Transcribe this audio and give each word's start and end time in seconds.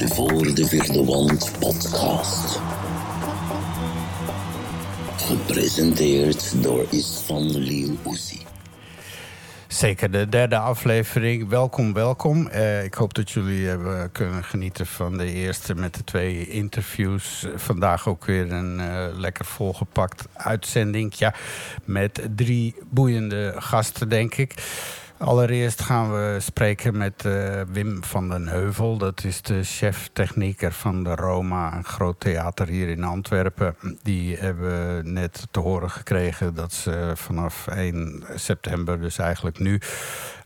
de 0.00 0.08
Voor 0.08 0.54
de 0.54 0.66
Vierde 0.66 1.04
Wand 1.04 1.52
podcast. 1.58 2.60
Gepresenteerd 5.16 6.62
door 6.62 6.86
Istvan 6.90 7.58
Liu 7.58 7.98
Uzi. 8.06 8.42
Zeker, 9.66 10.10
de 10.10 10.28
derde 10.28 10.58
aflevering. 10.58 11.48
Welkom, 11.48 11.92
welkom. 11.92 12.48
Uh, 12.48 12.84
ik 12.84 12.94
hoop 12.94 13.14
dat 13.14 13.30
jullie 13.30 13.66
hebben 13.66 14.12
kunnen 14.12 14.44
genieten 14.44 14.86
van 14.86 15.18
de 15.18 15.32
eerste 15.32 15.74
met 15.74 15.94
de 15.94 16.04
twee 16.04 16.48
interviews. 16.48 17.46
Vandaag 17.54 18.08
ook 18.08 18.24
weer 18.24 18.52
een 18.52 18.78
uh, 18.78 19.06
lekker 19.16 19.44
volgepakt 19.44 20.24
uitzending. 20.32 21.14
Ja, 21.14 21.34
met 21.84 22.28
drie 22.36 22.74
boeiende 22.90 23.54
gasten, 23.56 24.08
denk 24.08 24.34
ik. 24.34 24.54
Allereerst 25.20 25.82
gaan 25.82 26.12
we 26.12 26.36
spreken 26.40 26.96
met 26.96 27.24
uh, 27.24 27.60
Wim 27.72 28.04
van 28.04 28.28
den 28.28 28.48
Heuvel. 28.48 28.98
Dat 28.98 29.24
is 29.24 29.42
de 29.42 29.62
chef-technieker 29.62 30.72
van 30.72 31.04
de 31.04 31.14
Roma, 31.14 31.76
een 31.76 31.84
groot 31.84 32.20
theater 32.20 32.68
hier 32.68 32.88
in 32.88 33.04
Antwerpen. 33.04 33.76
Die 34.02 34.36
hebben 34.36 35.12
net 35.12 35.46
te 35.50 35.60
horen 35.60 35.90
gekregen 35.90 36.54
dat 36.54 36.72
ze 36.72 37.12
vanaf 37.14 37.66
1 37.66 38.24
september, 38.34 39.00
dus 39.00 39.18
eigenlijk 39.18 39.58
nu, 39.58 39.80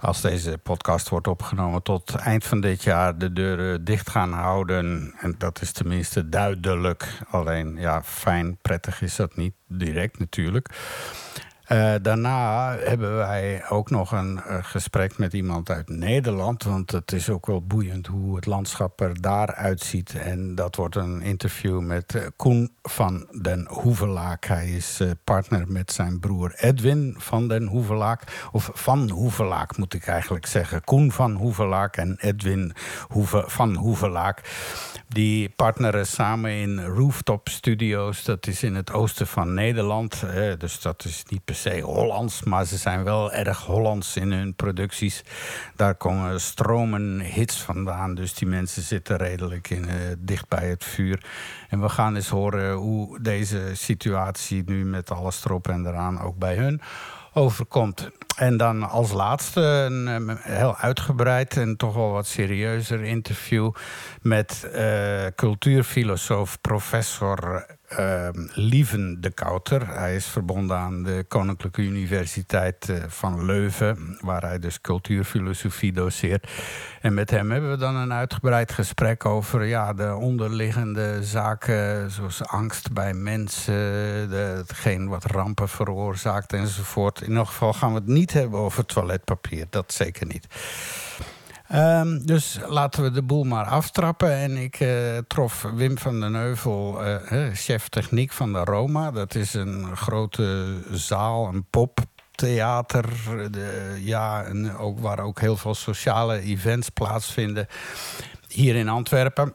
als 0.01 0.21
deze 0.21 0.59
podcast 0.63 1.09
wordt 1.09 1.29
opgenomen, 1.29 1.83
tot 1.83 2.15
eind 2.15 2.45
van 2.45 2.61
dit 2.61 2.83
jaar 2.83 3.19
de 3.19 3.33
deuren 3.33 3.85
dicht 3.85 4.11
gaan 4.11 4.33
houden. 4.33 5.15
En 5.21 5.35
dat 5.39 5.63
is 5.63 5.73
tenminste 5.73 6.29
duidelijk. 6.29 7.09
Alleen, 7.31 7.77
ja, 7.77 8.03
fijn, 8.03 8.59
prettig 8.63 9.03
is 9.03 9.17
dat 9.17 9.37
niet 9.37 9.55
direct 9.69 10.19
natuurlijk. 10.19 10.69
Uh, 11.69 11.95
daarna 12.03 12.77
hebben 12.79 13.17
wij 13.17 13.65
ook 13.69 13.91
nog 13.91 14.13
een 14.13 14.41
uh, 14.49 14.59
gesprek 14.63 15.19
met 15.19 15.33
iemand 15.33 15.71
uit 15.71 15.89
Nederland. 15.89 16.63
Want 16.63 16.91
het 16.91 17.13
is 17.13 17.31
ook 17.31 17.47
wel 17.47 17.63
boeiend 17.63 18.07
hoe 18.07 18.37
het 18.37 18.47
landschap 18.47 19.01
er 19.01 19.21
daar 19.21 19.55
uitziet. 19.55 20.15
En 20.15 20.55
dat 20.55 20.77
wordt 20.77 20.97
een 20.97 21.23
interview 21.23 21.81
met 21.81 22.15
uh, 22.15 22.23
Koen 22.37 22.73
van 22.83 23.27
den 23.43 23.67
Hoevelaak. 23.69 24.45
Hij 24.45 24.71
is 24.71 25.03
partner 25.25 25.65
met 25.69 25.93
zijn 25.93 26.21
broer 26.21 26.55
Edwin 26.55 27.15
van 27.19 27.49
den 27.49 27.67
Hoevelaak. 27.67 28.49
Of 28.53 28.71
van 28.75 29.11
Hoevelaak 29.11 29.77
moet 29.77 29.95
ik 29.95 30.07
eigenlijk 30.07 30.47
zeggen. 30.47 30.85
Koen 30.85 31.13
van 31.13 31.35
Hoevelaak 31.35 31.97
en 31.97 32.17
Edwin 32.21 32.75
Hoeve, 33.09 33.45
van 33.47 33.75
Hoevelaak. 33.75 34.41
Die 35.09 35.49
partneren 35.49 36.07
samen 36.07 36.51
in 36.51 36.85
Rooftop 36.85 37.49
Studios. 37.49 38.25
Dat 38.25 38.47
is 38.47 38.63
in 38.63 38.75
het 38.75 38.93
oosten 38.93 39.27
van 39.27 39.55
Nederland. 39.55 40.25
dus 40.59 40.81
dat 40.81 41.05
is 41.05 41.23
niet 41.29 41.45
per 41.55 41.73
se 41.73 41.81
Hollands, 41.81 42.43
maar 42.43 42.65
ze 42.65 42.77
zijn 42.77 43.05
wel 43.05 43.33
erg 43.33 43.65
Hollands 43.65 44.17
in 44.17 44.33
hun 44.33 44.55
producties. 44.55 45.23
Daar 45.77 45.95
komen 45.95 46.41
stromen 46.41 47.21
hits 47.21 47.61
vandaan. 47.61 48.15
Dus 48.15 48.35
die 48.35 48.49
mensen 48.49 48.83
zitten 48.83 49.17
redelijk 49.17 49.71
in, 49.71 49.85
uh, 49.85 49.93
dicht 50.19 50.49
bij 50.49 50.69
het 50.69 50.85
vuur. 50.85 51.25
En 51.69 51.81
we 51.81 51.89
gaan 51.89 52.17
eens 52.17 52.29
horen 52.29 52.75
hoe 52.75 53.21
deze 53.23 53.71
situatie 53.73 54.63
nu 54.67 54.85
met 54.85 55.11
alles 55.11 55.45
erop 55.45 55.69
en 55.69 55.87
eraan 55.87 56.21
ook 56.21 56.39
bij 56.39 56.57
hun 56.57 56.81
overkomt. 57.33 58.11
En 58.37 58.57
dan 58.57 58.91
als 58.91 59.13
laatste 59.13 59.61
een 59.61 60.39
heel 60.41 60.77
uitgebreid 60.77 61.57
en 61.57 61.77
toch 61.77 61.95
wel 61.95 62.11
wat 62.11 62.27
serieuzer 62.27 63.03
interview 63.03 63.73
met 64.23 64.71
uh, 64.75 65.27
cultuurfilosoof 65.35 66.61
professor 66.61 67.67
uh, 67.99 68.29
Lieven 68.53 69.21
de 69.21 69.31
Kouter. 69.31 69.89
Hij 69.89 70.15
is 70.15 70.27
verbonden 70.27 70.77
aan 70.77 71.03
de 71.03 71.25
Koninklijke 71.29 71.83
Universiteit 71.83 72.89
uh, 72.91 72.97
van 73.09 73.45
Leuven, 73.45 74.19
waar 74.21 74.43
hij 74.43 74.59
dus 74.59 74.81
cultuurfilosofie 74.81 75.93
doseert. 75.93 76.51
En 77.01 77.15
met 77.15 77.31
hem 77.31 77.51
hebben 77.51 77.71
we 77.71 77.77
dan 77.77 77.97
een 77.97 78.13
uitgebreid 78.13 78.73
gesprek 78.73 79.25
over 79.25 79.65
ja, 79.65 79.93
de 79.93 80.15
onderliggende 80.15 81.23
zaken, 81.23 82.11
zoals 82.11 82.45
angst 82.45 82.93
bij 82.93 83.15
mensen, 83.15 83.75
hetgeen 84.31 85.09
wat 85.09 85.25
rampen 85.25 85.69
veroorzaakt 85.69 86.53
enzovoort. 86.53 87.21
In 87.21 87.37
elk 87.37 87.47
geval 87.47 87.73
gaan 87.73 87.93
we 87.93 87.99
het 87.99 88.07
niet 88.07 88.33
hebben 88.33 88.61
over 88.61 88.87
toiletpapier, 88.87 89.67
dat 89.71 89.93
zeker 89.93 90.27
niet. 90.27 90.47
Um, 91.73 92.27
dus 92.27 92.59
laten 92.67 93.03
we 93.03 93.11
de 93.11 93.23
boel 93.23 93.45
maar 93.45 93.65
aftrappen. 93.65 94.33
En 94.33 94.57
ik 94.57 94.81
uh, 94.81 95.19
trof 95.27 95.63
Wim 95.75 95.99
van 95.99 96.21
den 96.21 96.35
Heuvel, 96.35 97.07
uh, 97.07 97.47
chef 97.53 97.89
techniek 97.89 98.33
van 98.33 98.53
de 98.53 98.59
Roma. 98.59 99.11
Dat 99.11 99.35
is 99.35 99.55
een 99.55 99.97
grote 99.97 100.79
zaal, 100.91 101.49
een 101.49 101.65
poptheater. 101.71 103.07
Ja, 103.99 104.43
en 104.43 104.77
ook, 104.77 105.01
waar 105.01 105.19
ook 105.19 105.41
heel 105.41 105.57
veel 105.57 105.75
sociale 105.75 106.41
events 106.41 106.89
plaatsvinden. 106.89 107.67
Hier 108.49 108.75
in 108.75 108.89
Antwerpen. 108.89 109.55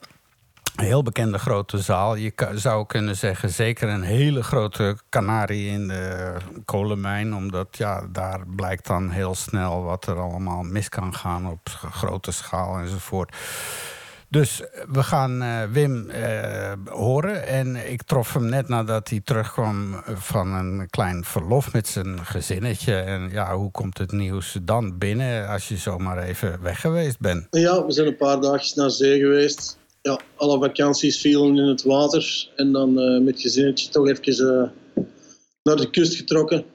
Een 0.79 0.85
heel 0.85 1.03
bekende 1.03 1.38
grote 1.38 1.78
zaal. 1.78 2.16
Je 2.16 2.34
zou 2.56 2.85
kunnen 2.85 3.16
zeggen, 3.16 3.50
zeker 3.50 3.90
een 3.90 4.01
hele 4.01 4.44
grote 4.44 4.97
kanarie 5.09 5.69
in 5.69 5.88
de 5.88 6.34
kolenmijn. 6.66 7.35
Omdat 7.35 7.67
ja, 7.72 8.07
daar 8.12 8.40
blijkt 8.56 8.88
dan 8.88 9.09
heel 9.09 9.35
snel 9.35 9.84
wat 9.84 10.07
er 10.07 10.19
allemaal 10.19 10.63
mis 10.63 10.89
kan 10.89 11.13
gaan 11.13 11.47
op 11.47 11.69
grote 11.91 12.31
schaal 12.31 12.78
enzovoort. 12.78 13.35
Dus 14.28 14.63
we 14.91 15.03
gaan 15.03 15.44
uh, 15.44 15.63
Wim 15.72 16.09
uh, 16.09 16.72
horen. 16.85 17.47
En 17.47 17.91
ik 17.91 18.03
trof 18.03 18.34
hem 18.34 18.45
net 18.45 18.68
nadat 18.68 19.09
hij 19.09 19.22
terugkwam 19.23 20.03
van 20.06 20.53
een 20.53 20.89
klein 20.89 21.23
verlof 21.23 21.73
met 21.73 21.88
zijn 21.88 22.25
gezinnetje. 22.25 22.95
En 22.95 23.29
ja, 23.31 23.56
hoe 23.56 23.72
komt 23.72 23.97
het 23.97 24.12
nieuws 24.12 24.57
dan 24.62 24.97
binnen 24.97 25.47
als 25.47 25.68
je 25.68 25.78
zomaar 25.78 26.18
even 26.18 26.62
weg 26.62 26.81
geweest 26.81 27.19
bent? 27.19 27.47
Ja, 27.51 27.85
we 27.85 27.91
zijn 27.91 28.07
een 28.07 28.18
paar 28.18 28.41
dagjes 28.41 28.73
naar 28.73 28.89
zee 28.89 29.19
geweest 29.19 29.78
ja, 30.01 30.19
alle 30.35 30.59
vakanties 30.59 31.21
vielen 31.21 31.57
in 31.57 31.67
het 31.67 31.83
water. 31.83 32.49
En 32.55 32.71
dan 32.71 32.99
uh, 32.99 33.21
met 33.21 33.41
gezinnetje 33.41 33.89
toch 33.89 34.07
even 34.07 34.73
uh, 34.95 35.03
naar 35.63 35.75
de 35.75 35.89
kust 35.89 36.15
getrokken. 36.15 36.65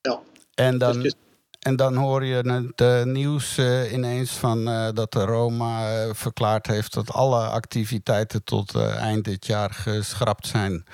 Ja. 0.00 0.20
En 0.54 0.78
dan, 0.78 1.12
en 1.58 1.76
dan 1.76 1.96
hoor 1.96 2.24
je 2.24 2.34
het 2.34 2.80
uh, 2.80 3.02
nieuws 3.04 3.58
ineens 3.92 4.30
van 4.30 4.64
dat 4.94 5.12
de 5.12 5.24
Roma 5.24 6.14
verklaard 6.14 6.66
heeft 6.66 6.94
dat 6.94 7.10
alle 7.10 7.46
activiteiten 7.46 8.44
tot 8.44 8.74
eind 8.76 9.24
dit 9.24 9.46
jaar 9.46 9.70
geschrapt 9.70 10.46
zijn. 10.46 10.84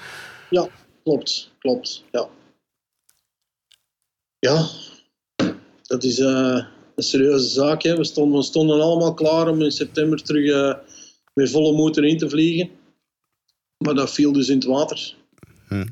Ja, 0.51 0.69
klopt. 1.03 1.51
Klopt, 1.59 2.05
ja. 2.11 2.29
Ja, 4.39 4.69
dat 5.83 6.05
is 6.05 6.19
een 6.19 6.67
serieuze 6.97 7.49
zaak. 7.49 7.83
Hè. 7.83 7.97
We, 7.97 8.05
stonden, 8.05 8.39
we 8.39 8.45
stonden 8.45 8.81
allemaal 8.81 9.15
klaar 9.15 9.49
om 9.49 9.63
in 9.63 9.71
september 9.71 10.23
terug 10.23 10.79
met 11.33 11.51
volle 11.51 11.73
moed 11.73 11.97
erin 11.97 12.19
te 12.19 12.31
vliegen. 12.31 12.71
Maar 13.77 13.95
dat 13.95 14.13
viel 14.13 14.33
dus 14.33 14.49
in 14.49 14.57
het 14.57 14.65
water. 14.65 15.15
Hm. 15.69 15.87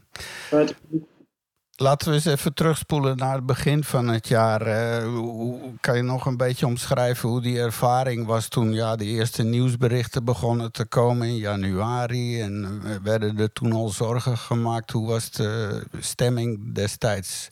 Laten 1.80 2.08
we 2.08 2.14
eens 2.14 2.24
even 2.24 2.54
terugspoelen 2.54 3.16
naar 3.16 3.34
het 3.34 3.46
begin 3.46 3.84
van 3.84 4.08
het 4.08 4.28
jaar. 4.28 5.02
Hoe, 5.04 5.58
kan 5.80 5.96
je 5.96 6.02
nog 6.02 6.26
een 6.26 6.36
beetje 6.36 6.66
omschrijven 6.66 7.28
hoe 7.28 7.40
die 7.40 7.58
ervaring 7.58 8.26
was 8.26 8.48
toen 8.48 8.72
ja, 8.72 8.96
de 8.96 9.04
eerste 9.04 9.42
nieuwsberichten 9.42 10.24
begonnen 10.24 10.72
te 10.72 10.84
komen 10.84 11.28
in 11.28 11.36
januari? 11.36 12.40
En 12.40 12.80
eh, 12.84 12.96
werden 13.02 13.38
er 13.38 13.52
toen 13.52 13.72
al 13.72 13.88
zorgen 13.88 14.36
gemaakt? 14.36 14.90
Hoe 14.90 15.08
was 15.08 15.30
de 15.30 15.82
stemming 16.00 16.74
destijds? 16.74 17.48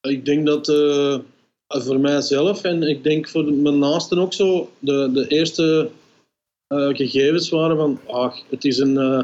Ik 0.00 0.24
denk 0.24 0.46
dat 0.46 0.68
uh, 0.68 1.18
voor 1.68 2.00
mijzelf 2.00 2.62
en 2.62 2.82
ik 2.82 3.02
denk 3.02 3.28
voor 3.28 3.44
mijn 3.44 3.78
naasten 3.78 4.18
ook 4.18 4.32
zo, 4.32 4.70
de, 4.78 5.10
de 5.12 5.28
eerste 5.28 5.90
uh, 6.68 6.88
gegevens 6.96 7.48
waren 7.48 7.76
van, 7.76 8.00
ach, 8.06 8.42
het 8.50 8.64
is 8.64 8.78
een, 8.78 8.94
uh, 8.94 9.22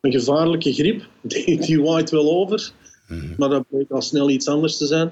een 0.00 0.12
gevaarlijke 0.12 0.72
griep, 0.72 1.08
die, 1.22 1.60
die 1.60 1.82
waait 1.82 2.10
wel 2.10 2.32
over. 2.32 2.72
Mm. 3.08 3.34
Maar 3.36 3.48
dat 3.48 3.68
bleek 3.68 3.90
al 3.90 4.02
snel 4.02 4.30
iets 4.30 4.48
anders 4.48 4.76
te 4.76 4.86
zijn. 4.86 5.10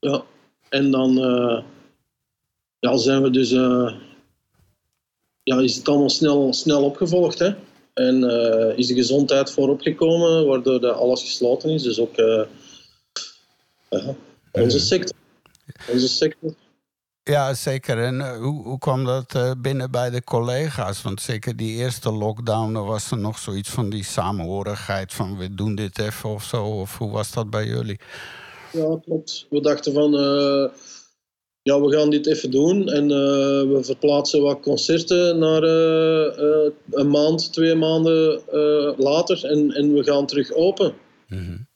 Ja. 0.00 0.24
En 0.68 0.90
dan 0.90 1.18
uh, 1.18 1.62
ja, 2.78 2.96
zijn 2.96 3.22
we 3.22 3.30
dus, 3.30 3.50
ja, 5.42 5.58
is 5.58 5.76
het 5.76 5.88
allemaal 5.88 6.10
snel, 6.10 6.52
snel 6.52 6.84
opgevolgd. 6.84 7.38
Hè? 7.38 7.54
En 7.94 8.24
is 8.76 8.86
de 8.86 8.94
gezondheid 8.94 9.50
voorop 9.50 9.80
gekomen, 9.80 10.46
waardoor 10.46 10.80
dat 10.80 10.96
alles 10.96 11.22
gesloten 11.22 11.70
is. 11.70 11.82
Dus 11.82 11.98
ook 11.98 12.16
onze 14.52 14.80
sector. 14.80 15.16
Onze 15.90 16.08
sector 16.08 16.54
ja, 17.24 17.54
zeker. 17.54 17.98
En 17.98 18.14
uh, 18.14 18.36
hoe, 18.36 18.62
hoe 18.62 18.78
kwam 18.78 19.04
dat 19.04 19.34
uh, 19.36 19.50
binnen 19.58 19.90
bij 19.90 20.10
de 20.10 20.24
collega's? 20.24 21.02
Want 21.02 21.20
zeker 21.20 21.56
die 21.56 21.76
eerste 21.76 22.12
lockdown, 22.12 22.72
was 22.72 23.10
er 23.10 23.18
nog 23.18 23.38
zoiets 23.38 23.70
van 23.70 23.90
die 23.90 24.04
samenhorigheid 24.04 25.12
van 25.12 25.38
we 25.38 25.54
doen 25.54 25.74
dit 25.74 25.98
even 25.98 26.30
of 26.30 26.44
zo. 26.44 26.64
Of 26.64 26.98
hoe 26.98 27.10
was 27.10 27.32
dat 27.32 27.50
bij 27.50 27.66
jullie? 27.66 28.00
Ja, 28.72 28.98
klopt. 29.04 29.46
We 29.50 29.60
dachten 29.60 29.92
van 29.92 30.14
uh, 30.14 30.68
ja, 31.62 31.80
we 31.80 31.96
gaan 31.96 32.10
dit 32.10 32.26
even 32.26 32.50
doen 32.50 32.88
en 32.88 33.08
we 33.68 33.78
verplaatsen 33.82 34.42
wat 34.42 34.60
concerten 34.60 35.38
naar 35.38 35.62
een 36.90 37.10
maand, 37.10 37.52
twee 37.52 37.74
maanden 37.74 38.40
later 38.96 39.44
en, 39.44 39.70
en 39.70 39.94
we 39.94 40.04
gaan 40.04 40.26
terug 40.26 40.52
open. 40.52 40.94
Mm 41.28 41.38
-hmm. 41.38 41.66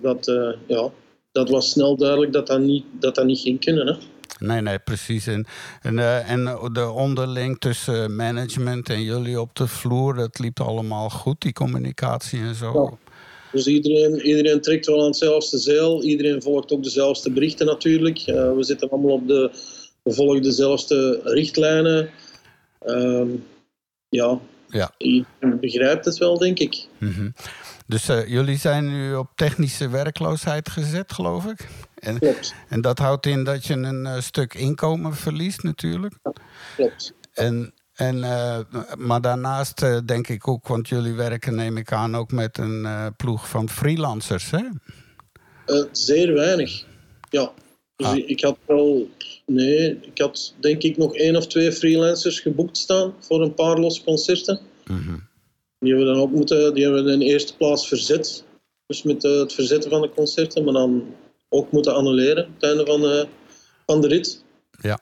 dat, 0.00 0.24
ja, 0.66 0.90
dat 1.32 1.50
was 1.50 1.70
snel 1.70 1.96
duidelijk 1.96 2.32
dat 2.32 2.46
dat 2.46 2.60
niet, 2.60 2.84
dat 3.00 3.14
dat 3.14 3.24
niet 3.24 3.40
ging 3.40 3.60
kunnen. 3.60 3.86
Hè? 3.86 3.94
Nee, 4.38 4.60
nee, 4.60 4.78
precies. 4.78 5.26
En, 5.26 5.46
en, 5.82 5.98
eh, 5.98 6.30
en 6.30 6.44
de 6.72 6.90
onderling 6.90 7.58
tussen 7.58 8.16
management 8.16 8.88
en 8.88 9.02
jullie 9.02 9.40
op 9.40 9.54
de 9.56 9.66
vloer, 9.66 10.14
dat 10.14 10.38
liep 10.38 10.60
allemaal 10.60 11.10
goed, 11.10 11.40
die 11.40 11.52
communicatie 11.52 12.40
en 12.40 12.54
zo. 12.54 12.72
Ja. 12.72 13.12
Dus 13.52 13.66
iedereen, 13.66 14.20
iedereen 14.20 14.60
trekt 14.60 14.86
wel 14.86 15.00
aan 15.00 15.06
hetzelfde 15.06 15.58
zeil. 15.58 16.02
Iedereen 16.02 16.42
volgt 16.42 16.72
ook 16.72 16.82
dezelfde 16.82 17.30
berichten 17.30 17.66
natuurlijk. 17.66 18.18
Uh, 18.18 18.34
we 18.52 18.62
zitten 18.64 18.90
allemaal 18.90 19.12
op 19.12 19.28
de... 19.28 19.50
We 20.02 20.12
volgen 20.12 20.42
dezelfde 20.42 21.20
richtlijnen. 21.24 22.10
Ehm, 22.80 23.28
ja, 24.08 24.38
Ja. 24.68 24.90
iedereen 24.98 25.60
begrijpt 25.60 26.04
het 26.04 26.18
wel, 26.18 26.38
denk 26.38 26.58
ik. 26.58 26.86
Mhm. 26.98 27.28
Dus 27.86 28.08
eh, 28.08 28.28
jullie 28.28 28.58
zijn 28.58 28.88
nu 28.88 29.14
op 29.14 29.30
technische 29.34 29.88
werkloosheid 29.88 30.68
gezet, 30.68 31.12
geloof 31.12 31.44
ik. 31.46 31.68
En, 31.94 32.18
Klopt, 32.18 32.54
en 32.68 32.80
dat 32.80 32.98
houdt 32.98 33.26
in 33.26 33.44
dat 33.44 33.66
je 33.66 33.74
een 33.74 34.06
eh, 34.06 34.20
stuk 34.20 34.54
inkomen 34.54 35.14
verliest, 35.14 35.62
natuurlijk. 35.62 36.14
klopt. 36.76 37.12
En, 37.32 37.72
en, 37.94 38.24
eh, 38.24 38.58
maar 38.96 39.20
daarnaast 39.20 40.06
denk 40.06 40.28
ik 40.28 40.48
ook, 40.48 40.68
want 40.68 40.88
jullie 40.88 41.14
werken, 41.14 41.54
neem 41.54 41.76
ik 41.76 41.92
aan, 41.92 42.16
ook 42.16 42.32
met 42.32 42.58
een 42.58 42.86
ploeg 43.16 43.48
van 43.48 43.68
freelancers, 43.68 44.50
hè? 44.50 44.60
Zeer 45.92 46.34
weinig. 46.34 46.84
Ja. 47.30 47.52
Dus 47.96 48.06
Ah. 48.06 48.16
ik- 48.16 48.40
had 48.40 48.58
wel... 48.66 49.10
Nee, 49.46 49.98
ik 50.00 50.18
had 50.18 50.54
denk 50.60 50.82
ik 50.82 50.96
nog 50.96 51.14
één 51.14 51.36
of 51.36 51.46
twee 51.46 51.72
freelancers 51.72 52.40
geboekt 52.40 52.76
staan 52.76 53.14
voor 53.20 53.42
een 53.42 53.54
paar 53.54 53.78
losse 53.78 54.04
concerten. 54.04 54.60
Mhm. 54.86 55.16
Die 55.78 55.88
hebben 55.88 56.06
we 56.06 56.12
dan 56.12 56.22
ook 56.22 56.30
moeten... 56.30 56.74
Die 56.74 56.84
hebben 56.84 57.04
we 57.04 57.12
in 57.12 57.18
de 57.18 57.24
eerste 57.24 57.56
plaats 57.56 57.88
verzet. 57.88 58.44
Dus 58.86 59.02
met 59.02 59.24
eh, 59.24 59.38
het 59.38 59.52
verzetten 59.52 59.90
van 59.90 60.00
de 60.00 60.10
concerten. 60.10 60.64
Maar 60.64 60.72
dan 60.72 61.14
ook 61.48 61.72
moeten 61.72 61.94
annuleren 61.94 62.46
op 62.46 62.54
het 62.54 62.62
einde 62.62 62.86
van, 62.86 63.00
de 63.00 63.28
van 63.86 64.00
de 64.00 64.08
rit. 64.08 64.44
Ja. 64.80 64.98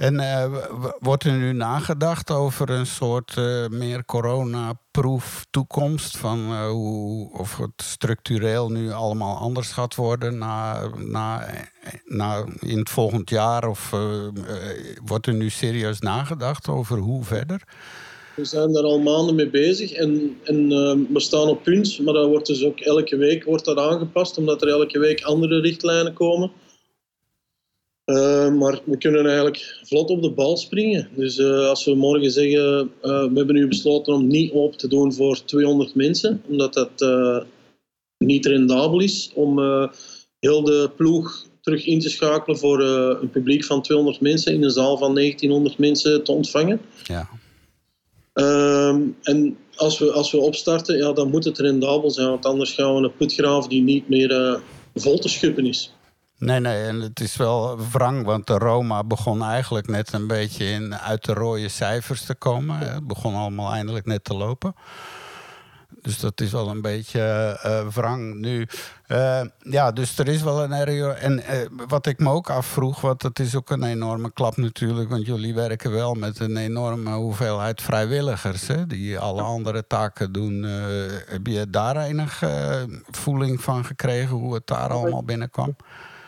En 0.00 0.20
eh, 0.20 0.54
wordt 0.98 1.24
er 1.24 1.32
nu 1.32 1.52
nagedacht 1.52 2.30
over 2.30 2.70
een 2.70 2.86
soort 2.86 3.36
eh, 3.36 3.66
meer 3.68 4.04
coronaproof 4.04 5.46
toekomst? 5.50 6.16
Van 6.16 6.38
eh, 6.38 6.68
hoe, 6.68 7.38
of 7.38 7.56
het 7.56 7.82
structureel 7.82 8.70
nu 8.70 8.92
allemaal 8.92 9.36
anders 9.36 9.72
gaat 9.72 9.94
worden 9.94 10.38
na, 10.38 10.88
na, 10.96 11.46
na 12.04 12.44
in 12.60 12.78
het 12.78 12.90
volgend 12.90 13.30
jaar? 13.30 13.68
Of 13.68 13.92
eh, 13.92 14.26
eh, 14.26 14.32
wordt 15.04 15.26
er 15.26 15.34
nu 15.34 15.50
serieus 15.50 15.98
nagedacht 15.98 16.68
over 16.68 16.98
hoe 16.98 17.24
verder? 17.24 17.62
We 18.40 18.46
zijn 18.46 18.72
daar 18.72 18.82
al 18.82 19.00
maanden 19.00 19.34
mee 19.34 19.50
bezig 19.50 19.92
en, 19.92 20.36
en 20.44 20.72
eh, 20.72 20.96
we 21.12 21.20
staan 21.20 21.48
op 21.48 21.62
punt, 21.62 21.98
maar 21.98 22.14
dat 22.14 22.28
wordt 22.28 22.46
dus 22.46 22.64
ook 22.64 22.80
elke 22.80 23.16
week 23.16 23.44
wordt 23.44 23.64
dat 23.64 23.78
aangepast, 23.78 24.38
omdat 24.38 24.62
er 24.62 24.68
elke 24.68 24.98
week 24.98 25.22
andere 25.22 25.60
richtlijnen 25.60 26.12
komen. 26.12 26.52
Eh, 28.04 28.54
maar 28.54 28.80
we 28.84 28.98
kunnen 28.98 29.26
eigenlijk 29.26 29.80
vlot 29.82 30.10
op 30.10 30.22
de 30.22 30.30
bal 30.30 30.56
springen. 30.56 31.08
Dus 31.16 31.38
eh, 31.38 31.68
als 31.68 31.84
we 31.84 31.94
morgen 31.94 32.30
zeggen, 32.30 32.90
eh, 33.02 33.24
we 33.24 33.32
hebben 33.34 33.54
nu 33.54 33.68
besloten 33.68 34.14
om 34.14 34.26
niet 34.26 34.52
open 34.52 34.78
te 34.78 34.88
doen 34.88 35.12
voor 35.12 35.44
200 35.44 35.94
mensen, 35.94 36.42
omdat 36.48 36.74
dat 36.74 36.90
eh, 36.96 37.40
niet 38.18 38.46
rendabel 38.46 39.00
is 39.00 39.30
om 39.34 39.58
heel 40.38 40.64
de 40.64 40.90
ploeg 40.96 41.46
terug 41.60 41.86
in 41.86 42.00
te 42.00 42.08
schakelen 42.08 42.58
voor 42.58 42.80
een 42.80 43.30
publiek 43.30 43.64
van 43.64 43.82
200 43.82 44.20
mensen 44.20 44.54
in 44.54 44.62
een 44.62 44.70
zaal 44.70 44.98
van 44.98 45.14
1900 45.14 45.78
mensen 45.78 46.24
te 46.24 46.32
ontvangen. 46.32 46.80
Ja. 47.04 47.28
Ehm, 48.32 49.00
en 49.22 49.56
als 49.76 49.98
we, 49.98 50.12
als 50.12 50.30
we 50.30 50.38
opstarten, 50.38 50.96
ja, 50.96 51.12
dan 51.12 51.30
moet 51.30 51.44
het 51.44 51.58
rendabel 51.58 52.10
zijn, 52.10 52.28
want 52.28 52.46
anders 52.46 52.72
gaan 52.72 52.94
we 52.94 53.02
een 53.02 53.16
put 53.16 53.34
graven 53.34 53.68
die 53.68 53.82
niet 53.82 54.08
meer 54.08 54.30
eh, 54.30 54.60
vol 54.94 55.18
te 55.18 55.28
schuppen 55.28 55.66
is. 55.66 55.94
Nee, 56.38 56.60
nee, 56.60 56.82
en 56.82 57.00
het 57.00 57.20
is 57.20 57.36
wel 57.36 57.78
wrang, 57.92 58.24
want 58.24 58.46
de 58.46 58.58
Roma 58.58 59.04
begon 59.04 59.42
eigenlijk 59.42 59.88
net 59.88 60.12
een 60.12 60.26
beetje 60.26 60.64
in, 60.64 60.94
uit 60.94 61.24
de 61.24 61.32
rode 61.32 61.68
cijfers 61.68 62.24
te 62.24 62.34
komen. 62.34 62.78
Het 62.78 63.06
begon 63.06 63.34
allemaal 63.34 63.72
eindelijk 63.72 64.06
net 64.06 64.24
te 64.24 64.34
lopen. 64.34 64.74
Dus 66.02 66.20
dat 66.20 66.40
is 66.40 66.52
wel 66.52 66.68
een 66.68 66.80
beetje 66.80 67.20
eh 67.62 67.86
wrang 67.94 68.34
nu. 68.34 68.66
Eh, 69.06 69.40
ja, 69.58 69.92
dus 69.92 70.18
er 70.18 70.28
is 70.28 70.42
wel 70.42 70.62
een 70.62 70.72
erg. 70.72 71.20
En 71.20 71.38
eh, 71.38 71.66
wat 71.88 72.06
ik 72.06 72.18
me 72.18 72.30
ook 72.30 72.50
afvroeg, 72.50 73.00
want 73.00 73.20
dat 73.20 73.38
is 73.38 73.56
ook 73.56 73.70
een 73.70 73.82
enorme 73.82 74.32
klap 74.32 74.56
natuurlijk, 74.56 75.10
want 75.10 75.26
jullie 75.26 75.54
werken 75.54 75.90
wel 75.90 76.14
met 76.14 76.38
een 76.38 76.56
enorme 76.56 77.10
hoeveelheid 77.14 77.82
vrijwilligers, 77.82 78.66
hè, 78.66 78.86
die 78.86 79.18
alle 79.18 79.42
andere 79.42 79.86
taken 79.86 80.32
doen. 80.32 80.62
Heb 81.26 81.46
je 81.46 81.70
daar 81.70 81.96
enig 81.96 82.42
voeling 83.10 83.60
van 83.60 83.84
gekregen 83.84 84.36
hoe 84.36 84.54
het 84.54 84.66
daar 84.66 84.90
allemaal 84.90 85.24
binnenkwam? 85.24 85.76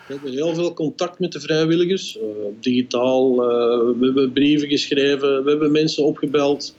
We 0.07 0.13
hebben 0.13 0.31
heel 0.31 0.55
veel 0.55 0.73
contact 0.73 1.19
met 1.19 1.31
de 1.31 1.39
vrijwilligers, 1.39 2.17
digitaal. 2.59 3.35
we 3.35 3.97
hebben 4.01 4.31
brieven 4.31 4.67
geschreven, 4.67 5.43
we 5.43 5.49
hebben 5.49 5.71
mensen 5.71 6.03
opgebeld. 6.03 6.75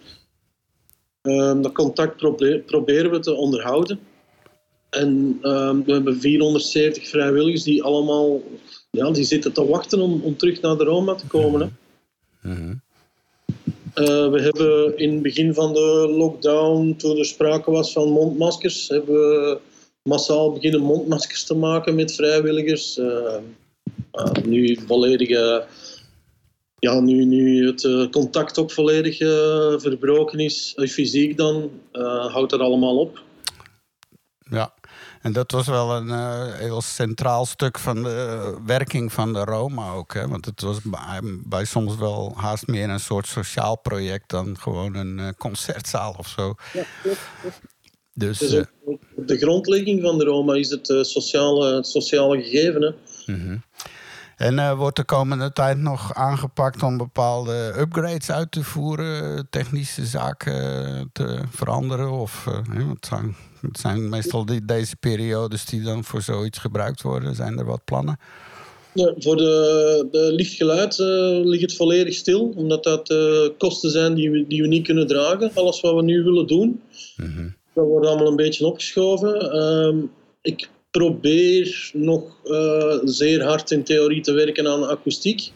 Ehm, 1.24 1.62
dat 1.62 1.72
contact 1.72 2.16
probe- 2.16 2.62
proberen 2.66 3.10
we 3.10 3.18
te 3.18 3.34
onderhouden. 3.34 4.00
En 4.90 5.38
ehm, 5.42 5.82
we 5.82 5.92
hebben 5.92 6.20
470 6.20 7.08
vrijwilligers 7.08 7.62
die 7.62 7.82
allemaal 7.82 8.42
ja, 8.90 9.10
die 9.10 9.24
zitten 9.24 9.52
te 9.52 9.66
wachten 9.66 10.00
om, 10.00 10.20
om 10.22 10.36
terug 10.36 10.60
naar 10.60 10.76
de 10.76 10.84
Roma 10.84 11.14
te 11.14 11.26
komen. 11.26 11.60
Hè. 11.60 11.68
Mhm. 12.50 12.74
Eh, 13.94 14.30
we 14.30 14.40
hebben 14.40 14.98
in 14.98 15.12
het 15.12 15.22
begin 15.22 15.54
van 15.54 15.72
de 15.72 16.14
lockdown, 16.16 16.94
toen 16.96 17.18
er 17.18 17.24
sprake 17.24 17.70
was 17.70 17.92
van 17.92 18.08
mondmaskers, 18.08 18.88
hebben 18.88 19.14
we 19.14 19.58
massaal 20.02 20.52
beginnen 20.52 20.80
mondmaskers 20.80 21.44
te 21.44 21.54
maken 21.54 21.94
met 21.94 22.14
vrijwilligers. 22.14 22.98
Eh, 22.98 23.36
eh, 24.10 24.32
nu 24.44 24.78
volledig, 24.86 25.28
eh, 25.28 25.58
ja, 26.84 27.00
nu, 27.00 27.24
nu 27.24 27.66
het 27.66 27.84
eh, 27.84 28.10
contact 28.10 28.58
ook 28.58 28.70
volledig 28.72 29.20
eh, 29.20 29.74
verbroken 29.76 30.38
is, 30.38 30.72
eh, 30.76 30.88
fysiek 30.88 31.36
dan, 31.36 31.70
houdt 32.32 32.50
dat 32.50 32.60
allemaal 32.60 32.98
op. 32.98 33.22
Ja, 34.50 34.74
en 35.22 35.32
dat 35.32 35.50
was 35.50 35.66
wel 35.66 35.90
een 35.96 36.10
heel 36.54 36.82
centraal 36.82 37.46
stuk 37.46 37.78
van 37.78 38.02
de 38.02 38.54
werking 38.66 39.12
van 39.12 39.32
de 39.32 39.44
Roma 39.44 39.92
ook. 39.92 40.14
Hè? 40.14 40.28
Want 40.28 40.44
het 40.44 40.60
was 40.60 40.78
bij, 40.82 41.20
bij 41.44 41.64
soms 41.64 41.96
wel 41.96 42.32
haast 42.36 42.66
meer 42.66 42.88
een 42.88 43.00
soort 43.00 43.26
sociaal 43.26 43.78
project 43.78 44.30
dan 44.30 44.58
gewoon 44.58 44.94
een 44.94 45.34
concertzaal 45.38 46.14
of 46.18 46.28
zo. 46.28 46.54
Dus 48.12 48.38
Dus 48.38 48.54
ook- 48.56 48.72
ook 48.84 49.00
op 49.14 49.28
de 49.28 49.38
grondlegging 49.38 50.02
van 50.02 50.18
de 50.18 50.24
Roma 50.24 50.54
is 50.54 50.70
het 50.70 50.86
sociale, 51.00 51.74
het 51.74 51.86
sociale 51.86 52.42
gegeven. 52.42 52.82
Hè. 52.82 52.92
mhm. 53.32 53.56
En 54.44 54.58
eh, 54.58 54.76
wordt 54.76 54.96
de 54.96 55.04
komende 55.04 55.52
tijd 55.52 55.78
nog 55.78 56.14
aangepakt 56.14 56.82
om 56.82 56.96
bepaalde 56.96 57.74
upgrades 57.78 58.30
uit 58.30 58.52
te 58.52 58.62
voeren, 58.62 59.46
technische 59.50 60.04
zaken 60.04 60.54
te 61.12 61.38
veranderen? 61.50 62.10
Of, 62.10 62.46
eh, 62.46 62.52
want 62.84 62.90
het, 62.90 63.06
zijn, 63.06 63.36
het 63.60 63.78
zijn 63.78 64.08
meestal 64.08 64.44
die, 64.44 64.64
deze 64.64 64.96
periodes 64.96 65.64
die 65.64 65.82
dan 65.82 66.04
voor 66.04 66.22
zoiets 66.22 66.58
gebruikt 66.58 67.02
worden. 67.02 67.34
Zijn 67.34 67.58
er 67.58 67.64
wat 67.64 67.84
plannen? 67.84 68.18
Ja, 68.92 69.14
voor 69.18 69.36
de, 69.36 70.08
de 70.10 70.32
lichtgeluid 70.32 70.98
eh, 70.98 71.06
ligt 71.44 71.62
het 71.62 71.76
volledig 71.76 72.14
stil, 72.14 72.52
omdat 72.56 72.84
dat 72.84 73.10
eh, 73.10 73.48
kosten 73.58 73.90
zijn 73.90 74.14
die 74.14 74.30
we, 74.30 74.46
die 74.48 74.62
we 74.62 74.68
niet 74.68 74.86
kunnen 74.86 75.06
dragen. 75.06 75.50
Alles 75.54 75.80
wat 75.80 75.94
we 75.94 76.02
nu 76.02 76.22
willen 76.22 76.46
doen, 76.46 76.82
Mhm. 77.16 77.48
dat 77.72 77.86
wordt 77.86 78.06
allemaal 78.06 78.26
een 78.26 78.36
beetje 78.36 78.66
opgeschoven. 78.66 79.52
Ehm, 79.52 79.96
ik 80.42 80.68
probeer 80.98 81.90
nog 81.92 82.22
eh, 82.44 82.98
zeer 83.04 83.42
hard 83.44 83.70
in 83.70 83.84
theorie 83.84 84.20
te 84.22 84.32
werken 84.32 84.66
aan 84.68 84.88
akoestiek. 84.88 85.50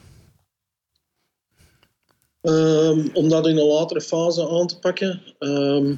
Ehm, 2.41 3.09
om 3.13 3.29
dat 3.29 3.47
in 3.47 3.57
een 3.59 3.67
latere 3.67 4.01
fase 4.01 4.49
aan 4.49 4.67
te 4.67 4.79
pakken. 4.79 5.23
Ehm, 5.39 5.95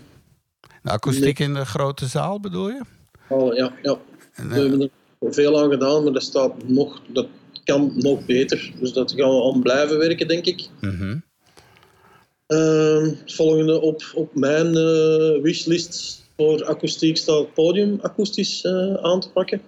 De 0.83 0.91
akoestiek 0.91 1.39
in 1.39 1.55
de 1.55 1.65
grote 1.65 2.07
zaal 2.07 2.41
bedoel 2.41 2.69
je? 2.69 2.81
al- 3.29 3.55
ja, 3.55 3.73
ja. 3.83 3.99
En, 4.35 4.49
We 4.49 4.55
eh, 4.55 4.61
hebben 4.61 4.81
er 5.21 5.35
veel 5.35 5.61
aan 5.63 5.71
gedaan, 5.71 6.03
maar 6.05 6.13
dat, 6.13 6.23
staat 6.23 6.69
nog, 6.69 7.01
dat 7.09 7.27
kan 7.65 7.93
nog 7.95 8.25
beter. 8.27 8.73
Dus 8.81 8.93
dat 8.93 9.13
gaan 9.13 9.31
we 9.37 9.53
aan 9.53 9.63
blijven 9.63 9.99
werken, 9.99 10.29
denk 10.29 10.45
ik. 10.47 10.69
mhm. 10.81 11.19
Ehm, 12.47 13.05
het 13.05 13.35
volgende 13.35 13.81
op, 13.81 14.03
op 14.15 14.35
mijn 14.35 14.67
eh, 14.77 15.43
wishlist 15.43 16.29
voor 16.41 16.65
akoestiek 16.65 17.17
staat 17.17 17.55
podium 17.55 17.99
akoestisch 18.01 18.65
eh, 18.65 18.95
aan 18.95 19.21
te 19.21 19.31
pakken. 19.31 19.63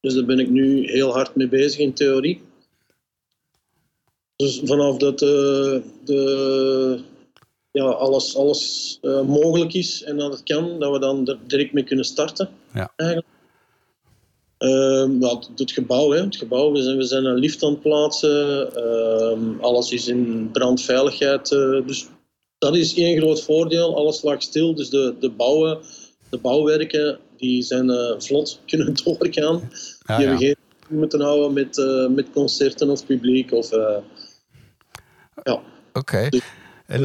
Dus 0.00 0.14
daar 0.14 0.24
ben 0.24 0.38
ik 0.38 0.50
nu 0.50 0.90
heel 0.90 1.12
hard 1.12 1.34
mee 1.34 1.48
bezig 1.48 1.78
in 1.78 1.92
theorie. 1.92 2.42
Dus 4.36 4.60
vanaf 4.64 4.96
dat 4.96 5.22
eh, 5.22 5.76
de, 6.04 7.00
ja, 7.70 7.84
alles, 7.84 8.36
alles 8.36 8.98
eh, 9.02 9.22
mogelijk 9.22 9.74
is 9.74 10.02
en 10.02 10.16
dat 10.16 10.32
het 10.32 10.42
kan, 10.42 10.78
dat 10.78 10.92
we 10.92 10.98
dan 10.98 11.28
er 11.28 11.38
direct 11.46 11.72
mee 11.72 11.84
kunnen 11.84 12.04
starten. 12.04 12.48
Ja. 12.74 12.92
Eigenlijk. 12.96 13.28
Ehm, 14.58 15.22
het, 15.22 15.48
het 15.56 15.72
gebouw, 15.72 16.10
hè, 16.10 16.20
het 16.20 16.36
gebouw. 16.36 16.72
We 16.72 16.82
zijn, 16.82 16.96
we 16.96 17.04
zijn 17.04 17.24
een 17.24 17.38
lift 17.38 17.62
aan 17.62 17.70
het 17.70 17.80
plaatsen. 17.80 18.74
Ehm, 18.74 19.60
alles 19.60 19.92
is 19.92 20.08
in 20.08 20.50
brandveiligheid. 20.52 21.48
dus 21.86 22.06
dat 22.60 22.76
is 22.76 22.94
één 22.94 23.16
groot 23.16 23.42
voordeel. 23.42 23.96
Alles 23.96 24.22
lag 24.22 24.42
stil. 24.42 24.74
Dus 24.74 24.90
de, 24.90 25.14
de, 25.20 25.30
bouwen, 25.30 25.78
de 26.30 26.38
bouwwerken 26.38 27.18
die 27.36 27.62
zijn 27.62 27.90
eh, 27.90 28.14
vlot 28.18 28.60
kunnen 28.66 28.94
doorgaan. 29.04 29.58
Die 29.58 29.68
ja. 30.06 30.18
hebben 30.20 30.38
geen, 30.38 30.56
moeten 30.88 31.20
houden 31.20 31.52
met, 31.52 31.78
uh, 31.78 32.08
met 32.08 32.30
concerten 32.32 32.90
of 32.90 33.06
publiek. 33.06 33.52
Of, 33.52 33.72
uh, 33.72 33.96
ja. 35.42 35.52
Oké. 35.52 35.62
Okay. 35.92 36.28
Dus, 36.28 36.42
en, 36.86 37.04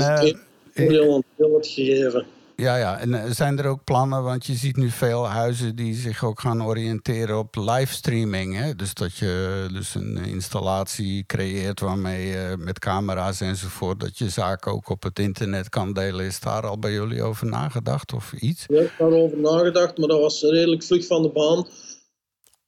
heel 0.73 1.23
wat 1.51 1.67
gegeven. 1.67 2.25
Ja, 2.55 2.77
ja. 2.77 2.99
En 2.99 3.13
eh, 3.13 3.31
zijn 3.31 3.59
er 3.59 3.65
ook 3.67 3.83
plannen? 3.83 4.23
Want 4.23 4.45
je 4.45 4.53
ziet 4.53 4.75
nu 4.75 4.89
veel 4.89 5.27
huizen 5.27 5.75
die 5.75 5.95
zich 5.95 6.23
ook 6.23 6.39
gaan 6.39 6.63
oriënteren 6.63 7.37
op 7.37 7.55
livestreaming. 7.55 8.75
Dus 8.75 8.93
dat 8.93 9.15
je 9.15 9.65
dus 9.73 9.95
een 9.95 10.17
installatie 10.17 11.25
creëert 11.25 11.79
waarmee 11.79 12.27
je 12.27 12.55
met 12.57 12.79
camera's 12.79 13.41
enzovoort... 13.41 13.99
dat 13.99 14.17
je 14.17 14.29
zaken 14.29 14.71
ook 14.71 14.89
op 14.89 15.03
het 15.03 15.19
internet 15.19 15.69
kan 15.69 15.93
delen. 15.93 16.25
Is 16.25 16.39
daar 16.39 16.67
al 16.67 16.79
bij 16.79 16.91
jullie 16.91 17.23
over 17.23 17.45
nagedacht 17.47 18.13
of 18.13 18.33
iets? 18.33 18.65
Ja, 18.67 18.81
ik 18.81 18.93
heb 18.97 19.07
erover 19.07 19.37
nagedacht, 19.37 19.97
maar 19.97 20.07
dat 20.07 20.19
was 20.19 20.41
redelijk 20.41 20.83
vlug 20.83 21.05
van 21.05 21.21
de 21.21 21.29
baan. 21.29 21.67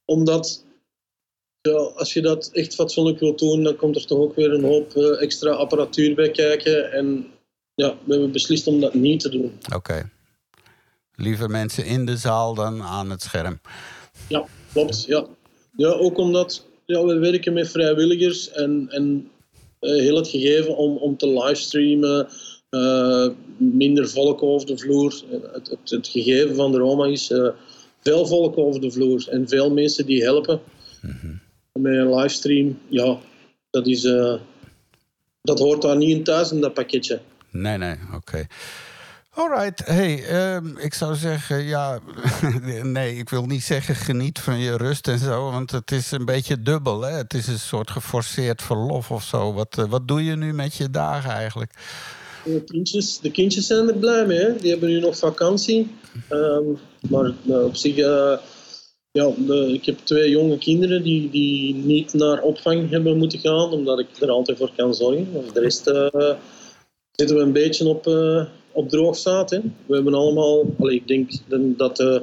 Omdat 0.04 0.66
als 1.94 2.12
je 2.12 2.20
dat 2.20 2.50
echt 2.52 2.74
fatsoenlijk 2.74 3.18
wilt 3.18 3.38
doen, 3.38 3.62
dan 3.62 3.76
komt 3.76 3.96
er 3.96 4.06
toch 4.06 4.18
ook 4.18 4.34
weer 4.34 4.52
een 4.52 4.64
hoop 4.64 4.96
eh, 4.96 5.22
extra 5.22 5.50
apparatuur 5.50 6.14
bij 6.14 6.30
kijken. 6.30 6.92
En 6.92 7.26
ja, 7.78 7.96
we 8.04 8.12
hebben 8.12 8.32
beslist 8.32 8.66
om 8.66 8.80
dat 8.80 8.94
niet 8.94 9.20
te 9.20 9.28
doen. 9.28 9.52
Oké. 9.74 10.10
Liever 11.14 11.50
mensen 11.50 11.84
in 11.84 12.06
de 12.06 12.16
zaal 12.16 12.54
dan 12.54 12.82
aan 12.82 13.10
het 13.10 13.22
scherm. 13.22 13.60
Ja, 14.28 14.44
klopt. 14.72 15.04
Ja, 15.04 15.26
ja 15.76 15.88
ook 15.88 16.18
omdat 16.18 16.66
ja, 16.84 17.04
we 17.04 17.18
werken 17.18 17.52
met 17.52 17.70
vrijwilligers 17.70 18.50
en, 18.50 18.86
en 18.90 19.30
uh, 19.80 19.90
heel 19.90 20.16
het 20.16 20.28
gegeven 20.28 20.76
om, 20.76 20.96
om 20.96 21.16
te 21.16 21.28
livestreamen, 21.28 22.28
uh, 22.70 23.28
minder 23.56 24.08
volk 24.08 24.42
over 24.42 24.66
de 24.66 24.78
vloer. 24.78 25.22
Het, 25.52 25.68
het, 25.68 25.90
het 25.90 26.08
gegeven 26.08 26.54
van 26.54 26.72
de 26.72 26.78
Roma 26.78 27.06
is 27.06 27.30
uh, 27.30 27.48
veel 28.00 28.26
volk 28.26 28.58
over 28.58 28.80
de 28.80 28.90
vloer 28.90 29.28
en 29.28 29.48
veel 29.48 29.70
mensen 29.70 30.06
die 30.06 30.22
helpen. 30.22 30.60
Mm 31.02 31.40
Met 31.72 31.92
een 31.92 32.14
livestream, 32.14 32.78
ja, 32.88 33.18
dat, 33.70 33.86
is, 33.86 34.02
dat 35.42 35.58
hoort 35.58 35.82
daar 35.82 35.96
niet 35.96 36.16
in 36.16 36.24
thuis 36.24 36.52
in 36.52 36.60
dat 36.60 36.74
pakketje. 36.74 37.20
Nee, 37.50 37.76
nee, 37.76 37.96
oké. 38.06 38.16
Okay. 38.16 38.46
Alright, 39.38 39.86
hey, 39.86 40.24
ehm, 40.24 40.76
ik 40.76 40.94
zou 40.94 41.14
zeggen, 41.14 41.64
ja, 41.64 41.98
nee, 42.82 43.16
ik 43.16 43.28
wil 43.28 43.44
niet 43.46 43.62
zeggen 43.62 43.94
geniet 43.94 44.38
van 44.38 44.58
je 44.58 44.76
rust 44.76 45.08
en 45.08 45.18
zo, 45.18 45.50
want 45.50 45.70
het 45.70 45.92
is 45.92 46.10
een 46.10 46.24
beetje 46.24 46.62
dubbel, 46.62 47.00
hè? 47.00 47.10
Het 47.10 47.34
is 47.34 47.46
een 47.46 47.58
soort 47.58 47.90
geforceerd 47.90 48.62
verlof 48.62 49.10
of 49.10 49.22
zo. 49.22 49.52
Wat, 49.52 49.76
uh, 49.78 49.84
wat 49.84 50.08
doe 50.08 50.24
je 50.24 50.36
nu 50.36 50.52
met 50.52 50.74
je 50.74 50.90
dagen 50.90 51.30
eigenlijk? 51.30 51.72
De 52.44 52.64
kindjes, 52.64 53.18
de 53.18 53.30
kindjes 53.30 53.66
zijn 53.66 53.88
er 53.88 53.96
blij 53.96 54.26
mee, 54.26 54.38
hè? 54.38 54.56
die 54.56 54.70
hebben 54.70 54.88
nu 54.88 55.00
nog 55.00 55.18
vakantie. 55.18 55.90
Um, 56.30 56.78
maar 57.08 57.32
nou, 57.42 57.64
op 57.64 57.76
zich, 57.76 57.96
uh, 57.96 58.38
ja, 59.10 59.32
ik 59.66 59.84
heb 59.84 59.98
twee 59.98 60.30
jonge 60.30 60.58
kinderen 60.58 61.02
die, 61.02 61.30
die 61.30 61.74
niet 61.74 62.12
naar 62.12 62.40
opvang 62.40 62.90
hebben 62.90 63.18
moeten 63.18 63.38
gaan, 63.38 63.70
omdat 63.70 63.98
ik 63.98 64.08
er 64.20 64.30
altijd 64.30 64.58
voor 64.58 64.72
kan 64.76 64.94
zorgen. 64.94 65.28
Of 65.32 65.52
de 65.52 65.60
rest... 65.60 65.86
zitten 67.18 67.36
we 67.36 67.42
een 67.42 67.52
beetje 67.52 67.88
op, 67.88 68.06
uh, 68.06 68.44
op. 68.72 68.90
Hè. 68.90 69.60
We 69.86 69.94
hebben 69.94 70.14
allemaal, 70.14 70.66
ik 70.78 71.06
denk 71.06 71.30
dat 71.76 71.96
de, 71.96 72.22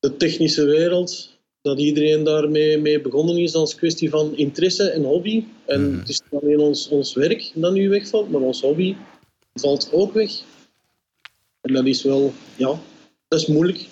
de 0.00 0.16
technische 0.16 0.64
wereld, 0.64 1.38
dat 1.62 1.80
iedereen 1.80 2.24
daarmee 2.24 2.78
mee 2.78 3.00
begonnen 3.00 3.36
is 3.36 3.54
als 3.54 3.74
kwestie 3.74 4.10
van 4.10 4.36
interesse 4.36 4.90
en 4.90 5.04
hobby. 5.04 5.44
En 5.66 5.90
mm. 5.90 5.98
het 5.98 6.08
is 6.08 6.20
niet 6.30 6.42
alleen 6.42 6.60
ons, 6.60 6.88
ons 6.88 7.14
werk 7.14 7.50
dat 7.54 7.72
nu 7.72 7.88
wegvalt, 7.88 8.30
maar 8.30 8.40
ons 8.40 8.60
hobby 8.60 8.96
valt 9.54 9.92
ook 9.92 10.12
weg. 10.12 10.32
En 11.60 11.74
dat 11.74 11.86
is 11.86 12.02
wel, 12.02 12.32
ja, 12.56 12.80
dat 13.28 13.40
is 13.40 13.46
moeilijk. 13.46 13.86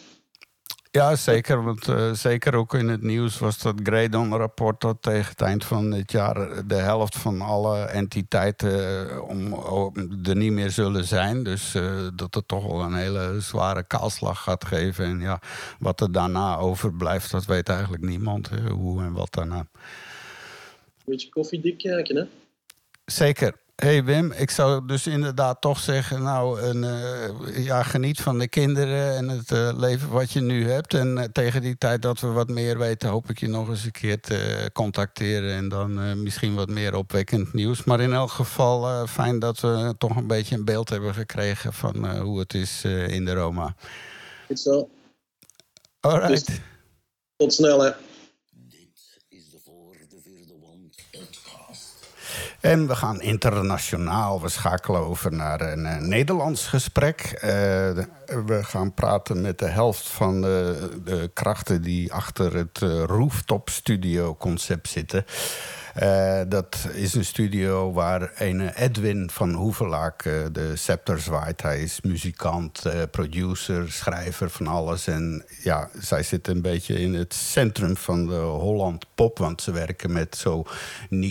Ja, 0.97 1.17
zeker. 1.17 1.63
Want 1.63 1.89
uh, 1.89 2.13
zeker 2.13 2.55
ook 2.55 2.75
in 2.75 2.89
het 2.89 3.03
nieuws 3.03 3.39
was 3.39 3.59
dat 3.59 3.75
Gradon-rapport 3.83 4.81
dat 4.81 5.03
tegen 5.03 5.31
het 5.31 5.41
eind 5.41 5.65
van 5.65 5.91
dit 5.91 6.13
jaar 6.13 6.67
de 6.67 6.75
helft 6.75 7.17
van 7.17 7.41
alle 7.41 7.85
entiteiten 7.85 9.09
uh, 9.11 9.29
om, 9.29 9.53
er 10.25 10.37
niet 10.37 10.53
meer 10.53 10.71
zullen 10.71 11.05
zijn. 11.05 11.43
Dus 11.43 11.75
uh, 11.75 12.09
dat 12.15 12.35
het 12.35 12.49
toch 12.49 12.67
wel 12.67 12.81
een 12.81 12.95
hele 12.95 13.41
zware 13.41 13.83
kaalslag 13.87 14.43
gaat 14.43 14.65
geven. 14.65 15.05
En 15.05 15.21
ja, 15.21 15.41
wat 15.79 16.01
er 16.01 16.13
daarna 16.13 16.57
overblijft, 16.57 17.31
dat 17.31 17.45
weet 17.45 17.69
eigenlijk 17.69 18.03
niemand. 18.03 18.51
Hè, 18.51 18.71
hoe 18.71 19.03
en 19.03 19.13
wat 19.13 19.33
daarna. 19.33 19.59
Een 19.59 19.67
beetje 21.05 21.29
koffiedik 21.29 21.79
kijken, 21.79 22.17
hè? 22.17 22.25
Zeker 23.05 23.66
hey 23.77 24.05
Wim, 24.05 24.33
ik 24.33 24.51
zou 24.51 24.87
dus 24.87 25.07
inderdaad 25.07 25.61
toch 25.61 25.79
zeggen... 25.79 26.23
nou, 26.23 26.61
een, 26.61 26.83
uh, 26.83 27.65
ja, 27.65 27.83
geniet 27.83 28.21
van 28.21 28.39
de 28.39 28.49
kinderen 28.49 29.17
en 29.17 29.29
het 29.29 29.51
uh, 29.51 29.71
leven 29.75 30.09
wat 30.09 30.31
je 30.31 30.41
nu 30.41 30.71
hebt. 30.71 30.95
En 30.95 31.17
uh, 31.17 31.25
tegen 31.25 31.63
die 31.63 31.79
tijd 31.79 32.03
dat 32.03 32.21
we 32.21 32.27
wat 32.27 32.49
meer 32.49 32.79
weten... 32.79 33.09
hoop 33.09 33.31
ik 33.31 33.39
je 33.39 33.49
nog 33.49 33.69
eens 33.69 33.85
een 33.85 33.91
keer 33.91 34.21
te 34.21 34.71
contacteren... 34.73 35.55
en 35.55 35.69
dan 35.69 36.23
misschien 36.23 36.55
wat 36.55 36.69
meer 36.69 36.95
opwekkend 36.95 37.53
nieuws. 37.53 37.85
Maar 37.85 38.01
in 38.01 38.13
elk 38.13 38.31
geval 38.31 39.07
fijn 39.07 39.39
dat 39.39 39.61
we 39.61 39.95
toch 39.99 40.17
een 40.17 40.27
beetje 40.27 40.57
een 40.57 40.65
beeld 40.65 40.89
hebben 40.89 41.15
gekregen... 41.15 41.73
van 41.73 42.19
hoe 42.21 42.39
het 42.39 42.55
is 42.55 42.85
in 42.85 43.25
de 43.25 43.35
Roma. 43.35 43.75
Goed 44.47 44.61
zo. 44.61 44.89
All 46.01 46.19
right. 46.19 46.29
Dus, 46.29 46.59
tot 47.37 47.53
snel, 47.53 47.81
hè. 47.81 47.91
En 52.67 52.87
we 52.87 52.95
gaan 52.95 53.21
internationaal. 53.21 54.43
We 54.43 54.49
schakelen 54.49 55.01
over 55.01 55.33
naar 55.33 55.61
een 55.61 55.85
uh, 55.85 55.97
Nederlands 55.97 56.67
gesprek. 56.67 57.31
Uh, 57.35 57.41
we 58.47 58.59
gaan 58.61 58.95
praten 58.95 59.41
met 59.41 59.59
de 59.59 59.67
helft 59.67 60.09
van 60.09 60.41
de, 60.41 61.31
krachten 61.35 61.83
die 61.83 62.13
achter 62.13 62.55
het 62.55 62.81
uh, 62.81 63.03
rooftop 63.05 63.69
studio 63.69 64.37
concept 64.37 64.89
zitten. 64.89 65.25
Uh, 66.03 66.41
dat 66.49 66.89
is 66.93 67.15
een 67.15 67.25
studio 67.25 67.93
waar 67.93 68.33
een 68.35 68.69
Edwin 68.69 69.31
van 69.31 69.53
Hoevelaak 69.53 70.25
uh, 70.25 70.45
de 70.53 70.77
scepter 70.77 71.21
zwaait. 71.21 71.63
Hij 71.63 71.83
is 71.83 72.01
muzikant, 72.01 72.83
uh, 72.87 72.93
producer, 73.11 73.93
schrijver 73.93 74.51
van 74.51 74.67
alles. 74.67 75.07
En 75.07 75.45
ja, 75.63 75.89
zij 75.99 76.23
zitten 76.23 76.55
een 76.55 76.63
beetje 76.63 77.01
in 77.01 77.15
het 77.15 77.35
centrum 77.35 77.97
van 77.97 78.27
de 78.27 78.35
Holland 78.35 79.07
pop. 79.15 79.39
Want 79.39 79.63
ze 79.63 79.73
werken 79.73 80.13
met 80.13 80.37
zo 80.37 80.65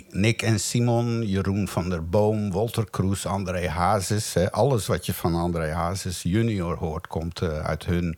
Nick 0.09 0.41
en 0.41 0.59
Simon, 0.59 1.27
Jeroen 1.27 1.67
van 1.67 1.89
der 1.89 2.09
Boom, 2.09 2.51
Walter 2.51 2.89
Kroes, 2.89 3.25
André 3.25 3.69
Hazes. 3.69 4.35
alles 4.51 4.87
wat 4.87 5.05
je 5.05 5.13
van 5.13 5.35
André 5.35 5.71
Hazes 5.71 6.21
junior 6.23 6.77
hoort, 6.77 7.07
komt 7.07 7.41
uit 7.41 7.85
hun 7.85 8.17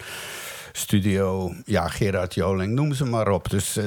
studio. 0.71 1.53
Ja, 1.65 1.87
Gerard 1.87 2.33
Joling, 2.33 2.73
noem 2.73 2.93
ze 2.93 3.05
maar 3.05 3.29
op. 3.29 3.49
Dus 3.49 3.79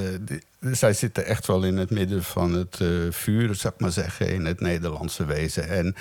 zij 0.61 0.93
zitten 0.93 1.27
echt 1.27 1.47
wel 1.47 1.65
in 1.65 1.77
het 1.77 1.91
midden 1.91 2.23
van 2.23 2.53
het 2.53 2.79
uh, 2.83 3.13
vuur, 3.13 3.55
zou 3.55 3.75
ik 3.75 3.81
maar 3.81 3.93
zeggen, 3.93 4.29
in 4.29 4.45
het 4.45 4.61
Nederlandse 4.61 5.25
wezen. 5.25 5.69
En 5.69 5.95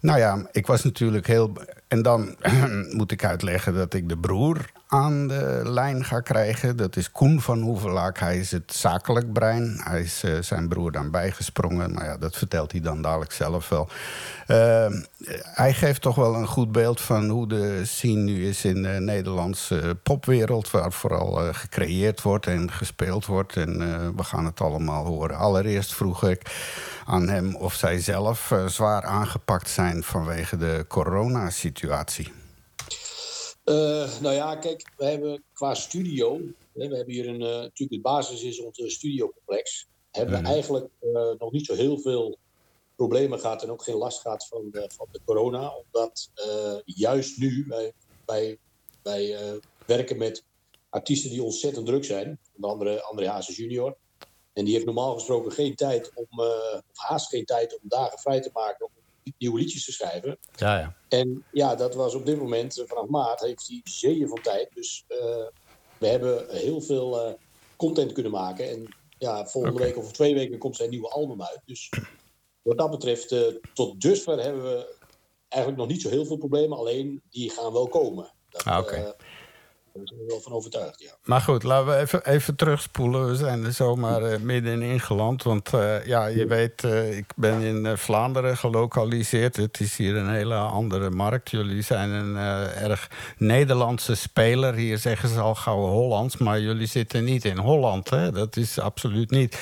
nou 0.00 0.18
ja, 0.18 0.46
ik 0.52 0.66
was 0.66 0.84
natuurlijk 0.84 1.26
heel. 1.26 1.52
En 1.92 2.02
dan 2.02 2.36
moet 2.98 3.12
ik 3.12 3.24
uitleggen 3.24 3.74
dat 3.74 3.94
ik 3.94 4.08
de 4.08 4.16
broer 4.16 4.70
aan 4.86 5.28
de 5.28 5.60
lijn 5.64 6.04
ga 6.04 6.20
krijgen. 6.20 6.76
Dat 6.76 6.96
is 6.96 7.10
Koen 7.10 7.40
van 7.40 7.60
Hoevelaak. 7.60 8.18
Hij 8.18 8.38
is 8.38 8.50
het 8.50 8.72
zakelijk 8.72 9.32
brein. 9.32 9.80
Hij 9.84 10.00
is 10.00 10.24
uh, 10.24 10.38
zijn 10.40 10.68
broer 10.68 10.92
dan 10.92 11.10
bijgesprongen. 11.10 11.92
Maar 11.92 12.04
ja, 12.04 12.16
dat 12.16 12.36
vertelt 12.36 12.72
hij 12.72 12.80
dan 12.80 13.02
dadelijk 13.02 13.32
zelf 13.32 13.68
wel. 13.68 13.88
Uh, 14.48 14.86
hij 15.42 15.72
geeft 15.72 16.00
toch 16.00 16.14
wel 16.14 16.34
een 16.34 16.46
goed 16.46 16.72
beeld 16.72 17.00
van 17.00 17.28
hoe 17.28 17.48
de 17.48 17.84
scene 17.84 18.22
nu 18.22 18.48
is 18.48 18.64
in 18.64 18.82
de 18.82 18.88
Nederlandse 19.00 19.96
popwereld. 20.02 20.70
Waar 20.70 20.92
vooral 20.92 21.46
uh, 21.46 21.54
gecreëerd 21.54 22.22
wordt 22.22 22.46
en 22.46 22.70
gespeeld 22.70 23.26
wordt. 23.26 23.56
En 23.56 23.78
we 24.16 24.24
gaan 24.24 24.44
het 24.44 24.60
allemaal 24.60 25.04
horen. 25.04 25.36
Allereerst 25.36 25.94
vroeg 25.94 26.24
ik 26.24 26.42
aan 27.04 27.28
hem 27.28 27.54
of 27.54 27.74
zij 27.74 28.00
zelf 28.00 28.52
zwaar 28.66 29.02
aangepakt 29.02 29.68
zijn 29.68 30.02
vanwege 30.02 30.56
de 30.56 30.84
coronasituatie. 30.88 31.81
Uh, 33.64 34.20
nou 34.20 34.34
ja, 34.34 34.56
kijk, 34.56 34.92
we 34.96 35.04
hebben 35.04 35.44
qua 35.52 35.74
studio, 35.74 36.40
hè, 36.74 36.88
we 36.88 36.96
hebben 36.96 37.14
hier 37.14 37.28
een, 37.28 37.40
uh, 37.40 37.48
natuurlijk 37.48 37.90
de 37.90 38.00
basis 38.00 38.42
is 38.42 38.60
ons 38.60 38.94
studiocomplex, 38.94 39.86
hebben 40.10 40.34
we 40.34 40.40
mhm. 40.40 40.50
eigenlijk 40.50 40.88
nog 41.38 41.52
niet 41.52 41.66
zo 41.66 41.74
heel 41.74 41.98
veel 41.98 42.38
problemen 42.96 43.40
gehad 43.40 43.62
en 43.62 43.70
ook 43.70 43.82
geen 43.82 43.96
last 43.96 44.20
gehad 44.20 44.46
van 44.46 44.68
de, 44.70 44.90
van 44.96 45.08
de 45.10 45.20
corona, 45.24 45.72
omdat 45.76 46.30
juist 46.84 47.38
nu 47.38 47.64
wij, 47.68 47.92
wij, 48.26 48.58
wij 49.02 49.36
werken 49.86 50.18
met 50.18 50.44
artiesten 50.88 51.30
die 51.30 51.42
ontzettend 51.42 51.86
druk 51.86 52.04
zijn, 52.04 52.38
onder 52.54 52.70
andere 52.70 53.02
André 53.02 53.28
Hazes 53.28 53.56
junior. 53.56 53.96
En 54.52 54.64
die 54.64 54.74
heeft 54.74 54.86
normaal 54.86 55.14
gesproken 55.14 55.52
geen 55.52 55.74
tijd 55.74 56.10
om, 56.14 56.40
of 56.90 56.98
haast 56.98 57.28
geen 57.28 57.44
tijd 57.44 57.80
om 57.80 57.88
dagen 57.88 58.18
vrij 58.18 58.40
te 58.40 58.50
maken 58.52 58.86
om 58.86 58.92
nieuwe 59.38 59.58
liedjes 59.58 59.84
te 59.84 59.92
schrijven. 59.92 60.38
Ja, 60.56 60.78
ja. 60.78 60.96
En 61.08 61.44
ja, 61.52 61.74
dat 61.74 61.94
was 61.94 62.14
op 62.14 62.26
dit 62.26 62.38
moment, 62.38 62.78
eh, 62.78 62.86
vanaf 62.86 63.06
maart, 63.06 63.40
heeft 63.40 63.68
hij 63.68 63.80
zeeën 63.84 64.28
van 64.28 64.42
tijd. 64.42 64.68
Dus 64.74 65.04
uh, 65.08 65.18
we 65.98 66.06
hebben 66.06 66.46
heel 66.50 66.80
veel 66.80 67.38
content 67.76 68.12
kunnen 68.12 68.32
maken. 68.32 68.70
En 68.70 68.96
ja, 69.18 69.46
volgende 69.46 69.78
week 69.78 69.96
of 69.96 70.12
twee 70.12 70.34
weken 70.34 70.58
komt 70.58 70.76
zijn 70.76 70.90
nieuwe 70.90 71.08
album 71.08 71.42
uit. 71.42 71.60
Dus 71.64 71.90
wat 72.62 72.78
dat 72.78 72.90
betreft, 72.90 73.34
tot 73.74 74.00
dusver 74.00 74.42
hebben 74.42 74.62
we 74.62 74.94
eigenlijk 75.48 75.82
nog 75.82 75.90
niet 75.90 76.02
zo 76.02 76.08
heel 76.08 76.26
veel 76.26 76.36
problemen. 76.36 76.78
Alleen 76.78 77.22
die 77.30 77.50
gaan 77.50 77.72
wel 77.72 77.88
komen. 77.88 78.32
Dat, 78.48 78.64
ah. 78.64 79.08
Daar 79.94 80.06
zijn 80.06 80.20
we 80.20 80.26
wel 80.26 80.40
van 80.40 80.52
overtuigd, 80.52 81.00
ja. 81.00 81.10
Maar 81.24 81.40
goed, 81.40 81.62
laten 81.62 81.86
we 81.86 81.96
even, 81.96 82.26
even 82.26 82.56
terugspoelen. 82.56 83.28
We 83.28 83.36
zijn 83.36 83.64
er 83.64 83.72
zomaar 83.72 84.32
uh, 84.32 84.38
middenin 84.38 84.90
ingeland. 84.90 85.42
Want 85.42 85.72
uh, 85.74 86.06
ja, 86.06 86.26
je 86.26 86.46
weet, 86.46 86.82
uh, 86.82 87.16
ik 87.16 87.32
ben 87.36 87.60
in 87.60 87.98
Vlaanderen 87.98 88.56
gelokaliseerd. 88.56 89.56
Het 89.56 89.80
is 89.80 89.96
hier 89.96 90.16
een 90.16 90.30
hele 90.30 90.54
andere 90.54 91.10
markt. 91.10 91.50
Jullie 91.50 91.82
zijn 91.82 92.10
een 92.10 92.36
erg 92.76 93.10
Nederlandse 93.36 94.14
speler. 94.14 94.74
Hier 94.74 94.98
zeggen 94.98 95.28
ze 95.28 95.40
al 95.40 95.54
gauw 95.54 95.86
Hollands. 95.86 96.36
Maar 96.36 96.60
jullie 96.60 96.86
zitten 96.86 97.24
niet 97.24 97.44
in 97.44 97.58
Holland, 97.58 98.10
hè? 98.10 98.32
Dat 98.32 98.56
is 98.56 98.78
absoluut 98.78 99.30
niet. 99.30 99.58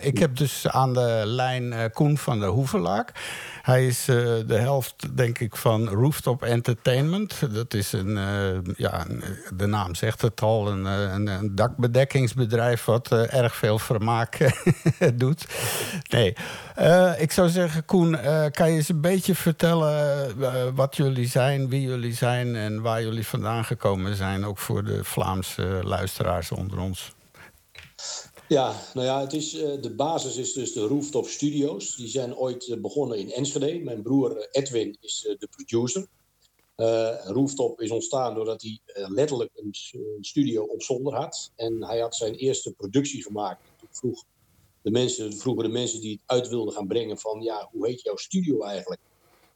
ik 0.00 0.18
heb 0.18 0.36
dus 0.36 0.68
aan 0.68 0.92
de 0.94 1.22
lijn 1.24 1.90
Koen 1.92 2.18
van 2.18 2.40
der 2.40 2.48
Hoevelaak. 2.48 3.12
Hij 3.64 3.86
is 3.86 4.08
uh, 4.08 4.16
de 4.46 4.58
helft, 4.58 5.16
denk 5.16 5.38
ik, 5.38 5.56
van 5.56 5.88
Rooftop 5.88 6.42
Entertainment. 6.42 7.54
Dat 7.54 7.74
is 7.74 7.92
een, 7.92 8.08
uh, 8.08 8.74
ja, 8.76 9.06
de 9.56 9.66
naam 9.66 9.94
zegt 9.94 10.22
het 10.22 10.40
al, 10.40 10.68
een, 10.68 10.84
een, 10.84 11.26
een 11.26 11.54
dakbedekkingsbedrijf 11.54 12.84
wat 12.84 13.12
erg 13.12 13.56
veel 13.56 13.78
vermaak 13.78 14.38
doet. 15.14 15.46
Nee, 16.10 16.36
ik 17.18 17.32
zou 17.32 17.48
zeggen, 17.48 17.84
Koen, 17.84 18.18
kan 18.50 18.70
je 18.70 18.76
eens 18.76 18.88
een 18.88 19.00
beetje 19.00 19.34
vertellen 19.34 20.74
wat 20.74 20.96
jullie 20.96 21.28
zijn, 21.28 21.68
wie 21.68 21.82
jullie 21.82 22.14
zijn 22.14 22.56
en 22.56 22.82
waar 22.82 23.02
jullie 23.02 23.26
vandaan 23.26 23.64
gekomen 23.64 24.16
zijn, 24.16 24.44
ook 24.44 24.58
voor 24.58 24.84
de 24.84 25.04
Vlaamse 25.04 25.80
luisteraars 25.82 26.50
onder 26.50 26.78
ons? 26.78 27.14
Ja, 28.48 28.80
nou 28.94 29.06
ja, 29.06 29.22
uh, 29.22 29.82
de 29.82 29.94
basis 29.96 30.36
is 30.36 30.52
dus 30.52 30.72
de 30.72 30.86
Rooftop 30.86 31.26
Studios. 31.26 31.96
Die 31.96 32.08
zijn 32.08 32.36
ooit 32.36 32.66
uh, 32.66 32.80
begonnen 32.80 33.18
in 33.18 33.32
Enschede. 33.32 33.78
Mijn 33.78 34.02
broer 34.02 34.36
eh, 34.36 34.62
Edwin 34.62 34.96
is 35.00 35.24
uh, 35.28 35.38
de 35.38 35.48
producer. 35.48 36.06
Rooftop 37.24 37.80
is 37.80 37.90
ontstaan 37.90 38.34
doordat 38.34 38.62
hij 38.62 38.80
letterlijk 39.08 39.50
een, 39.54 39.74
een, 39.92 40.24
studio 40.24 40.64
op 40.64 40.82
zolder 40.82 41.14
had. 41.14 41.52
En 41.56 41.84
hij 41.84 41.98
had 41.98 42.14
zijn 42.14 42.34
eerste 42.34 42.72
productie 42.72 43.22
gemaakt. 43.22 43.60
Toen 43.78 43.88
vroeg 43.90 44.24
de 44.82 44.90
mensen, 44.90 45.32
vroegen 45.32 45.64
de 45.64 45.70
mensen 45.70 46.00
die 46.00 46.12
het 46.12 46.22
uit 46.26 46.48
wilden 46.48 46.74
gaan 46.74 46.86
brengen 46.86 47.18
van... 47.18 47.42
ja, 47.42 47.68
hoe 47.72 47.86
heet 47.86 48.02
jouw 48.02 48.16
studio 48.16 48.62
eigenlijk? 48.62 49.00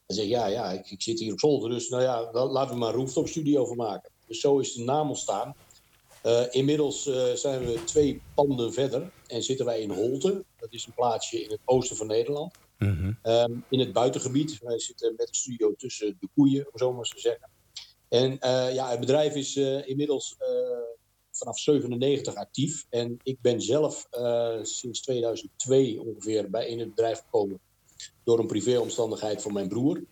Hij 0.07 0.17
zei, 0.17 0.29
ja, 0.29 0.47
ja, 0.47 0.71
ik, 0.71 0.91
ik, 0.91 1.03
zit 1.03 1.21
hier 1.21 1.33
op 1.33 1.41
zolder, 1.41 1.71
dus 1.71 1.89
nou 1.89 2.03
ja, 2.03 2.33
laten 2.33 2.75
we 2.75 2.81
maar 2.81 2.95
Rooftop 2.95 3.29
Studio 3.29 3.67
van 3.67 3.77
maken. 3.77 4.11
Dus 4.27 4.41
zo 4.41 4.59
is 4.59 4.73
de 4.73 4.83
naam 4.83 5.09
ontstaan. 5.09 5.55
Uh, 6.29 6.45
inmiddels 6.51 7.07
uh, 7.07 7.33
zijn 7.33 7.65
we 7.65 7.85
twee 7.85 8.23
panden 8.35 8.73
verder 8.73 9.11
en 9.27 9.43
zitten 9.43 9.67
wij 9.67 9.81
in 9.81 9.91
Holte. 9.91 10.45
Dat 10.57 10.73
is 10.73 10.87
een 10.87 10.95
plaatsje 10.95 11.43
in 11.43 11.51
het 11.51 11.61
oosten 11.65 11.97
van 11.97 12.07
Nederland. 12.07 12.55
Mm 12.79 12.89
-hmm. 12.89 13.33
um, 13.33 13.65
in 13.69 13.79
het 13.79 13.93
buitengebied. 13.93 14.59
Wij 14.63 14.79
zitten 14.79 15.15
met 15.17 15.29
een 15.29 15.35
studio 15.35 15.75
tussen 15.75 16.17
de 16.21 16.29
koeien, 16.35 16.67
om 16.73 16.79
zo 16.79 16.91
maar 16.91 16.99
eens 16.99 17.11
te 17.11 17.21
zeggen. 17.21 17.51
En 18.09 18.33
uh, 18.33 18.75
ja, 18.75 18.91
het 18.91 19.01
bedrijf 19.01 19.35
is 19.35 19.57
inmiddels 19.57 20.37
vanaf 21.31 21.59
97 21.59 22.35
actief. 22.35 22.87
En 22.91 23.19
ik 23.23 23.41
ben 23.41 23.63
zelf 23.63 24.09
sinds 24.63 25.01
2002 25.01 26.01
ongeveer 26.01 26.51
bij 26.51 26.69
in 26.69 26.79
het 26.79 26.89
bedrijf 26.89 27.19
gekomen 27.19 27.61
door 28.25 28.39
een 28.39 28.47
privéomstandigheid 28.47 29.43
van 29.43 29.53
mijn 29.53 29.69
broer. 29.69 30.05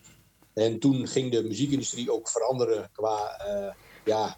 En 0.54 0.78
toen 0.78 1.06
ging 1.06 1.32
de 1.32 1.42
muziekindustrie 1.42 2.12
ook 2.12 2.28
veranderen 2.28 2.90
qua 2.92 3.40
ja, 4.04 4.36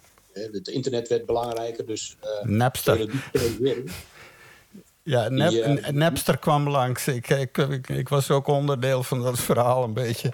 het 0.52 0.68
internet 0.68 1.08
werd 1.08 1.26
belangrijker, 1.26 1.86
dus... 1.86 2.16
Uh, 2.24 2.50
Napster. 2.50 3.10
Ja, 5.02 5.30
uh, 5.30 5.88
Napster 5.88 6.38
kwam 6.38 6.68
langs. 6.68 7.08
Ik, 7.08 7.28
ik, 7.28 7.58
ik, 7.58 7.88
ik, 7.88 8.08
was 8.08 8.30
ook 8.30 8.46
onderdeel 8.46 9.02
van 9.02 9.22
dat 9.22 9.38
verhaal 9.38 9.84
een 9.84 9.92
beetje. 9.92 10.32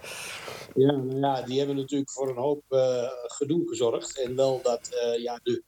Ja, 0.75 0.93
nou 0.93 1.21
ja 1.21 1.43
die 1.43 1.59
hebben 1.59 1.77
natuurlijk 1.77 2.11
voor 2.11 2.29
een 2.29 2.37
hoop 2.37 2.63
uh, 2.71 3.09
gedoe 3.27 3.69
gezorgd. 3.69 4.21
En 4.21 4.37
wel 4.37 4.61
dat 4.63 4.89
ja, 5.19 5.41
de, 5.43 5.63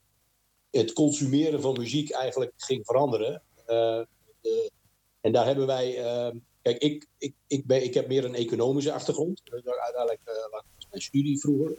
het 0.70 0.92
consumeren 0.92 1.60
van 1.60 1.78
muziek 1.78 2.10
eigenlijk 2.10 2.52
ging 2.56 2.86
veranderen. 2.86 3.42
De, 3.66 4.70
en 5.20 5.32
daar 5.32 5.46
hebben 5.46 5.66
wij... 5.66 5.94
kijk, 6.62 6.78
ik, 6.78 7.06
ik, 7.18 7.34
ik, 7.46 7.66
ben, 7.66 7.84
ik 7.84 7.94
heb 7.94 8.08
meer 8.08 8.24
een 8.24 8.34
economische 8.34 8.92
achtergrond. 8.92 9.42
Uiteindelijk 9.50 10.20
was 10.50 10.86
mijn 10.90 11.02
studie 11.02 11.40
vroeger. 11.40 11.74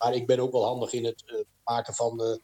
Maar 0.00 0.14
ik 0.14 0.26
ben 0.26 0.40
ook 0.40 0.52
wel 0.52 0.64
handig 0.64 0.92
in 0.92 1.04
het 1.04 1.46
maken 1.64 1.94
van 1.94 2.20
uh, 2.22 2.36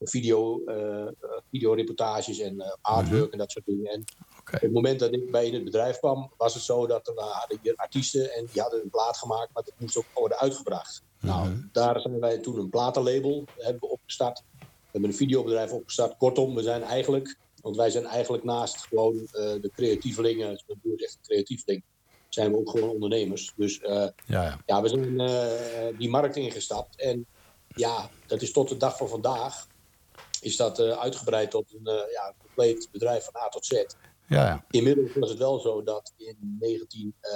video, 0.00 0.62
uh, 0.66 1.06
videoreportages 1.50 2.38
en 2.38 2.78
artwork 2.80 3.24
mm 3.24 3.32
en 3.32 3.38
dat 3.38 3.50
soort 3.50 3.66
dingen. 3.66 3.92
En 3.92 4.04
okay. 4.40 4.54
op 4.54 4.60
het 4.60 4.72
moment 4.72 4.98
dat 4.98 5.12
ik 5.12 5.30
bij 5.30 5.46
in 5.46 5.54
het 5.54 5.64
bedrijf 5.64 5.98
kwam, 5.98 6.32
was 6.36 6.54
het 6.54 6.62
zo 6.62 6.86
dat 6.86 7.08
er 7.08 7.22
hadden 7.22 7.58
hier 7.62 7.76
artiesten 7.76 8.32
en 8.32 8.48
die 8.52 8.62
hadden 8.62 8.82
een 8.82 8.90
plaat 8.90 9.16
gemaakt, 9.16 9.50
maar 9.52 9.62
dat 9.62 9.74
moest 9.76 9.96
ook 9.96 10.04
worden 10.14 10.38
uitgebracht. 10.38 11.02
Mm 11.20 11.30
-hmm. 11.30 11.40
Nou, 11.40 11.68
daar 11.72 12.00
zijn 12.00 12.20
wij 12.20 12.38
toen 12.38 12.58
een 12.58 12.68
platenlabel 12.68 13.44
hebben 13.56 13.80
we 13.80 13.88
opgestart. 13.88 14.42
We 14.58 14.66
hebben 14.98 15.10
een 15.10 15.16
videobedrijf 15.16 15.72
opgestart. 15.72 16.16
Kortom, 16.16 16.54
we 16.54 16.62
zijn 16.62 16.82
eigenlijk, 16.82 17.36
want 17.60 17.76
wij 17.76 17.90
zijn 17.90 18.06
eigenlijk 18.06 18.44
naast 18.44 18.76
gewoon 18.76 19.14
uh, 19.14 19.28
de 19.32 19.70
creatievelingen, 19.74 20.62
mijn 20.66 20.80
broer 20.82 20.94
is 20.96 21.04
echt 21.04 21.14
een 21.14 21.22
creatieveling, 21.22 21.82
zijn 22.34 22.52
we 22.52 22.58
ook 22.58 22.70
gewoon 22.70 22.90
ondernemers. 22.90 23.52
Dus 23.56 23.80
uh, 23.80 23.88
ja, 23.88 24.12
ja. 24.26 24.60
ja, 24.66 24.82
we 24.82 24.88
zijn 24.88 25.20
uh, 25.20 25.98
die 25.98 26.08
markt 26.08 26.36
ingestapt. 26.36 27.00
En 27.00 27.26
ja, 27.74 28.10
dat 28.26 28.42
is 28.42 28.52
tot 28.52 28.68
de 28.68 28.76
dag 28.76 28.96
van 28.96 29.08
vandaag 29.08 29.66
is 30.40 30.56
dat 30.56 30.80
uh, 30.80 30.98
uitgebreid 30.98 31.50
tot 31.50 31.74
een 31.74 31.92
ja, 32.12 32.34
compleet 32.38 32.88
bedrijf 32.92 33.24
van 33.24 33.42
A 33.42 33.48
tot 33.48 33.66
Z. 33.66 33.70
Ja, 33.70 33.86
ja. 34.28 34.64
Inmiddels 34.70 35.14
was 35.14 35.30
het 35.30 35.38
wel 35.38 35.60
zo 35.60 35.82
dat 35.82 36.12
in 36.16 36.56
19, 36.60 37.14
uh, 37.22 37.32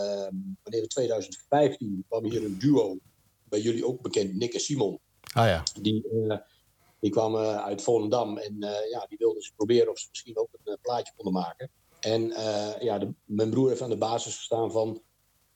wanneer 0.62 0.88
2015 0.88 2.04
kwam 2.08 2.24
hier 2.24 2.44
een 2.44 2.58
duo, 2.58 2.98
bij 3.44 3.60
jullie 3.60 3.86
ook 3.86 4.02
bekend, 4.02 4.34
Nick 4.34 4.54
en 4.54 4.60
Simon. 4.60 5.00
Ah, 5.32 5.46
ja. 5.46 5.62
Die, 5.80 6.04
die 7.00 7.10
kwamen 7.10 7.64
uit 7.64 7.82
Volendam 7.82 8.38
en 8.38 8.56
ja, 8.90 9.06
die 9.08 9.18
wilden 9.18 9.42
ze 9.42 9.52
proberen 9.56 9.90
of 9.90 9.98
ze 9.98 10.06
misschien 10.10 10.38
ook 10.38 10.48
een 10.64 10.78
plaatje 10.80 11.12
konden 11.16 11.42
maken. 11.42 11.70
En 12.00 12.28
ja, 12.80 12.98
de, 12.98 13.12
mijn 13.24 13.50
broer 13.50 13.68
heeft 13.68 13.82
aan 13.82 13.90
de 13.90 13.96
basis 13.96 14.36
gestaan 14.36 14.72
van 14.72 15.02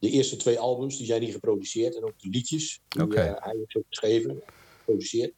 de 0.01 0.11
eerste 0.11 0.37
twee 0.37 0.59
albums, 0.59 0.97
die 0.97 1.07
zijn 1.07 1.23
hier 1.23 1.33
geproduceerd 1.33 1.97
en 1.97 2.05
ook 2.05 2.19
de 2.19 2.29
liedjes. 2.29 2.81
Die 2.89 3.03
okay. 3.03 3.25
hij 3.25 3.55
heeft 3.57 3.77
ook 3.77 3.85
geschreven 3.89 4.43
geproduceerd. 4.79 5.35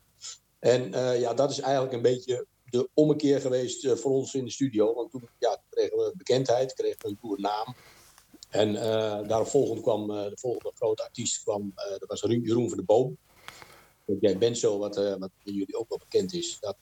En 0.59 0.89
uh, 0.89 1.21
ja, 1.21 1.35
dat 1.35 1.51
is 1.51 1.61
eigenlijk 1.61 1.93
een 1.93 2.03
beetje 2.03 2.47
de 2.65 2.89
ommekeer 2.95 3.41
geweest 3.41 4.01
voor 4.01 4.11
ons 4.11 4.35
in 4.35 4.45
de 4.45 4.51
studio. 4.51 4.95
Want 4.95 5.11
toen 5.11 5.29
ja, 5.39 5.63
kregen 5.71 5.97
we 5.97 6.13
bekendheid, 6.17 6.75
kregen 6.75 6.99
we 7.03 7.09
een 7.09 7.19
goede 7.21 7.43
naam. 7.43 7.75
En 8.49 8.75
uh, 8.75 9.29
daarop 9.29 9.83
kwam 9.83 10.07
de 10.07 10.33
volgende 10.35 10.73
grote 10.75 11.03
artiest, 11.03 11.43
kwam, 11.43 11.73
dat 11.75 12.09
was 12.09 12.21
Jeroen 12.21 12.69
van 12.69 12.79
de 12.79 12.85
Boom. 12.85 13.17
Jij 14.21 14.39
bent 14.39 14.59
zo, 14.59 14.79
wat, 14.79 14.97
wat 15.19 15.31
jullie 15.43 15.79
ook 15.79 15.89
wel 15.89 15.99
bekend 15.99 16.33
is. 16.33 16.59
Dat, 16.61 16.77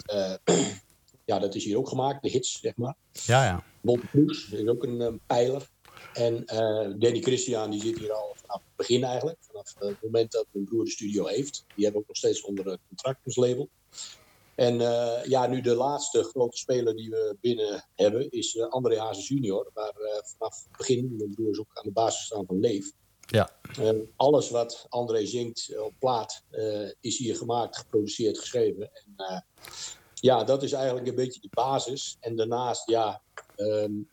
ja, 1.31 1.39
dat 1.39 1.55
is 1.55 1.65
hier 1.65 1.79
ook 1.79 1.89
gemaakt, 1.89 2.23
de 2.23 2.29
hits, 2.29 2.61
zeg 2.61 2.77
maar. 2.77 2.97
Ja, 3.13 3.45
ja. 3.45 3.65
Bob 3.81 4.01
Kroes 4.11 4.51
is 4.51 4.69
ook 4.69 4.83
een, 4.83 5.01
een 5.01 5.21
pijler. 5.27 5.69
En 6.13 6.35
uh, 6.35 6.95
Danny 6.99 7.21
Christian 7.21 7.71
die 7.71 7.81
zit 7.81 7.99
hier 7.99 8.13
al 8.13 8.35
vanaf 8.37 8.57
het 8.57 8.77
begin 8.77 9.05
eigenlijk. 9.05 9.39
Vanaf 9.41 9.75
het 9.79 10.03
moment 10.03 10.33
dat 10.33 10.47
mijn 10.51 10.65
broer 10.65 10.85
de 10.85 10.91
studio 10.91 11.27
heeft. 11.27 11.65
Die 11.75 11.85
hebben 11.85 11.93
we 11.93 11.99
ook 11.99 12.07
nog 12.07 12.17
steeds 12.17 12.43
onder 12.43 12.67
een 12.67 12.79
contractorslabel. 12.89 13.69
En 14.55 14.75
uh, 14.81 15.25
ja, 15.25 15.47
nu 15.47 15.61
de 15.61 15.75
laatste 15.75 16.23
grote 16.23 16.57
speler 16.57 16.97
die 16.97 17.11
we 17.11 17.37
binnen 17.41 17.85
hebben 17.95 18.31
is 18.31 18.61
André 18.61 18.99
Hazes 18.99 19.29
junior. 19.29 19.71
Waar 19.75 19.93
vanaf 20.23 20.65
het 20.65 20.77
begin, 20.77 21.17
mijn 21.17 21.35
broer 21.35 21.51
is 21.51 21.59
ook 21.59 21.71
aan 21.73 21.85
de 21.85 21.93
basis 21.93 22.25
staan 22.25 22.47
van 22.47 22.61
Leef. 22.61 22.93
Ja. 23.27 23.51
alles 24.17 24.51
wat 24.51 24.87
André 24.89 25.27
zingt 25.27 25.79
op 25.79 25.93
plaat 25.99 26.45
is 27.01 27.19
hier 27.19 27.37
gemaakt, 27.37 27.77
geproduceerd, 27.77 28.39
geschreven. 28.39 28.91
En 28.93 29.45
ja, 30.21 30.45
dat 30.45 30.63
is 30.63 30.73
eigenlijk 30.73 31.07
een 31.07 31.15
beetje 31.15 31.41
de 31.41 31.49
basis. 31.51 32.17
En 32.21 32.37
daarnaast, 32.37 32.89
ja... 32.89 33.23
Um, 33.57 34.09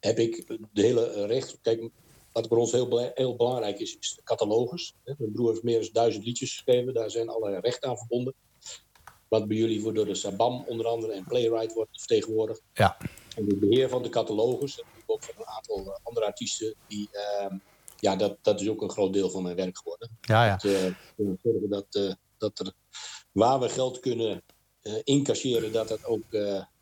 heb 0.00 0.18
ik 0.18 0.46
de 0.72 0.82
hele 0.82 1.26
recht. 1.26 1.58
Kijk, 1.62 1.90
wat 2.32 2.46
voor 2.46 2.56
ons 2.56 2.72
heel, 2.72 3.10
heel 3.14 3.36
belangrijk 3.36 3.78
is, 3.78 3.96
is 4.00 4.14
de 4.14 4.22
catalogus. 4.22 4.94
Mijn 5.04 5.32
broer 5.32 5.50
heeft 5.50 5.62
meer 5.62 5.80
dan 5.80 5.88
duizend 5.92 6.24
liedjes 6.24 6.52
geschreven, 6.52 6.94
daar 6.94 7.10
zijn 7.10 7.28
allerlei 7.28 7.60
rechten 7.60 7.88
aan 7.88 7.98
verbonden. 7.98 8.34
Wat 9.28 9.48
bij 9.48 9.56
jullie 9.56 9.80
voor 9.80 9.94
door 9.94 10.04
de 10.04 10.14
Sabam 10.14 10.64
onder 10.66 10.86
andere 10.86 11.12
en 11.12 11.24
Playwright 11.24 11.74
wordt 11.74 11.98
vertegenwoordigd. 11.98 12.62
Ja. 12.72 12.96
En 13.36 13.46
het 13.46 13.60
beheer 13.60 13.88
van 13.88 14.02
de 14.02 14.08
catalogus, 14.08 14.80
en 14.80 14.86
ook 15.06 15.22
van 15.22 15.34
een 15.38 15.46
aantal 15.46 15.78
eh, 15.78 15.98
andere 16.02 16.26
artiesten, 16.26 16.74
die, 16.86 17.08
uh, 17.12 17.58
ja, 17.96 18.16
dat, 18.16 18.38
dat 18.42 18.60
is 18.60 18.68
ook 18.68 18.82
een 18.82 18.90
groot 18.90 19.12
deel 19.12 19.30
van 19.30 19.42
mijn 19.42 19.56
werk 19.56 19.78
geworden. 19.78 20.18
Ja, 20.20 20.46
ja. 20.46 20.56
Dat, 20.56 20.64
uh, 20.64 21.32
zorgen 21.42 21.68
dat, 21.68 21.86
uh, 21.90 22.12
dat 22.38 22.58
er 22.58 22.72
waar 23.32 23.60
we 23.60 23.68
geld 23.68 24.00
kunnen 24.00 24.42
incasseren, 25.04 25.72
dat 25.72 25.88
dat 25.88 26.04
ook 26.04 26.24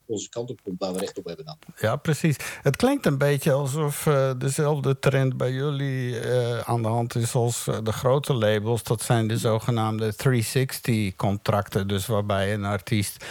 onze 0.06 0.28
kant 0.28 0.50
op 0.50 0.60
komt 0.62 0.78
waar 0.78 0.92
we 0.92 0.98
recht 0.98 1.18
op 1.18 1.24
hebben 1.24 1.44
dan. 1.44 1.56
Ja, 1.80 1.96
precies. 1.96 2.36
Het 2.62 2.76
klinkt 2.76 3.06
een 3.06 3.18
beetje 3.18 3.52
alsof 3.52 4.06
uh, 4.06 4.30
dezelfde 4.38 4.98
trend 4.98 5.36
bij 5.36 5.52
jullie 5.52 6.20
uh, 6.20 6.58
aan 6.58 6.82
de 6.82 6.88
hand 6.88 7.14
is 7.14 7.34
als 7.34 7.66
uh, 7.66 7.76
de 7.82 7.92
grote 7.92 8.34
labels. 8.34 8.82
Dat 8.82 9.02
zijn 9.02 9.26
de 9.26 9.38
zogenaamde 9.38 10.14
360-contracten. 10.14 11.88
Dus 11.88 12.06
waarbij 12.06 12.54
een 12.54 12.64
artiest 12.64 13.24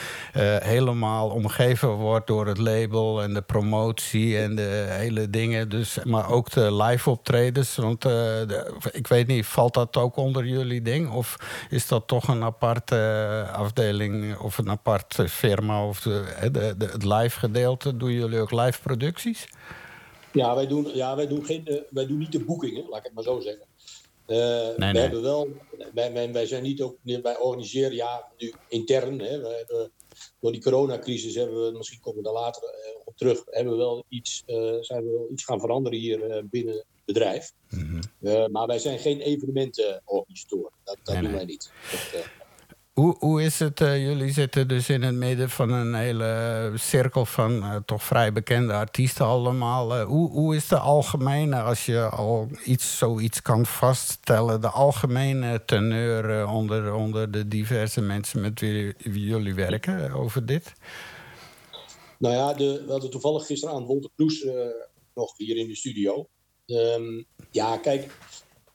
helemaal 0.60 1.30
omgeven 1.30 1.90
wordt 1.90 2.28
door 2.28 2.48
het 2.48 2.58
label 2.58 3.22
en 3.22 3.34
de 3.34 3.42
promotie 3.42 4.38
en 4.38 4.56
de 4.56 4.86
hele 4.90 5.30
dingen. 5.30 5.70
Dus, 5.70 5.98
maar 6.04 6.30
ook 6.30 6.52
de 6.52 6.76
live 6.76 7.10
optredens. 7.10 7.76
Want 7.76 8.06
ik 8.92 9.08
weet 9.08 9.28
niet, 9.28 9.46
valt 9.46 9.74
dat 9.74 9.98
ook 9.98 10.16
onder 10.16 10.46
jullie 10.46 10.82
ding? 10.82 11.12
Of 11.12 11.36
is 11.70 11.88
dat 11.88 12.08
toch 12.08 12.28
een 12.28 12.44
aparte 12.44 13.50
afdeling 13.52 14.38
of 14.38 14.58
een 14.58 14.70
aparte 14.70 15.30
firma? 15.30 15.86
Of 15.86 16.02
de, 16.02 16.65
de, 16.78 16.86
het 16.86 17.04
live 17.04 17.40
gedeelte? 17.40 17.98
Doen 17.98 18.12
jullie 18.12 18.40
ook 18.40 18.52
live 18.52 18.82
producties? 18.82 19.48
Ja, 20.32 20.56
wij 20.56 20.68
doen, 20.68 20.96
ja, 20.96 21.16
wij 21.16 21.28
doen, 21.28 21.46
geen, 21.46 21.86
wij 21.90 22.06
doen 22.06 22.18
niet 22.18 22.32
de 22.32 22.44
boekingen, 22.44 22.86
laat 22.90 23.00
ik 23.00 23.04
het 23.04 23.14
maar 23.14 23.24
zo 23.24 23.40
zeggen. 23.40 23.66
Uh, 24.28 24.78
nee, 24.78 24.94
wij, 24.94 25.02
hebben 25.02 25.22
wel, 25.22 25.48
wij, 25.94 26.32
wij, 26.32 26.46
zijn 26.46 26.64
niet 26.64 26.82
ook, 26.82 26.98
wij 27.04 27.38
organiseren 27.38 27.96
ja, 27.96 28.28
nu 28.38 28.54
intern. 28.68 29.20
Hè, 29.20 29.30
hebben, 29.30 29.92
door 30.40 30.52
die 30.52 30.62
coronacrisis 30.62 31.36
hebben 31.36 31.66
we, 31.66 31.78
misschien 31.78 32.00
komen 32.00 32.18
we 32.18 32.26
daar 32.26 32.42
later 32.42 32.64
op 33.06 33.18
terug, 33.18 33.44
hebben 33.46 33.74
we 33.74 33.80
wel 33.80 34.06
iets, 34.10 34.44
uh, 34.48 34.76
zijn 34.82 35.04
we 35.04 35.10
wel 35.10 35.28
iets 35.32 35.44
gaan 35.44 35.60
veranderen 35.60 36.00
hier 36.00 36.46
binnen 36.50 36.76
het 36.76 36.86
bedrijf. 37.06 37.52
Mm 37.70 38.02
-hmm. 38.20 38.52
maar 38.52 38.68
wij 38.68 38.80
zijn 38.80 39.00
geen 39.00 39.20
evenementenorganisatoren. 39.20 40.72
Dat, 40.84 40.98
dat 41.04 41.14
nee, 41.14 41.24
doen 41.24 41.34
wij 41.34 41.46
niet. 41.46 41.72
Dat, 41.92 42.26
hoe, 42.96 43.16
hoe 43.20 43.44
is 43.44 43.60
het? 43.60 43.80
Uh, 43.80 44.08
jullie 44.08 44.32
zitten 44.32 44.68
dus 44.68 44.90
in 44.90 45.02
het 45.02 45.16
midden 45.16 45.50
van 45.50 45.72
een 45.72 45.94
hele 45.94 46.72
cirkel 46.76 47.26
van 47.26 47.52
uh, 47.52 47.76
toch 47.86 48.04
vrij 48.04 48.34
bekende 48.34 48.74
artiesten 48.74 49.26
allemaal. 49.26 49.98
Uh, 49.98 50.04
hoe, 50.04 50.30
hoe 50.30 50.56
is 50.56 50.68
de 50.68 50.78
algemene, 50.78 51.62
als 51.62 51.86
je 51.86 52.10
al 52.10 52.48
iets, 52.66 52.98
zoiets 52.98 53.42
kan 53.42 53.66
vaststellen, 53.66 54.62
de 54.62 54.70
algemene 54.70 55.66
teneur 55.66 56.48
onder, 56.48 56.94
onder 56.94 57.32
de 57.32 57.48
diverse 57.48 58.02
mensen 58.02 58.42
met 58.42 58.60
wie, 58.60 58.96
jullie 59.04 59.56
werken 59.56 60.12
over 60.12 60.46
dit? 60.46 60.74
Nou 62.18 62.36
ja, 62.36 62.54
de, 62.54 62.84
we 62.86 62.92
hadden 62.92 63.10
toevallig 63.10 63.46
gisteren 63.46 63.76
aan 63.76 63.86
Wolter 63.86 64.10
Kloes 64.16 64.46
nog 65.14 65.38
hier 65.38 65.58
in 65.58 65.68
de 65.68 65.76
studio. 65.76 66.28
Um, 66.66 67.26
ja, 67.52 67.78
kijk, 67.78 68.10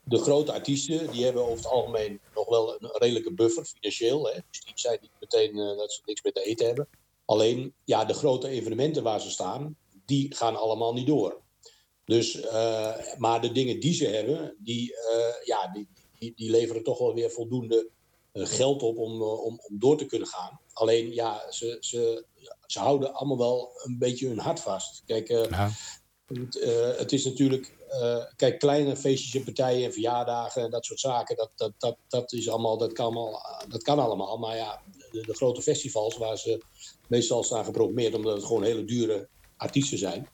de 0.03 0.17
grote 0.17 0.53
artiesten 0.53 1.11
die 1.11 1.23
hebben 1.23 1.43
over 1.43 1.57
het 1.57 1.67
algemeen 1.67 2.19
wel 2.51 2.73
een 2.73 2.89
redelijke 2.91 3.33
buffer 3.33 3.65
financieel. 3.65 4.27
Hè. 4.27 4.39
Dus 4.49 4.61
die 4.65 4.73
zijn 4.75 4.97
niet 5.01 5.11
meteen 5.19 5.57
uh, 5.57 5.77
dat 5.77 5.93
ze 5.93 6.01
niks 6.05 6.23
meer 6.23 6.33
te 6.33 6.43
eten 6.43 6.65
hebben. 6.65 6.87
Alleen 7.25 7.73
ja, 7.83 8.05
de 8.05 8.13
grote 8.13 8.47
evenementen 8.47 9.03
waar 9.03 9.21
ze 9.21 9.29
staan, 9.29 9.75
die 10.05 10.35
gaan 10.35 10.55
allemaal 10.55 10.93
niet 10.93 11.07
door. 11.07 11.41
Dus, 12.05 12.35
uh, 12.35 12.97
maar 13.17 13.41
de 13.41 13.51
dingen 13.51 13.79
die 13.79 13.93
ze 13.93 14.05
hebben, 14.05 14.55
die, 14.59 14.91
uh, 14.91 15.45
ja, 15.45 15.71
die, 15.73 15.87
die, 16.19 16.33
die, 16.35 16.49
leveren 16.49 16.83
toch 16.83 16.99
wel 16.99 17.13
weer 17.13 17.31
voldoende 17.31 17.89
geld 18.33 18.83
op 18.83 18.97
om, 18.97 19.21
om, 19.21 19.59
om 19.67 19.79
door 19.79 19.97
te 19.97 20.05
kunnen 20.05 20.27
gaan. 20.27 20.59
Alleen 20.73 21.13
ja, 21.13 21.51
ze, 21.51 21.77
ze, 21.79 22.25
ze 22.65 22.79
houden 22.79 23.13
allemaal 23.13 23.37
wel 23.37 23.71
een 23.83 23.97
beetje 23.97 24.27
hun 24.27 24.39
hart 24.39 24.59
vast. 24.59 25.03
Kijk, 25.05 25.27
ja. 25.27 25.71
het, 26.25 26.59
het 26.97 27.11
is 27.11 27.25
natuurlijk 27.25 27.73
uh, 27.91 28.23
kijk, 28.35 28.59
kleine 28.59 28.95
feestjes 28.95 29.35
en 29.35 29.43
partijen 29.43 29.85
en 29.85 29.93
verjaardagen 29.93 30.63
en 30.63 30.71
dat 30.71 30.85
soort 30.85 30.99
zaken, 30.99 31.35
dat, 31.35 31.51
dat, 31.55 31.71
dat, 31.77 31.97
dat, 32.07 32.33
is 32.33 32.49
allemaal, 32.49 32.77
dat, 32.77 32.93
kan 32.93 33.05
allemaal, 33.05 33.41
dat 33.67 33.83
kan 33.83 33.99
allemaal. 33.99 34.37
Maar 34.37 34.55
ja, 34.55 34.81
de, 35.11 35.33
grote 35.33 35.61
festivals 35.61 36.17
waar 36.17 36.37
ze 36.37 36.63
meestal 37.07 37.43
staan 37.43 37.65
geprogrammeerd 37.65 38.15
omdat 38.15 38.35
het 38.35 38.45
gewoon 38.45 38.63
hele 38.63 38.85
dure 38.85 39.27
artiesten 39.57 39.97
zijn. 39.97 40.29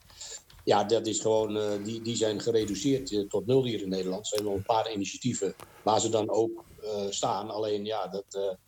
Ja, 0.64 0.84
dat 0.84 1.06
is 1.06 1.20
gewoon, 1.20 1.56
uh, 1.56 1.84
die, 1.84 2.02
die 2.02 2.16
zijn 2.16 2.40
gereduceerd 2.40 3.10
uh, 3.10 3.28
tot 3.28 3.46
nul 3.46 3.64
hier 3.64 3.82
in 3.82 3.88
Nederland. 3.88 4.20
Er 4.20 4.26
zijn 4.26 4.44
nog 4.44 4.54
een 4.54 4.62
paar 4.62 4.92
initiatieven 4.92 5.54
waar 5.82 6.00
ze 6.00 6.08
dan 6.08 6.30
ook 6.30 6.64
staan. 7.10 7.50
Alleen 7.50 7.84
ja, 7.84 8.08
dat. 8.08 8.58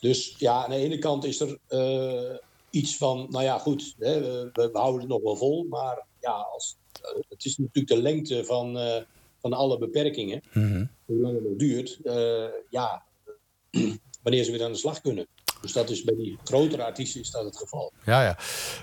dus 0.00 0.34
ja, 0.38 0.64
aan 0.64 0.70
de 0.70 0.76
ene 0.76 0.98
kant 0.98 1.24
is 1.24 1.40
er 1.40 1.58
iets 2.70 2.96
van, 2.96 3.26
nou 3.30 3.44
ja, 3.44 3.58
goed, 3.58 3.94
hè, 3.98 4.20
we, 4.20 4.50
we 4.52 4.78
houden 4.78 5.00
het 5.00 5.08
nog 5.08 5.22
wel 5.22 5.36
vol. 5.36 5.66
Maar 5.68 6.06
ja, 6.20 6.32
als 6.32 6.76
het 7.28 7.44
is 7.44 7.56
natuurlijk 7.56 7.88
de 7.88 8.02
lengte 8.02 8.44
van, 8.44 8.76
uh, 8.76 8.96
van 9.38 9.52
alle 9.52 9.78
beperkingen. 9.78 10.42
Mm 10.52 10.72
-hmm. 10.72 10.90
Hoe 11.04 11.20
lang 11.20 11.34
het 11.34 11.44
nog 11.44 11.56
duurt. 11.56 11.98
Uh, 12.04 12.46
ja, 12.70 13.02
wanneer 14.22 14.44
ze 14.44 14.50
weer 14.50 14.64
aan 14.64 14.72
de 14.72 14.78
slag 14.78 15.00
kunnen. 15.00 15.26
Dus 15.66 15.74
dat 15.74 15.90
is 15.90 16.04
bij 16.04 16.14
die 16.14 16.38
grotere 16.44 16.84
artiesten 16.84 17.20
is 17.20 17.30
dat 17.30 17.44
het 17.44 17.56
geval. 17.56 17.92
Ja, 18.04 18.22
ja. 18.22 18.36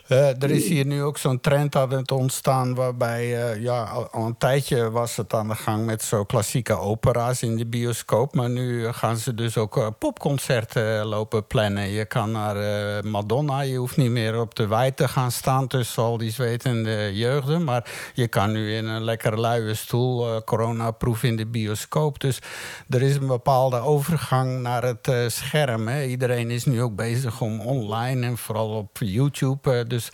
Uh, 0.09 0.43
er 0.43 0.51
is 0.51 0.67
hier 0.67 0.85
nu 0.85 1.03
ook 1.03 1.17
zo'n 1.17 1.39
trend 1.39 1.75
aan 1.75 1.91
het 1.91 2.11
ontstaan... 2.11 2.75
waarbij 2.75 3.25
uh, 3.25 3.61
ja, 3.61 3.83
al, 3.83 4.25
een 4.25 4.37
tijdje 4.37 4.91
was 4.91 5.15
het 5.15 5.33
aan 5.33 5.47
de 5.47 5.55
gang... 5.55 5.85
met 5.85 6.01
zo 6.01 6.23
klassieke 6.23 6.73
opera's 6.73 7.41
in 7.41 7.57
de 7.57 7.65
bioscoop. 7.65 8.35
Maar 8.35 8.49
nu 8.49 8.91
gaan 8.91 9.17
ze 9.17 9.33
dus 9.33 9.57
ook 9.57 9.77
uh, 9.77 9.87
popconcerten 9.99 11.05
lopen 11.05 11.47
plannen. 11.47 11.89
Je 11.89 12.05
kan 12.05 12.31
naar 12.31 12.55
Madonna, 13.05 13.61
je 13.61 13.77
hoeft 13.77 13.97
niet 13.97 14.11
meer 14.11 14.39
op 14.39 14.55
de 14.55 14.67
wei 14.67 14.93
te 14.93 15.07
gaan 15.07 15.31
staan... 15.31 15.67
tussen 15.67 16.03
al 16.03 16.17
die 16.17 16.31
zwetende 16.31 17.11
jeugden. 17.13 17.63
Maar 17.63 18.11
je 18.13 18.27
kan 18.27 18.51
nu 18.51 18.75
in 18.75 18.85
een 18.85 19.03
lekker 19.03 19.39
luie 19.39 19.73
stoel... 19.73 20.43
coronaproef 20.43 21.23
in 21.23 21.35
de 21.35 21.45
bioscoop. 21.45 22.19
Dus 22.19 22.39
er 22.89 23.01
is 23.01 23.15
een 23.15 23.27
bepaalde 23.27 23.77
overgang 23.77 24.61
naar 24.61 24.83
het 24.83 25.31
scherm. 25.33 25.87
Hè. 25.87 26.03
Iedereen 26.03 26.51
is 26.51 26.65
nu 26.73 26.81
ook 26.81 26.95
bezig 26.95 27.41
om 27.41 27.61
online 27.61 28.25
en 28.25 28.37
vooral 28.37 28.77
op 28.77 28.97
YouTube. 28.97 29.71
Eh, 29.71 29.87
dus 29.87 30.09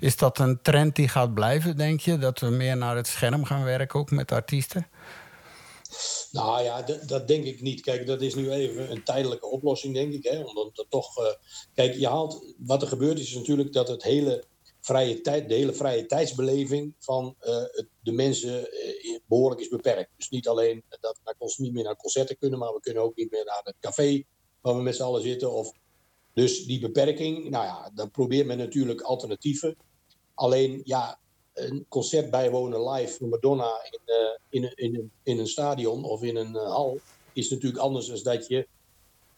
is 0.00 0.16
dat 0.16 0.38
een 0.38 0.62
trend 0.62 0.96
die 0.96 1.08
gaat 1.08 1.34
blijven, 1.34 1.76
denk 1.76 2.00
je? 2.00 2.18
Dat 2.18 2.38
we 2.38 2.46
meer 2.46 2.76
naar 2.76 2.96
het 2.96 3.06
scherm 3.06 3.44
gaan 3.44 3.64
werken, 3.64 4.00
ook 4.00 4.10
met 4.10 4.32
artiesten? 4.32 4.86
Nou 6.30 6.62
ja, 6.62 6.82
dat 7.06 7.28
denk 7.28 7.44
ik 7.44 7.60
niet. 7.60 7.80
Kijk, 7.80 8.06
dat 8.06 8.22
is 8.22 8.34
nu 8.34 8.50
even 8.50 8.90
een 8.90 9.04
tijdelijke 9.04 9.46
oplossing, 9.46 9.94
denk 9.94 10.12
ik. 10.12 10.24
Hè? 10.24 10.42
Omdat 10.42 10.76
dat 10.76 10.86
toch. 10.88 11.18
Uh, 11.18 11.26
kijk, 11.74 11.94
je 11.94 12.08
haalt. 12.08 12.54
Wat 12.58 12.82
er 12.82 12.88
gebeurt 12.88 13.18
is 13.18 13.34
natuurlijk 13.34 13.72
dat 13.72 13.88
het 13.88 14.02
hele 14.02 14.44
vrije 14.80 15.20
tijd, 15.20 15.48
de 15.48 15.54
hele 15.54 15.72
vrije 15.72 16.06
tijdsbeleving 16.06 16.94
van 16.98 17.34
uh, 17.40 17.64
de 18.02 18.12
mensen 18.12 18.68
behoorlijk 19.26 19.60
is 19.60 19.68
beperkt. 19.68 20.10
Dus 20.16 20.28
niet 20.28 20.48
alleen 20.48 20.84
dat 21.00 21.18
we 21.22 21.54
niet 21.56 21.72
meer 21.72 21.84
naar 21.84 21.96
concerten 21.96 22.38
kunnen, 22.38 22.58
maar 22.58 22.72
we 22.72 22.80
kunnen 22.80 23.02
ook 23.02 23.16
niet 23.16 23.30
meer 23.30 23.44
naar 23.44 23.60
het 23.64 23.76
café 23.80 24.24
waar 24.60 24.76
we 24.76 24.82
met 24.82 24.96
z'n 24.96 25.02
allen 25.02 25.22
zitten. 25.22 25.52
Of 25.52 25.72
dus 26.34 26.64
die 26.64 26.80
beperking, 26.80 27.50
nou 27.50 27.64
ja, 27.64 27.90
dan 27.94 28.10
probeert 28.10 28.46
men 28.46 28.58
natuurlijk 28.58 29.00
alternatieven. 29.00 29.76
Alleen, 30.34 30.80
ja, 30.84 31.18
een 31.54 31.86
concert 31.88 32.30
bijwonen 32.30 32.90
live 32.90 33.16
van 33.16 33.28
Madonna 33.28 33.88
in, 33.90 34.00
uh, 34.06 34.62
in, 34.62 34.72
in, 34.74 35.10
in, 35.22 35.38
een 35.38 35.46
stadion 35.46 36.04
of 36.04 36.22
in 36.22 36.36
een 36.36 36.54
uh, 36.54 36.62
hal 36.62 37.00
is 37.32 37.50
natuurlijk 37.50 37.82
anders 37.82 38.06
dan 38.06 38.22
dat 38.22 38.46
je 38.46 38.68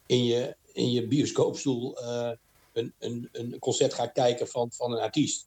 in 0.07 0.25
je, 0.25 0.57
in 0.73 0.91
je 0.91 1.07
bioscoopstoel 1.07 2.03
uh, 2.03 2.31
een, 2.73 2.95
een, 2.99 3.29
een 3.33 3.59
concert 3.59 3.95
gaat 3.95 4.13
kijken 4.13 4.49
van, 4.49 4.73
van 4.73 4.93
een 4.93 5.01
artiest. 5.01 5.47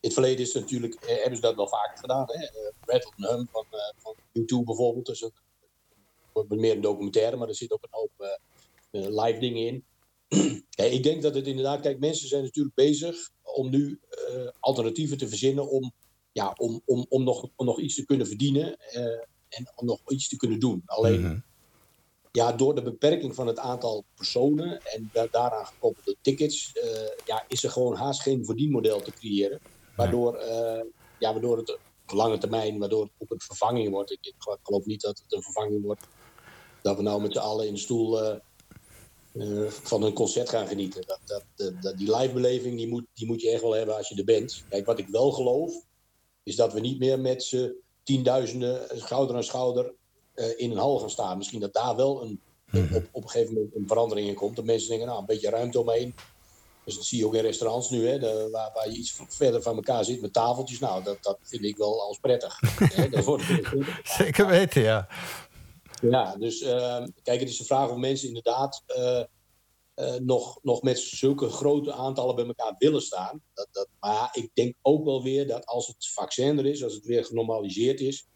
In 0.00 0.12
het 0.12 0.12
verleden 0.12 0.44
is 0.44 0.52
natuurlijk, 0.52 0.96
hebben 1.06 1.36
ze 1.36 1.40
dat 1.40 1.56
wel 1.56 1.68
vaker 1.68 1.98
gedaan. 1.98 2.24
Hè? 2.26 2.46
Rattle 2.80 3.28
Hum 3.28 3.48
van, 3.50 3.64
van 3.96 4.14
U2 4.14 4.64
bijvoorbeeld. 4.64 5.06
Dus 5.06 5.22
een, 5.22 5.32
meer 6.48 6.72
een 6.72 6.80
documentaire, 6.80 7.36
maar 7.36 7.48
er 7.48 7.54
zit 7.54 7.72
ook 7.72 7.82
een 7.82 7.88
hoop 7.90 8.38
live 8.90 9.38
dingen 9.38 9.66
in. 9.66 9.84
Ja, 10.76 10.84
ik 10.84 11.02
denk 11.02 11.22
dat 11.22 11.34
het 11.34 11.46
inderdaad, 11.46 11.80
kijk, 11.80 11.98
mensen 11.98 12.28
zijn 12.28 12.42
natuurlijk 12.42 12.74
bezig 12.74 13.30
om 13.42 13.70
nu 13.70 14.00
uh, 14.30 14.48
alternatieven 14.60 15.18
te 15.18 15.28
verzinnen 15.28 15.70
om, 15.70 15.92
ja, 16.32 16.54
om, 16.56 16.82
om, 16.84 17.06
om, 17.08 17.24
nog, 17.24 17.48
om 17.56 17.66
nog 17.66 17.80
iets 17.80 17.94
te 17.94 18.04
kunnen 18.04 18.26
verdienen 18.26 18.76
uh, 18.94 19.02
en 19.48 19.72
om 19.74 19.86
nog 19.86 20.00
iets 20.08 20.28
te 20.28 20.36
kunnen 20.36 20.60
doen. 20.60 20.82
Alleen, 20.86 21.20
mm 21.20 21.26
-hmm. 21.26 21.44
ja, 22.32 22.52
door 22.52 22.74
de 22.74 22.82
beperking 22.82 23.34
van 23.34 23.46
het 23.46 23.58
aantal 23.58 24.04
personen 24.14 24.80
en 24.84 25.10
da 25.12 25.26
daaraan 25.30 25.66
gekoppelde 25.66 26.16
tickets, 26.20 26.72
uh, 26.74 26.82
ja, 27.24 27.44
is 27.48 27.64
er 27.64 27.70
gewoon 27.70 27.94
haast 27.94 28.22
geen 28.22 28.44
verdienmodel 28.44 29.00
te 29.00 29.12
creëren. 29.12 29.60
Waardoor, 29.96 30.38
ja, 31.18 31.32
waardoor 31.32 31.56
het 31.56 31.72
op 31.72 31.80
lange 32.06 32.38
termijn, 32.38 32.78
waardoor 32.78 33.02
het 33.02 33.12
ook 33.18 33.30
een 33.30 33.40
vervanging 33.40 33.90
wordt. 33.90 34.10
Ik, 34.10 34.26
ik 34.26 34.34
geloof 34.62 34.84
niet 34.84 35.00
dat 35.00 35.18
het 35.18 35.32
een 35.32 35.42
vervanging 35.42 35.84
wordt. 35.84 36.06
Dat 36.82 36.96
we 36.96 37.02
nou 37.02 37.22
met 37.22 37.32
z'n 37.32 37.38
allen 37.38 37.66
in 37.66 37.74
de 37.74 37.80
stoel 37.80 38.40
uh, 39.36 39.68
van 39.68 40.02
een 40.02 40.12
concert 40.12 40.48
gaan 40.48 40.66
genieten. 40.66 41.06
Dat, 41.06 41.44
dat, 41.56 41.72
dat, 41.82 41.98
die 41.98 42.16
livebeleving 42.16 42.76
die 42.76 42.88
moet, 42.88 43.04
die 43.14 43.26
moet 43.26 43.40
je 43.40 43.50
echt 43.50 43.62
wel 43.62 43.74
hebben 43.74 43.96
als 43.96 44.08
je 44.08 44.14
er 44.14 44.24
bent. 44.24 44.64
Kijk, 44.68 44.86
wat 44.86 44.98
ik 44.98 45.08
wel 45.08 45.30
geloof, 45.30 45.74
is 46.42 46.56
dat 46.56 46.72
we 46.72 46.80
niet 46.80 46.98
meer 46.98 47.20
met 47.20 47.42
z'n 47.42 47.74
tienduizenden 48.02 48.86
schouder 48.94 49.36
aan 49.36 49.44
schouder 49.44 49.94
uh, 50.34 50.46
in 50.56 50.70
een 50.70 50.76
hal 50.76 50.98
gaan 50.98 51.10
staan. 51.10 51.36
Misschien 51.36 51.60
dat 51.60 51.72
daar 51.72 51.96
wel 51.96 52.22
een, 52.22 52.40
mm 52.70 52.94
op, 52.94 53.08
op 53.12 53.22
een 53.22 53.30
gegeven 53.30 53.54
moment 53.54 53.74
een 53.74 53.86
verandering 53.86 54.28
in 54.28 54.34
komt. 54.34 54.56
Dat 54.56 54.64
mensen 54.64 54.88
denken, 54.88 55.06
nou, 55.06 55.20
een 55.20 55.26
beetje 55.26 55.50
ruimte 55.50 55.80
omheen. 55.80 56.14
Dus 56.84 56.94
dat 56.94 57.04
zie 57.04 57.18
je 57.18 57.26
ook 57.26 57.34
in 57.34 57.40
restaurants 57.40 57.90
nu, 57.90 58.08
hè, 58.08 58.18
de, 58.18 58.48
waar, 58.52 58.70
waar, 58.74 58.90
je 58.90 58.96
iets 58.96 59.20
verder 59.28 59.62
van 59.62 59.76
elkaar 59.76 60.04
zit 60.04 60.20
met 60.20 60.32
tafeltjes. 60.32 60.78
Nou, 60.78 61.02
dat, 61.02 61.16
dat 61.20 61.38
vind 61.42 61.64
ik 61.64 61.76
wel 61.76 62.02
als 62.02 62.18
prettig. 62.18 62.60
hè, 62.94 63.08
dat 63.08 63.24
wordt 63.24 63.44
Zeker 64.04 64.46
weten, 64.46 64.82
ja. 64.82 65.08
Ja, 66.00 66.36
dus 66.36 66.62
uh, 66.62 67.04
kijk, 67.22 67.40
het 67.40 67.48
is 67.48 67.58
de 67.58 67.64
vraag 67.64 67.90
of 67.90 67.96
mensen 67.96 68.28
inderdaad 68.28 68.82
uh, 68.86 69.22
nog, 70.18 70.58
nog 70.62 70.82
met 70.82 70.98
zulke 70.98 71.48
grote 71.48 71.92
aantallen 71.92 72.34
bij 72.34 72.46
elkaar 72.46 72.74
willen 72.78 73.02
staan. 73.02 73.42
Dat, 73.54 73.68
dat, 73.70 73.88
maar 74.00 74.28
ik 74.32 74.50
denk 74.54 74.74
ook 74.82 75.04
wel 75.04 75.22
weer 75.22 75.46
dat 75.46 75.66
als 75.66 75.86
het 75.86 76.08
vaccin 76.08 76.58
er 76.58 76.66
is, 76.66 76.84
als 76.84 76.94
het 76.94 77.04
weer 77.04 77.24
genormaliseerd 77.24 78.00
is, 78.00 78.26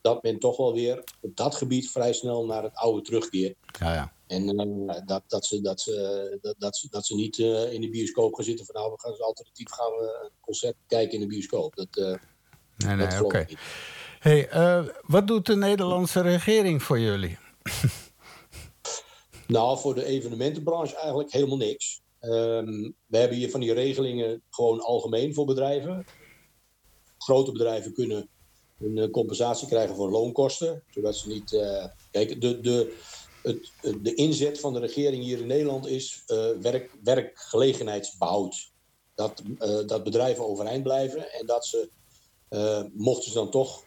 dat 0.00 0.22
men 0.22 0.38
toch 0.38 0.56
wel 0.56 0.72
weer 0.72 1.04
op 1.20 1.36
dat 1.36 1.54
gebied 1.54 1.90
vrij 1.90 2.12
snel 2.12 2.46
naar 2.46 2.62
het 2.62 2.74
oude 2.74 3.02
terugkeert. 3.02 3.56
Ja, 3.78 3.94
ja. 3.94 4.12
En 4.26 4.60
uh, 4.60 4.96
dat, 5.04 5.22
dat, 5.26 5.46
ze, 5.46 5.60
dat, 5.60 5.80
ze, 5.80 6.38
dat, 6.40 6.54
dat, 6.58 6.76
ze, 6.76 6.88
dat 6.90 7.06
ze 7.06 7.14
niet 7.14 7.38
uh, 7.38 7.72
in 7.72 7.80
de 7.80 7.90
bioscoop 7.90 8.34
gaan 8.34 8.44
zitten 8.44 8.66
van 8.66 8.74
nou, 8.74 8.92
we 8.92 9.00
gaan 9.00 9.10
als 9.10 9.20
alternatief 9.20 9.70
gaan 9.70 9.90
we 9.90 10.20
een 10.24 10.30
concert 10.40 10.76
kijken 10.86 11.14
in 11.14 11.20
de 11.20 11.26
bioscoop. 11.26 11.74
Dat, 11.76 11.96
uh, 11.96 12.16
nee, 12.76 12.96
nee, 12.96 13.06
oké. 13.06 13.24
Okay. 13.24 13.56
Hey, 14.22 14.48
wat 15.06 15.26
doet 15.26 15.46
de 15.46 15.56
Nederlandse 15.56 16.20
regering 16.20 16.82
voor 16.82 16.98
jullie? 17.00 17.38
nou, 19.46 19.78
voor 19.78 19.94
de 19.94 20.04
evenementenbranche 20.04 20.96
eigenlijk 20.96 21.32
helemaal 21.32 21.56
niks. 21.56 22.00
Um, 22.20 22.94
we 23.06 23.18
hebben 23.18 23.36
hier 23.36 23.50
van 23.50 23.60
die 23.60 23.72
regelingen 23.72 24.42
gewoon 24.50 24.80
algemeen 24.80 25.34
voor 25.34 25.44
bedrijven. 25.44 26.06
Grote 27.18 27.52
bedrijven 27.52 27.92
kunnen 27.92 28.28
een 28.78 29.10
compensatie 29.10 29.68
krijgen 29.68 29.96
voor 29.96 30.10
loonkosten, 30.10 30.82
zodat 30.90 31.16
ze 31.16 31.28
niet. 31.28 31.50
kijk, 32.10 32.40
de, 32.40 32.60
de, 32.60 32.96
het, 33.42 33.72
de 34.02 34.14
inzet 34.14 34.60
van 34.60 34.72
de 34.72 34.80
regering 34.80 35.22
hier 35.22 35.38
in 35.38 35.46
Nederland 35.46 35.86
is 35.86 36.22
uh, 36.26 36.46
werk, 36.60 36.90
werkgelegenheidsbehoud. 37.04 38.70
Dat, 39.14 39.42
uh, 39.58 39.86
dat 39.86 40.04
bedrijven 40.04 40.48
overeind 40.48 40.82
blijven 40.82 41.32
en 41.32 41.46
dat 41.46 41.66
ze, 41.66 41.88
uh, 42.50 42.82
mochten 42.92 43.28
ze 43.28 43.34
dan 43.34 43.50
toch 43.50 43.84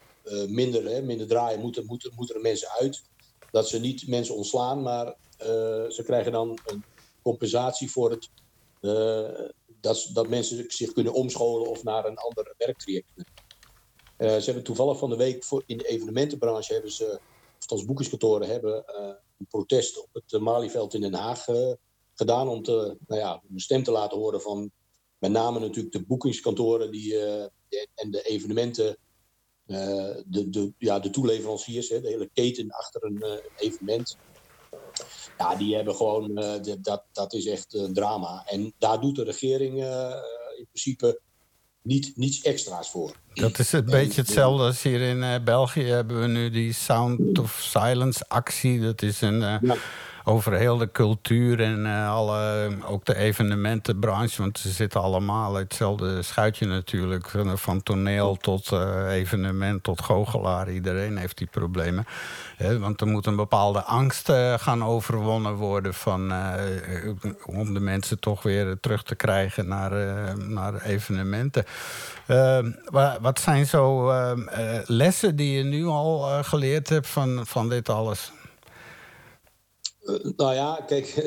minder, 0.47 0.85
hè, 0.85 1.01
minder 1.01 1.27
draaien, 1.27 1.59
moeten, 1.59 1.85
moeten, 1.85 2.11
moeten 2.15 2.35
er 2.35 2.41
mensen 2.41 2.69
uit. 2.69 3.03
Dat 3.51 3.69
ze 3.69 3.79
niet 3.79 4.07
mensen 4.07 4.35
ontslaan, 4.35 4.81
maar 4.81 5.15
ze 5.89 6.01
krijgen 6.05 6.31
dan 6.31 6.59
een 6.65 6.83
compensatie 7.21 7.91
voor 7.91 8.11
het. 8.11 8.29
dat, 9.81 10.09
dat 10.13 10.27
mensen 10.27 10.65
zich 10.67 10.91
kunnen 10.91 11.13
omscholen 11.13 11.69
of 11.69 11.83
naar 11.83 12.05
een 12.05 12.17
ander 12.17 12.53
werktraject. 12.57 13.11
ze 14.17 14.41
hebben 14.45 14.63
toevallig 14.63 14.97
van 14.97 15.09
de 15.09 15.15
week 15.15 15.43
voor, 15.43 15.63
in 15.65 15.77
de 15.77 15.87
evenementenbranche 15.87 16.73
hebben 16.73 16.91
ze, 16.91 17.19
of 17.59 17.71
als 17.71 17.85
boekingskantoren 17.85 18.47
hebben 18.47 18.85
een 19.37 19.47
protest 19.47 20.03
op 20.03 20.09
het 20.13 20.41
Malieveld 20.41 20.93
in 20.93 21.01
Den 21.01 21.13
Haag 21.13 21.47
uh, 21.47 21.73
gedaan. 22.13 22.47
Om 22.47 22.63
te, 22.63 22.97
nou 23.07 23.21
ja, 23.21 23.41
een 23.53 23.59
stem 23.59 23.83
te 23.83 23.91
laten 23.91 24.17
horen 24.17 24.41
van 24.41 24.71
met 25.17 25.31
name 25.31 25.59
natuurlijk 25.59 25.93
de 25.93 26.05
boekingskantoren 26.05 26.91
die, 26.91 27.13
uh, 27.13 27.43
en 27.95 28.11
de 28.11 28.21
evenementen. 28.21 28.97
Uh, 29.67 29.77
de, 30.25 30.49
de, 30.49 30.73
ja, 30.77 30.99
de 30.99 31.09
toeleveranciers, 31.09 31.89
hè, 31.89 32.01
de 32.01 32.07
hele 32.07 32.29
keten 32.33 32.71
achter 32.71 33.03
een 33.03 33.41
evenement. 33.57 34.17
Ja, 35.37 35.55
die 35.55 35.75
hebben 35.75 35.95
gewoon, 35.95 36.35
de, 36.35 36.77
dat, 36.81 37.03
dat 37.11 37.33
is 37.33 37.45
echt 37.45 37.73
een 37.73 37.93
drama. 37.93 38.43
En 38.45 38.73
daar 38.77 39.01
doet 39.01 39.15
de 39.15 39.23
regering 39.23 39.83
in 40.57 40.67
principe 40.71 41.19
niet, 41.81 42.11
niets 42.15 42.41
extra's 42.41 42.89
voor. 42.89 43.15
Dat 43.33 43.59
is 43.59 43.71
een 43.71 43.85
beetje 43.85 44.21
hetzelfde 44.21 44.63
als 44.63 44.83
hier 44.83 45.01
in 45.01 45.43
België 45.43 45.83
hebben 45.83 46.21
we 46.21 46.27
nu 46.27 46.49
die 46.49 46.73
Sound 46.73 47.39
of 47.39 47.59
Silence 47.61 48.25
actie. 48.27 48.81
Dat 48.81 49.01
is 49.01 49.21
een, 49.21 49.39
ja 49.39 49.77
over 50.27 50.53
heel 50.53 50.77
de 50.77 50.91
cultuur 50.91 51.61
en 51.61 51.85
uh, 51.85 52.09
alle, 52.09 52.69
ook 52.85 53.05
de 53.05 53.15
evenementenbranche. 53.15 54.41
Want 54.41 54.59
ze 54.59 54.69
zitten 54.69 55.01
allemaal 55.01 55.53
hetzelfde 55.53 56.21
schuitje 56.21 56.65
natuurlijk. 56.65 57.33
Van 57.53 57.83
toneel 57.83 58.35
tot 58.35 58.71
uh, 58.71 59.11
evenement 59.11 59.83
tot 59.83 60.01
goochelaar. 60.01 60.71
Iedereen 60.71 61.17
heeft 61.17 61.37
die 61.37 61.47
problemen. 61.47 62.05
Want 62.79 63.01
er 63.01 63.07
moet 63.07 63.25
een 63.25 63.35
bepaalde 63.35 63.83
angst 63.83 64.31
gaan 64.57 64.83
overwonnen 64.83 65.53
worden... 65.53 65.93
Van, 65.93 66.33
om 67.45 67.73
de 67.73 67.79
mensen 67.79 68.19
toch 68.19 68.43
weer 68.43 68.77
terug 68.79 69.03
te 69.03 69.15
krijgen 69.15 69.67
naar, 69.67 69.91
naar 70.37 70.81
evenementen. 70.81 71.65
wat 73.21 73.39
zijn 73.39 73.65
zo 73.65 74.13
lessen 74.85 75.35
die 75.35 75.57
je 75.57 75.63
nu 75.63 75.85
al 75.85 76.43
geleerd 76.43 76.89
hebt 76.89 77.07
van, 77.07 77.45
van 77.45 77.69
dit 77.69 77.89
alles? 77.89 78.31
Uh, 80.05 80.33
nou 80.35 80.53
ja, 80.53 80.83
kijk, 80.87 81.15
uh, 81.15 81.23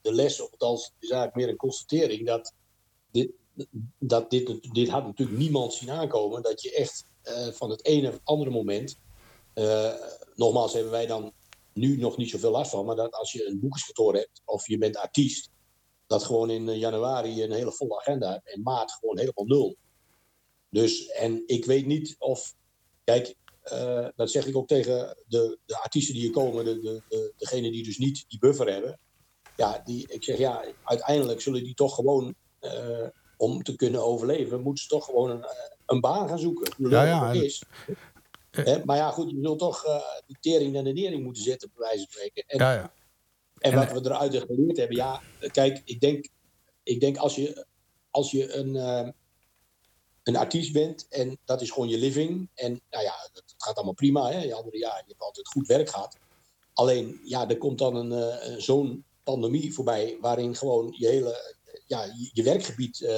de 0.00 0.12
les, 0.12 0.40
of 0.40 0.50
althans, 0.50 0.92
is 0.98 1.08
eigenlijk 1.08 1.34
meer 1.34 1.48
een 1.48 1.56
constatering 1.56 2.26
dat 2.26 2.54
dit, 3.10 3.30
dat 3.98 4.30
dit, 4.30 4.74
dit 4.74 4.88
had 4.88 5.04
natuurlijk 5.04 5.38
niemand 5.38 5.74
zien 5.74 5.90
aankomen. 5.90 6.42
Dat 6.42 6.62
je 6.62 6.74
echt 6.74 7.04
uh, 7.24 7.48
van 7.48 7.70
het 7.70 7.84
ene 7.84 8.08
of 8.08 8.20
andere 8.24 8.50
moment, 8.50 8.98
nogmaals 10.34 10.72
hebben 10.72 10.92
wij 10.92 11.06
dan 11.06 11.32
nu 11.72 11.96
nog 11.96 12.16
niet 12.16 12.30
zoveel 12.30 12.50
last 12.50 12.70
van, 12.70 12.84
maar 12.84 12.96
dat 12.96 13.14
als 13.14 13.32
je 13.32 13.46
een 13.46 13.60
boekerskantoor 13.60 14.14
hebt 14.14 14.42
of 14.44 14.66
je 14.66 14.78
bent 14.78 14.96
artiest, 14.96 15.50
dat 16.06 16.24
gewoon 16.24 16.50
in 16.50 16.78
januari 16.78 17.42
een 17.42 17.52
hele 17.52 17.72
volle 17.72 17.98
agenda 17.98 18.32
hebt 18.32 18.54
en 18.54 18.62
maart 18.62 18.92
gewoon 18.92 19.18
helemaal 19.18 19.44
nul. 19.44 19.76
Dus, 20.70 21.06
en 21.06 21.42
ik 21.46 21.64
weet 21.64 21.86
niet 21.86 22.16
of, 22.18 22.54
kijk, 23.04 23.34
uh, 23.72 24.08
dat 24.16 24.30
zeg 24.30 24.46
ik 24.46 24.56
ook 24.56 24.68
tegen 24.68 25.16
de, 25.26 25.58
de 25.66 25.82
artiesten 25.82 26.14
die 26.14 26.22
hier 26.22 26.32
komen, 26.32 26.64
de, 26.64 26.80
de, 26.80 27.02
de, 27.08 27.32
degene 27.36 27.70
die 27.70 27.84
dus 27.84 27.98
niet 27.98 28.24
die 28.28 28.38
buffer 28.38 28.72
hebben. 28.72 28.98
Ja, 29.56 29.82
die, 29.84 30.06
ik 30.08 30.24
zeg 30.24 30.38
ja, 30.38 30.64
uiteindelijk 30.84 31.40
zullen 31.40 31.64
die 31.64 31.74
toch 31.74 31.94
gewoon, 31.94 32.34
uh, 32.60 33.06
om 33.36 33.62
te 33.62 33.76
kunnen 33.76 34.04
overleven, 34.04 34.60
moeten 34.60 34.82
ze 34.82 34.88
toch 34.88 35.04
gewoon 35.04 35.30
een, 35.30 35.44
een 35.86 36.00
baan 36.00 36.28
gaan 36.28 36.38
zoeken. 36.38 36.72
Hoe 36.76 36.90
ja, 36.90 37.04
ja. 37.04 37.32
is. 37.32 37.62
Maar 38.84 38.96
ja, 38.96 39.10
goed, 39.10 39.30
je 39.30 39.38
zult 39.42 39.58
toch 39.58 39.86
uh, 39.86 40.00
de 40.26 40.36
tering 40.40 40.76
en 40.76 40.84
de 40.84 40.92
nering 40.92 41.22
moeten 41.22 41.42
zetten, 41.42 41.70
bij 41.74 41.86
wijze 41.86 42.04
van 42.04 42.12
spreken. 42.12 42.44
En, 42.46 42.58
ja, 42.58 42.72
ja. 42.72 42.92
en, 43.58 43.72
en 43.72 43.78
wat 43.78 44.02
we 44.02 44.08
eruit 44.08 44.36
geleerd 44.36 44.76
hebben, 44.76 44.96
ja, 44.96 45.22
kijk, 45.52 45.82
ik 45.84 46.00
denk, 46.00 46.28
ik 46.82 47.00
denk 47.00 47.16
als 47.16 47.34
je, 47.34 47.66
als 48.10 48.30
je 48.30 48.54
een, 48.54 48.74
een 50.22 50.36
artiest 50.36 50.72
bent 50.72 51.06
en 51.08 51.38
dat 51.44 51.60
is 51.60 51.70
gewoon 51.70 51.88
je 51.88 51.98
living. 51.98 52.50
En 52.54 52.80
nou 52.90 53.04
ja, 53.04 53.28
dat 53.32 53.49
gaat 53.62 53.76
allemaal 53.76 53.94
prima. 53.94 54.30
Hè? 54.30 54.42
Je 54.42 54.54
andere 54.54 54.78
jaar, 54.78 54.96
je 54.96 55.08
hebt 55.08 55.22
altijd 55.22 55.48
goed 55.48 55.66
werk 55.66 55.88
gehad. 55.88 56.16
Alleen, 56.72 57.20
ja, 57.24 57.48
er 57.48 57.58
komt 57.58 57.78
dan 57.78 57.96
een, 57.96 58.12
uh, 58.12 58.58
zo'n 58.58 59.04
pandemie 59.22 59.74
voorbij 59.74 60.18
waarin 60.20 60.56
gewoon 60.56 60.94
je 60.98 61.06
hele 61.06 61.58
ja, 61.86 62.04
je, 62.04 62.30
je 62.32 62.42
werkgebied 62.42 63.00
uh, 63.00 63.10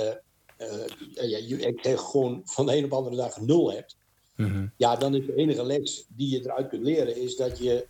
uh, 0.58 0.86
ja, 1.30 1.38
je, 1.38 1.98
gewoon 1.98 2.42
van 2.44 2.66
de 2.66 2.76
een 2.76 2.84
op 2.84 2.92
andere 2.92 3.16
dag 3.16 3.40
nul 3.40 3.72
hebt. 3.72 3.96
Mm-hmm. 4.36 4.72
Ja, 4.76 4.96
dan 4.96 5.14
is 5.14 5.26
de 5.26 5.34
enige 5.34 5.64
les 5.64 6.06
die 6.08 6.30
je 6.30 6.40
eruit 6.40 6.68
kunt 6.68 6.82
leren, 6.82 7.16
is 7.16 7.36
dat 7.36 7.58
je 7.58 7.86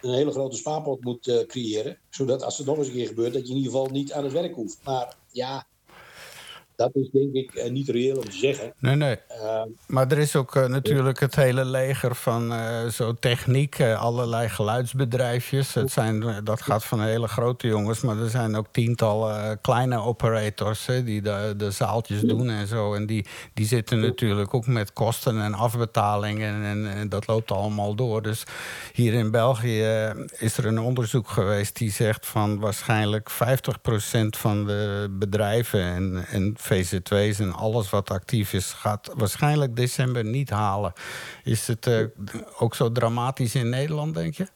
een 0.00 0.14
hele 0.14 0.30
grote 0.30 0.56
spaarpot 0.56 1.04
moet 1.04 1.44
creëren. 1.46 1.98
Zodat 2.10 2.42
als 2.42 2.58
het 2.58 2.66
nog 2.66 2.78
eens 2.78 2.86
een 2.86 2.92
keer 2.92 3.06
gebeurt, 3.06 3.32
dat 3.32 3.42
je 3.42 3.50
in 3.50 3.56
ieder 3.56 3.72
geval 3.72 3.88
niet 3.88 4.12
aan 4.12 4.24
het 4.24 4.32
werk 4.32 4.54
hoeft. 4.54 4.78
Maar 4.84 5.16
ja, 5.30 5.66
dat 6.80 6.94
is 6.94 7.10
denk 7.10 7.34
ik 7.34 7.54
uh, 7.54 7.70
niet 7.70 7.88
reëel 7.88 8.16
om 8.16 8.24
te 8.24 8.36
zeggen. 8.36 8.72
Nee, 8.78 8.96
nee. 8.96 9.16
Uh, 9.30 9.62
maar 9.86 10.10
er 10.10 10.18
is 10.18 10.36
ook 10.36 10.54
uh, 10.54 10.66
natuurlijk 10.66 11.20
het 11.20 11.36
hele 11.36 11.64
leger 11.64 12.14
van 12.14 12.52
zo 12.90 13.14
techniek, 13.14 13.80
allerlei 13.80 14.48
geluidsbedrijfjes. 14.48 15.74
Het 15.74 15.92
zijn, 15.92 16.40
dat 16.44 16.62
gaat 16.62 16.84
van 16.84 17.02
hele 17.02 17.28
grote 17.28 17.66
jongens, 17.66 18.00
maar 18.00 18.18
er 18.18 18.30
zijn 18.30 18.56
ook 18.56 18.66
tientallen 18.70 19.60
kleine 19.60 19.98
operators 19.98 20.86
hè, 20.86 21.04
die 21.04 21.22
de, 21.22 21.54
de 21.56 21.70
zaaltjes 21.70 22.20
doen 22.20 22.50
en 22.50 22.66
zo. 22.66 22.94
En 22.94 23.06
die, 23.06 23.26
die 23.54 23.66
zitten 23.66 24.00
natuurlijk 24.00 24.54
ook 24.54 24.66
met 24.66 24.92
kosten 24.92 25.40
en 25.40 25.54
afbetalingen 25.54 26.64
en, 26.64 26.86
en, 26.86 27.08
dat 27.08 27.26
loopt 27.26 27.50
allemaal 27.50 27.94
door. 27.94 28.22
Dus 28.22 28.44
hier 28.92 29.12
in 29.12 29.30
België 29.30 30.12
is 30.38 30.56
er 30.56 30.66
een 30.66 30.80
onderzoek 30.80 31.28
geweest 31.28 31.76
die 31.76 31.90
zegt 31.90 32.26
van 32.26 32.58
waarschijnlijk 32.58 33.30
50% 33.30 33.34
van 34.28 34.66
de 34.66 35.08
bedrijven 35.18 35.82
en, 35.82 36.24
en 36.28 36.56
VZ2's 36.72 37.38
en 37.38 37.52
alles 37.52 37.90
wat 37.90 38.10
actief 38.10 38.52
is, 38.52 38.66
gaat 38.66 39.10
waarschijnlijk 39.14 39.76
december 39.76 40.24
niet 40.24 40.50
halen. 40.50 40.92
Is 41.44 41.66
het 41.66 41.86
uh, 41.86 42.06
ook 42.58 42.74
zo 42.74 42.92
dramatisch 42.92 43.54
in 43.54 43.68
Nederland, 43.68 44.14
denk 44.14 44.34
je? 44.34 44.46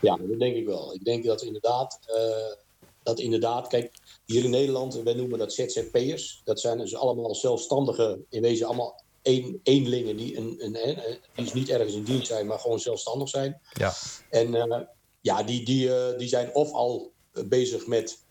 Ja, 0.00 0.16
dat 0.16 0.38
denk 0.38 0.56
ik 0.56 0.66
wel. 0.66 0.94
Ik 0.94 1.04
denk 1.04 1.24
dat 1.24 1.42
inderdaad, 1.42 1.98
uh, 2.08 2.54
dat 3.02 3.18
inderdaad, 3.18 3.68
kijk, 3.68 3.94
hier 4.24 4.44
in 4.44 4.50
Nederland, 4.50 5.02
wij 5.02 5.14
noemen 5.14 5.38
dat 5.38 5.52
ZZP'ers. 5.52 6.40
Dat 6.44 6.60
zijn 6.60 6.78
dus 6.78 6.96
allemaal 6.96 7.34
zelfstandige, 7.34 8.18
in 8.28 8.42
wezen 8.42 8.66
allemaal 8.66 9.04
een, 9.22 9.60
eenlingen 9.62 10.16
die, 10.16 10.36
een, 10.36 10.56
een, 10.58 10.88
een, 10.88 10.96
die 11.34 11.44
dus 11.44 11.52
niet 11.52 11.68
ergens 11.68 11.94
in 11.94 12.02
dienst 12.02 12.26
zijn, 12.26 12.46
maar 12.46 12.58
gewoon 12.58 12.80
zelfstandig 12.80 13.28
zijn. 13.28 13.60
Ja. 13.72 13.92
En 14.30 14.54
uh, 14.54 14.80
ja, 15.20 15.42
die, 15.42 15.64
die, 15.64 15.88
uh, 15.88 16.18
die 16.18 16.28
zijn 16.28 16.54
of 16.54 16.72
al 16.72 17.12
bezig 17.44 17.86
met 17.86 18.24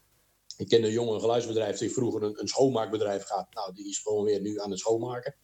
ik 0.57 0.67
ken 0.67 0.83
een 0.83 0.91
jonge 0.91 1.19
geluidsbedrijf 1.19 1.77
die 1.77 1.91
vroeger 1.91 2.23
een, 2.23 2.39
een, 2.39 2.47
schoonmaakbedrijf 2.47 3.23
gaat. 3.23 3.53
Nou, 3.53 3.73
die 3.73 3.89
is 3.89 3.97
gewoon 3.97 4.23
weer 4.25 4.41
nu 4.41 4.59
aan 4.59 4.69
het 4.69 4.79
schoonmaken. 4.79 5.35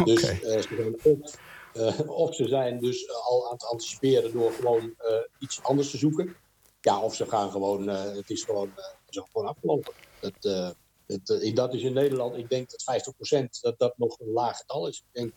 Okay. 0.00 0.04
Dus 0.10 0.22
uh, 0.22 0.60
ze 0.60 0.74
zijn 0.76 0.94
of, 1.02 1.38
uh, 1.74 2.10
of, 2.10 2.34
ze 2.34 2.48
zijn 2.48 2.80
dus 2.80 3.10
al 3.10 3.46
aan 3.46 3.52
het 3.52 3.64
anticiperen 3.64 4.32
door 4.32 4.52
gewoon 4.52 4.82
uh, 4.82 5.14
iets 5.38 5.62
anders 5.62 5.90
te 5.90 5.96
zoeken. 5.96 6.36
Ja, 6.80 7.02
of 7.02 7.14
ze 7.14 7.26
gaan 7.26 7.50
gewoon, 7.50 7.88
het 7.88 8.30
is 8.30 8.44
gewoon, 8.44 8.70
is 9.08 9.22
gewoon 9.32 9.48
afgelopen. 9.48 9.92
Dat, 10.20 10.74
het, 11.06 11.52
dat 11.54 11.74
is 11.74 11.82
in 11.82 11.92
Nederland, 11.92 12.36
ik 12.36 12.48
denk 12.48 12.70
dat 12.70 13.14
50% 13.36 13.44
dat 13.60 13.78
dat 13.78 13.98
nog 13.98 14.20
een 14.20 14.32
laag 14.32 14.56
getal 14.56 14.88
is. 14.88 14.96
Ik 14.96 15.20
denk 15.20 15.32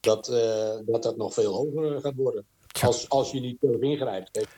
dat 0.00 0.26
dat, 0.86 1.02
dat 1.02 1.16
nog 1.16 1.34
veel 1.34 1.52
hoger 1.52 2.00
gaat 2.00 2.14
worden. 2.16 2.46
Als, 2.82 3.08
als 3.08 3.30
je 3.30 3.40
niet 3.40 3.58
zelf 3.60 3.80
ingrijpt. 3.80 4.30
Kijk, 4.30 4.48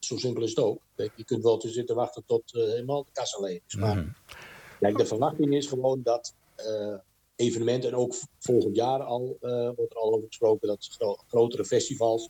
zo 0.00 0.16
simpel 0.16 0.42
is 0.42 0.50
het 0.50 0.58
ook. 0.58 0.78
Kijk, 0.96 1.12
je 1.16 1.24
kunt 1.24 1.42
wel 1.42 1.56
te 1.56 1.68
zitten 1.68 1.96
wachten 1.96 2.22
tot 2.26 2.42
helemaal 2.52 3.04
de 3.04 3.12
kassa 3.12 3.40
leeg 3.40 3.60
is. 3.66 3.74
Maar 3.74 3.96
mm 3.96 4.14
kijk, 4.80 4.96
de 4.96 5.06
verwachting 5.06 5.54
is 5.54 5.66
gewoon 5.66 6.02
dat 6.02 6.34
evenementen, 7.36 7.90
en 7.90 7.96
ook 7.96 8.14
volgend 8.38 8.76
jaar 8.76 9.02
al 9.02 9.36
wordt 9.76 9.92
er 9.92 9.98
al 9.98 10.12
over 10.12 10.26
gesproken, 10.26 10.68
dat 10.68 10.96
grotere 11.26 11.64
festivals, 11.64 12.28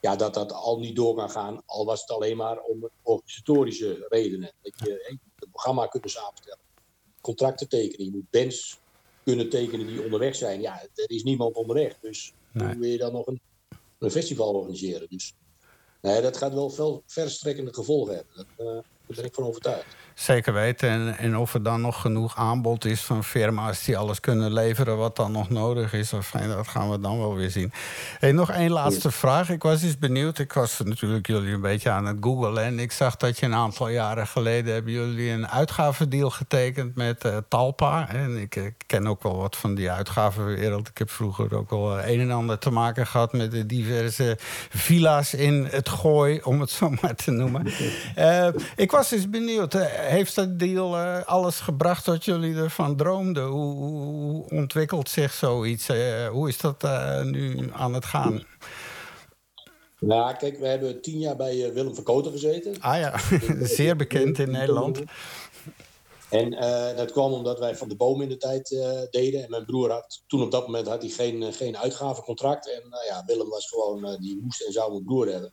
ja, 0.00 0.16
dat 0.16 0.34
dat 0.34 0.52
al 0.52 0.78
niet 0.78 0.96
door 0.96 1.14
kan 1.14 1.30
gaan. 1.30 1.62
Al 1.66 1.84
was 1.84 2.00
het 2.00 2.10
alleen 2.10 2.36
maar 2.36 2.60
om 2.60 2.88
organisatorische 3.02 4.06
redenen. 4.08 4.52
Dat 4.62 4.72
je 4.76 5.18
het 5.38 5.50
programma 5.50 5.86
kunt 5.86 6.10
samenstellen, 6.10 6.64
contracten 7.20 7.68
tekenen. 7.68 8.06
Je 8.06 8.12
moet 8.12 8.30
bands 8.30 8.78
kunnen 9.24 9.48
tekenen 9.48 9.86
die 9.86 10.02
onderweg 10.02 10.34
zijn. 10.34 10.60
Ja, 10.60 10.82
er 10.94 11.10
is 11.10 11.22
niemand 11.22 11.56
onderweg. 11.56 11.98
Dus 12.00 12.32
hoe 12.52 12.76
wil 12.78 12.90
je 12.90 12.98
dan 12.98 13.12
nog 13.12 13.26
een, 13.26 13.40
een 13.98 14.10
festival 14.10 14.54
organiseren? 14.54 15.08
Dus 15.10 15.34
nee, 16.06 16.20
dat 16.20 16.36
gaat 16.36 16.54
wel 16.54 16.70
veel 16.70 17.02
verstrekkende 17.06 17.74
gevolgen 17.74 18.14
hebben. 18.14 18.34
Dat, 18.36 18.66
uh, 18.66 18.78
daar 19.06 19.16
ben 19.16 19.24
ik 19.24 19.34
van 19.34 19.44
overtuigd. 19.44 19.96
Zeker 20.18 20.52
weten. 20.52 20.88
En, 20.88 21.18
en 21.18 21.36
of 21.36 21.54
er 21.54 21.62
dan 21.62 21.80
nog 21.80 22.00
genoeg 22.00 22.36
aanbod 22.36 22.84
is 22.84 23.00
van 23.00 23.24
firma's 23.24 23.84
die 23.84 23.98
alles 23.98 24.20
kunnen 24.20 24.52
leveren 24.52 24.96
wat 24.96 25.16
dan 25.16 25.32
nog 25.32 25.50
nodig 25.50 25.92
is. 25.92 26.12
Of, 26.12 26.30
dat 26.30 26.68
gaan 26.68 26.90
we 26.90 27.00
dan 27.00 27.18
wel 27.18 27.34
weer 27.34 27.50
zien. 27.50 27.72
Hey, 28.18 28.32
nog 28.32 28.50
één 28.50 28.70
laatste 28.70 29.10
vraag. 29.10 29.50
Ik 29.50 29.62
was 29.62 29.82
eens 29.82 29.98
benieuwd. 29.98 30.38
Ik 30.38 30.52
was 30.52 30.80
natuurlijk 30.84 31.26
jullie 31.26 31.54
een 31.54 31.60
beetje 31.60 31.90
aan 31.90 32.06
het 32.06 32.16
googlen. 32.20 32.62
En 32.62 32.78
ik 32.78 32.92
zag 32.92 33.16
dat 33.16 33.38
je 33.38 33.46
een 33.46 33.54
aantal 33.54 33.88
jaren 33.88 34.26
geleden 34.26 34.72
hebben 34.72 34.92
jullie 34.92 35.30
een 35.30 35.48
uitgavendeal 35.48 36.30
getekend 36.30 36.94
met 36.94 37.24
uh, 37.24 37.36
Talpa. 37.48 38.08
En 38.08 38.36
ik, 38.36 38.56
ik, 38.56 38.74
ken 38.86 39.06
ook 39.06 39.22
wel 39.22 39.36
wat 39.36 39.56
van 39.56 39.74
die 39.74 39.90
uitgavenwereld. 39.90 40.88
Ik 40.88 40.98
heb 40.98 41.10
vroeger 41.10 41.56
ook 41.56 41.70
al 41.70 41.98
een 41.98 42.20
en 42.20 42.30
ander 42.30 42.58
te 42.58 42.70
maken 42.70 43.06
gehad 43.06 43.32
met 43.32 43.50
de 43.50 43.66
diverse 43.66 44.36
villa's 44.68 45.34
in 45.34 45.68
het 45.70 45.88
gooi, 45.88 46.40
om 46.42 46.60
het 46.60 46.70
zo 46.70 46.92
maar 47.00 47.14
te 47.14 47.30
noemen. 47.30 47.66
Uh, 48.18 48.48
ik 48.76 48.90
was 48.96 49.10
eens 49.10 49.30
benieuwd 49.30 49.72
heeft 49.88 50.34
dat 50.34 50.58
deal 50.58 50.94
uh, 50.94 51.24
alles 51.24 51.60
gebracht 51.60 52.06
wat 52.06 52.24
jullie 52.24 52.56
ervan 52.56 52.96
droomden? 52.96 53.44
Hoe, 53.44 53.74
hoe 53.74 54.50
ontwikkelt 54.50 55.08
zich 55.08 55.32
zoiets? 55.32 55.88
Uh, 55.88 56.28
hoe 56.28 56.48
is 56.48 56.58
dat 56.58 56.84
uh, 56.84 57.22
nu 57.22 57.70
aan 57.72 57.94
het 57.94 58.04
gaan? 58.04 58.46
Nou, 60.00 60.36
kijk, 60.36 60.58
we 60.58 60.66
hebben 60.66 61.02
tien 61.02 61.18
jaar 61.18 61.36
bij 61.36 61.72
Willem 61.72 61.94
Verkoten 61.94 62.32
gezeten. 62.32 62.80
Ah 62.80 62.98
ja, 62.98 63.20
zeer 63.76 63.96
bekend 63.96 64.38
in 64.38 64.50
Nederland. 64.50 65.02
En 66.30 66.50
dat 66.96 67.12
kwam 67.12 67.32
omdat 67.32 67.58
wij 67.58 67.76
van 67.76 67.88
de 67.88 67.96
boom 67.96 68.22
in 68.22 68.28
de 68.28 68.36
tijd 68.36 68.68
deden. 69.10 69.42
En 69.42 69.50
mijn 69.50 69.64
broer 69.64 69.90
had 69.90 70.22
toen 70.26 70.42
op 70.42 70.50
dat 70.50 70.66
moment 70.66 70.86
had 70.86 71.02
hij 71.02 71.10
geen, 71.10 71.52
geen 71.52 71.78
uitgavencontract. 71.78 72.70
En 72.70 72.88
nou 72.88 73.04
ja, 73.04 73.22
Willem 73.26 73.48
was 73.48 73.68
gewoon, 73.68 74.16
die 74.20 74.40
moest 74.42 74.60
en 74.60 74.72
zou 74.72 74.90
mijn 74.90 75.04
broer 75.04 75.26
hebben. 75.26 75.52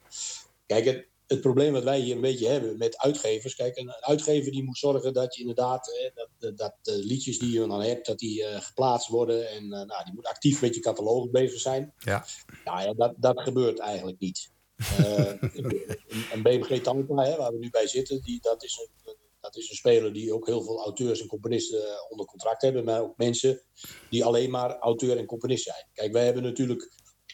Kijk, 0.65 0.85
het, 0.85 1.07
het 1.33 1.41
probleem 1.41 1.73
wat 1.73 1.83
wij 1.83 1.99
hier 1.99 2.15
een 2.15 2.21
beetje 2.21 2.47
hebben 2.47 2.77
met 2.77 2.97
uitgevers. 2.97 3.55
Kijk, 3.55 3.77
een 3.77 3.91
uitgever 3.91 4.51
die 4.51 4.63
moet 4.63 4.77
zorgen 4.77 5.13
dat 5.13 5.35
je 5.35 5.41
inderdaad, 5.41 6.11
dat, 6.37 6.57
dat 6.57 6.75
de 6.81 6.97
liedjes 6.97 7.39
die 7.39 7.51
je 7.51 7.67
dan 7.67 7.81
hebt, 7.81 8.05
dat 8.05 8.19
die 8.19 8.41
uh, 8.41 8.61
geplaatst 8.61 9.09
worden. 9.09 9.49
En 9.49 9.63
uh, 9.63 9.69
nou, 9.69 10.03
die 10.03 10.13
moet 10.13 10.27
actief 10.27 10.61
met 10.61 10.75
je 10.75 10.81
catalogus 10.81 11.31
bezig 11.31 11.59
zijn. 11.59 11.93
Ja. 11.97 12.25
Nou 12.65 12.81
ja, 12.81 12.93
dat, 12.93 13.13
dat 13.17 13.41
gebeurt 13.41 13.79
eigenlijk 13.79 14.19
niet. 14.19 14.51
Uh, 14.99 15.33
een 16.33 16.41
BMG 16.43 16.81
Tampa, 16.81 17.13
waar 17.37 17.51
we 17.51 17.57
nu 17.59 17.69
bij 17.69 17.87
zitten, 17.87 18.21
die, 18.21 18.41
dat, 18.41 18.63
is 18.63 18.87
een, 19.03 19.15
dat 19.39 19.55
is 19.55 19.69
een 19.69 19.75
speler 19.75 20.13
die 20.13 20.33
ook 20.33 20.45
heel 20.45 20.63
veel 20.63 20.83
auteurs 20.83 21.21
en 21.21 21.27
componisten 21.27 22.09
onder 22.09 22.25
contract 22.25 22.61
hebben. 22.61 22.83
Maar 22.83 23.01
ook 23.01 23.17
mensen 23.17 23.61
die 24.09 24.25
alleen 24.25 24.49
maar 24.49 24.77
auteur 24.77 25.17
en 25.17 25.25
componist 25.25 25.63
zijn. 25.63 25.87
Kijk, 25.93 26.11
wij 26.11 26.25
hebben 26.25 26.43
natuurlijk 26.43 26.91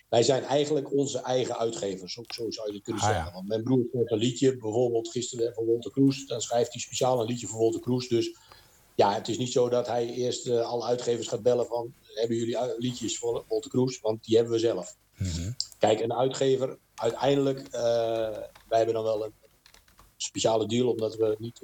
wij 0.09 0.23
zijn 0.23 0.43
eigenlijk 0.43 0.91
onze 0.93 1.19
eigen 1.19 1.57
uitgevers. 1.57 2.13
Zo, 2.13 2.23
zo 2.27 2.51
zou 2.51 2.67
je 2.67 2.73
het 2.73 2.83
kunnen 2.83 3.03
ah, 3.03 3.09
zeggen. 3.09 3.33
Want 3.33 3.47
mijn 3.47 3.63
broer 3.63 3.85
schrijft 3.89 4.11
een 4.11 4.17
liedje, 4.17 4.57
bijvoorbeeld 4.57 5.09
gisteren 5.09 5.53
van 5.53 5.65
Walter 5.65 5.91
Kroes. 5.91 6.25
Dan 6.27 6.41
schrijft 6.41 6.73
hij 6.73 6.81
speciaal 6.81 7.19
een 7.19 7.27
liedje 7.27 7.47
voor 7.47 7.59
Walter 7.59 7.81
Kroes. 7.81 8.07
Dus 8.07 8.35
ja, 8.95 9.13
het 9.13 9.27
is 9.27 9.37
niet 9.37 9.51
zo 9.51 9.69
dat 9.69 9.87
hij 9.87 10.07
eerst 10.07 10.47
uh, 10.47 10.61
alle 10.61 10.83
uitgevers 10.83 11.27
gaat 11.27 11.41
bellen 11.41 11.65
van... 11.65 11.93
hebben 12.03 12.37
jullie 12.37 12.57
liedjes 12.77 13.17
voor 13.17 13.43
Walter 13.47 13.69
Kroes? 13.69 13.99
Want 13.99 14.23
die 14.23 14.35
hebben 14.35 14.53
we 14.53 14.59
zelf. 14.59 14.95
Mhm. 15.17 15.51
Kijk, 15.77 15.99
een 15.99 16.13
uitgever, 16.13 16.77
uiteindelijk... 16.95 17.59
Uh, 17.59 17.71
wij 18.67 18.77
hebben 18.77 18.93
dan 18.93 19.03
wel 19.03 19.25
een 19.25 19.33
speciale 20.17 20.67
deal... 20.67 20.89
omdat 20.89 21.15
we 21.15 21.35
niet 21.39 21.61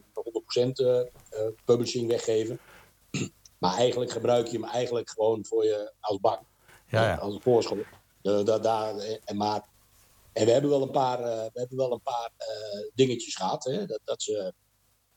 100% 0.57 0.67
uh, 0.73 0.99
publishing 1.65 2.07
weggeven. 2.07 2.59
maar 3.59 3.75
eigenlijk 3.77 4.11
gebruik 4.11 4.47
je 4.47 4.59
hem 4.59 4.67
eigenlijk 4.67 5.09
gewoon 5.09 5.45
voor 5.45 5.65
je 5.65 5.91
als 5.99 6.19
bank. 6.19 6.41
Ja, 6.87 7.03
ja. 7.03 7.15
Als 7.15 7.33
een 7.33 7.41
voorschot. 7.41 7.77
Uh, 8.25 8.61
daar, 8.61 8.97
en, 9.25 9.37
maar, 9.37 9.67
en 10.33 10.45
we 10.45 10.51
hebben 10.51 10.69
wel 10.69 10.81
een 10.81 10.91
paar, 10.91 11.19
uh, 11.19 11.25
we 11.25 11.59
hebben 11.59 11.77
wel 11.77 11.91
een 11.91 12.01
paar 12.01 12.31
dingetjes 12.93 13.35
gehad. 13.35 13.63
Hè, 13.63 13.85
dat, 13.85 13.99
dat 14.03 14.23
ze, 14.23 14.53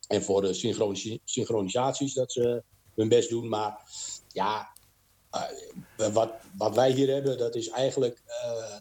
en 0.09 0.23
voor 0.23 0.42
de 0.42 0.55
synchronis 0.55 1.18
synchronisaties 1.25 2.14
dat 2.14 2.33
ze 2.33 2.62
hun 2.94 3.09
best 3.09 3.29
doen. 3.29 3.49
Maar 3.49 3.83
ja, 4.29 4.73
wat, 6.12 6.33
wat 6.57 6.75
wij 6.75 6.90
hier 6.90 7.12
hebben, 7.12 7.38
dat 7.38 7.55
is 7.55 7.68
eigenlijk 7.68 8.23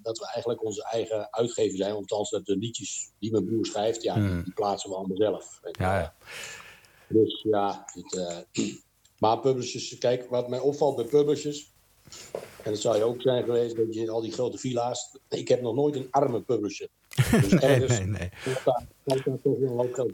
dat 0.02 0.18
we 0.18 0.26
eigenlijk 0.26 0.64
onze 0.64 0.84
eigen 0.84 1.28
uitgever 1.32 1.78
zijn. 1.78 1.94
Althans, 1.94 2.30
dat 2.30 2.46
de 2.46 2.58
liedjes 2.58 3.12
die 3.20 3.32
mijn 3.32 3.46
broer 3.46 3.66
schrijft, 3.66 4.04
ja, 4.04 4.14
hmm. 4.14 4.44
die 4.44 4.54
plaatsen 4.54 4.90
we 4.90 4.96
allemaal 4.96 5.18
zelf. 5.18 5.60
Ja, 5.72 6.00
ja. 6.00 6.14
Dus 7.10 7.42
ja, 7.42 7.86
het, 7.86 8.46
maar 9.20 9.40
publishers, 9.40 9.98
kijk, 9.98 10.30
wat 10.30 10.50
mij 10.50 10.60
opvalt 10.60 10.96
bij 10.96 11.06
publishers 11.06 11.76
en 12.64 12.72
het 12.72 12.82
zou 12.82 12.98
je 12.98 13.04
ook 13.04 13.22
zijn 13.22 13.44
geweest 13.44 13.76
dat 13.76 13.94
je 13.94 14.00
in 14.00 14.10
al 14.10 14.22
die 14.22 14.32
grote 14.32 14.58
villa's. 14.58 15.18
Ik 15.30 15.48
heb 15.48 15.62
nog 15.62 15.76
nooit 15.76 15.96
een 15.96 16.08
arme 16.12 16.42
publisher. 16.42 16.88
Dus 17.16 17.50
nee, 17.62 17.80
nee, 17.80 18.06
nee. 18.06 18.30
Daar 19.04 19.24
toch 19.24 19.58
wel 19.60 19.90
geld 19.92 20.12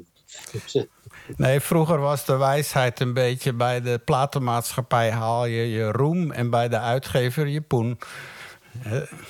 Nee, 1.35 1.59
vroeger 1.59 1.99
was 1.99 2.25
de 2.25 2.37
wijsheid 2.37 2.99
een 2.99 3.13
beetje 3.13 3.53
bij 3.53 3.81
de 3.81 3.99
platenmaatschappij 4.05 5.11
haal 5.11 5.45
je 5.45 5.69
je 5.69 5.91
roem 5.91 6.31
en 6.31 6.49
bij 6.49 6.69
de 6.69 6.79
uitgever 6.79 7.47
je 7.47 7.61
poen. 7.61 7.99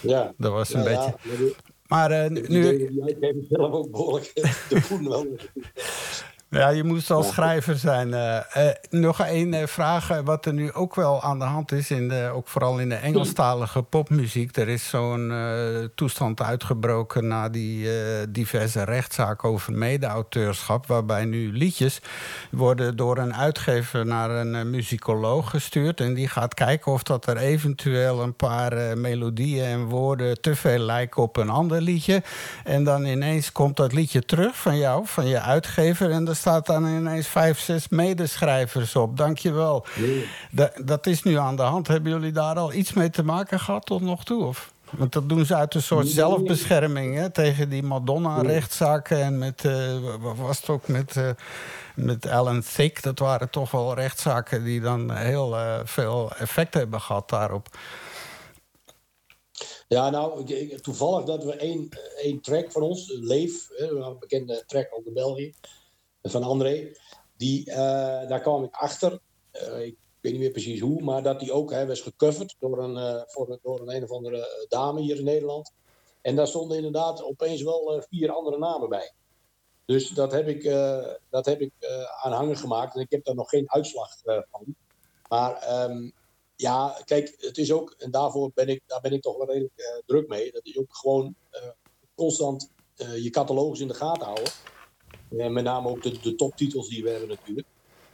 Ja, 0.01 0.33
dat 0.37 0.51
was 0.51 0.73
een 0.73 0.83
beetje. 0.83 1.15
maar 1.87 2.11
uh, 2.11 2.47
nu. 2.47 2.87
Die 2.87 3.03
uitgever 3.03 3.45
zelf 3.49 3.71
ook 3.71 3.91
behoorlijk 3.91 4.31
de 4.69 4.85
poen 4.87 5.09
wel. 5.09 5.27
Ja, 6.53 6.69
je 6.69 6.83
moest 6.83 7.11
al 7.11 7.23
schrijver 7.23 7.75
zijn. 7.77 8.07
Uh, 8.07 8.37
uh, 8.57 8.63
nog 8.89 9.19
één 9.19 9.53
uh, 9.53 9.65
vraag, 9.65 10.21
wat 10.23 10.45
er 10.45 10.53
nu 10.53 10.73
ook 10.73 10.95
wel 10.95 11.21
aan 11.21 11.39
de 11.39 11.45
hand 11.45 11.71
is, 11.71 11.91
in 11.91 12.09
de, 12.09 12.31
ook 12.33 12.47
vooral 12.47 12.79
in 12.79 12.89
de 12.89 12.95
Engelstalige 12.95 13.81
popmuziek. 13.81 14.57
Er 14.57 14.67
is 14.67 14.89
zo'n 14.89 15.33
toestand 15.95 16.41
uitgebroken 16.41 17.27
na 17.27 17.49
die 17.49 17.87
diverse 18.29 18.83
rechtszaken 18.83 19.49
over 19.49 19.73
mede-auteurschap, 19.73 20.87
waarbij 20.87 21.25
nu 21.25 21.51
liedjes 21.51 22.01
worden 22.51 22.95
door 22.95 23.17
een 23.17 23.35
uitgever 23.35 24.05
naar 24.05 24.29
een 24.29 24.69
muzikoloog 24.69 25.49
gestuurd. 25.49 25.99
En 25.99 26.13
die 26.13 26.27
gaat 26.27 26.53
kijken 26.53 26.91
of 26.91 27.03
dat 27.03 27.27
er 27.27 27.37
eventueel 27.37 28.21
een 28.21 28.35
paar 28.35 28.97
melodieën 28.97 29.65
en 29.65 29.85
woorden 29.85 30.41
te 30.41 30.55
veel 30.55 30.79
lijken 30.79 31.23
op 31.23 31.37
een 31.37 31.49
ander 31.49 31.81
liedje. 31.81 32.23
En 32.63 32.83
dan 32.83 33.05
ineens 33.05 33.51
komt 33.51 33.77
dat 33.77 33.93
liedje 33.93 34.25
terug 34.25 34.55
van 34.55 34.77
jou, 34.77 35.01
van 35.05 35.27
je 35.27 35.39
uitgever. 35.39 36.11
En 36.11 36.25
dan 36.25 36.35
staat 36.43 36.65
dan 36.65 36.85
ineens 36.85 37.27
vijf, 37.27 37.59
zes 37.59 37.87
medeschrijvers 37.89 38.95
op. 38.95 39.17
Dankjewel. 39.17 39.85
Nee. 39.95 40.27
Dat, 40.51 40.71
dat 40.85 41.07
is 41.07 41.23
nu 41.23 41.37
aan 41.37 41.55
de 41.55 41.61
hand. 41.61 41.87
Hebben 41.87 42.11
jullie 42.11 42.31
daar 42.31 42.55
al 42.55 42.73
iets 42.73 42.93
mee 42.93 43.09
te 43.09 43.23
maken 43.23 43.59
gehad 43.59 43.85
tot 43.85 44.01
nog 44.01 44.23
toe? 44.23 44.45
Of? 44.45 44.73
Want 44.89 45.13
dat 45.13 45.29
doen 45.29 45.45
ze 45.45 45.55
uit 45.55 45.75
een 45.75 45.81
soort 45.81 46.07
zelfbescherming 46.07 47.15
hè, 47.15 47.29
tegen 47.29 47.69
die 47.69 47.83
Madonna-rechtszaken. 47.83 49.21
En 49.21 49.37
met, 49.37 49.63
uh, 49.63 50.17
wat 50.19 50.37
was 50.37 50.59
het 50.59 50.69
ook 50.69 50.87
met, 50.87 51.15
uh, 51.15 51.29
met 51.95 52.27
Alan 52.27 52.63
Thick? 52.75 53.03
Dat 53.03 53.19
waren 53.19 53.49
toch 53.49 53.71
wel 53.71 53.95
rechtszaken 53.95 54.63
die 54.63 54.81
dan 54.81 55.15
heel 55.15 55.53
uh, 55.53 55.79
veel 55.83 56.31
effect 56.37 56.73
hebben 56.73 57.01
gehad 57.01 57.29
daarop. 57.29 57.67
Ja, 59.87 60.09
nou, 60.09 60.43
toevallig 60.81 61.25
dat 61.25 61.43
we 61.43 61.55
één, 61.55 61.89
één 62.21 62.41
track 62.41 62.71
van 62.71 62.81
ons, 62.81 63.17
Leef, 63.21 63.69
een 63.77 64.15
bekende 64.19 64.63
track 64.67 64.87
ook 64.91 65.05
in 65.05 65.13
België, 65.13 65.53
van 66.29 66.43
André. 66.43 66.91
Die, 67.37 67.69
uh, 67.69 67.75
daar 68.27 68.41
kwam 68.41 68.63
ik 68.63 68.75
achter. 68.75 69.19
Uh, 69.53 69.85
ik 69.85 69.97
weet 70.19 70.31
niet 70.31 70.41
meer 70.41 70.51
precies 70.51 70.79
hoe, 70.79 71.01
maar 71.01 71.23
dat 71.23 71.39
die 71.39 71.51
ook 71.51 71.71
hè, 71.71 71.87
was 71.87 72.01
gecoverd 72.01 72.55
door 72.59 72.83
een, 72.83 72.97
uh, 72.97 73.21
voor, 73.25 73.59
door 73.61 73.79
een 73.79 73.95
een 73.95 74.03
of 74.03 74.11
andere 74.11 74.65
dame 74.67 75.01
hier 75.01 75.17
in 75.17 75.23
Nederland. 75.23 75.71
En 76.21 76.35
daar 76.35 76.47
stonden 76.47 76.77
inderdaad 76.77 77.23
opeens 77.23 77.61
wel 77.61 78.03
vier 78.09 78.31
andere 78.31 78.57
namen 78.57 78.89
bij. 78.89 79.13
Dus 79.85 80.09
dat 80.09 80.31
heb 80.31 80.47
ik, 80.47 80.63
dat 81.29 81.45
heb 81.45 81.61
ik 81.61 81.71
aanhangen 82.21 82.57
gemaakt 82.57 82.95
en 82.95 83.01
ik 83.01 83.11
heb 83.11 83.23
daar 83.23 83.35
nog 83.35 83.49
geen 83.49 83.71
uitslag 83.71 84.17
van. 84.51 84.75
Maar 85.29 85.83
um, 85.89 86.13
ja, 86.55 87.01
kijk, 87.05 87.33
het 87.37 87.57
is 87.57 87.71
ook, 87.71 87.95
en 87.97 88.11
daarvoor 88.11 88.51
ben 88.53 88.67
ik, 88.67 88.81
daar 88.85 89.01
ben 89.01 89.11
ik 89.11 89.21
toch 89.21 89.37
wel 89.37 89.47
redelijk 89.47 90.01
druk 90.05 90.27
mee. 90.27 90.51
Dat 90.51 90.65
is 90.65 90.77
ook 90.77 90.95
gewoon 90.95 91.35
constant 92.15 92.71
je 92.95 93.29
catalogus 93.29 93.79
in 93.79 93.87
de 93.87 93.93
gaten 93.93 94.25
houden. 94.25 94.51
Uh, 95.37 95.47
met 95.47 95.63
name 95.63 95.89
ook 95.89 96.03
de, 96.03 96.19
de 96.19 96.35
toptitels 96.35 96.89
die 96.89 97.03
we 97.03 97.09
hebben 97.09 97.29
natuurlijk. 97.29 97.67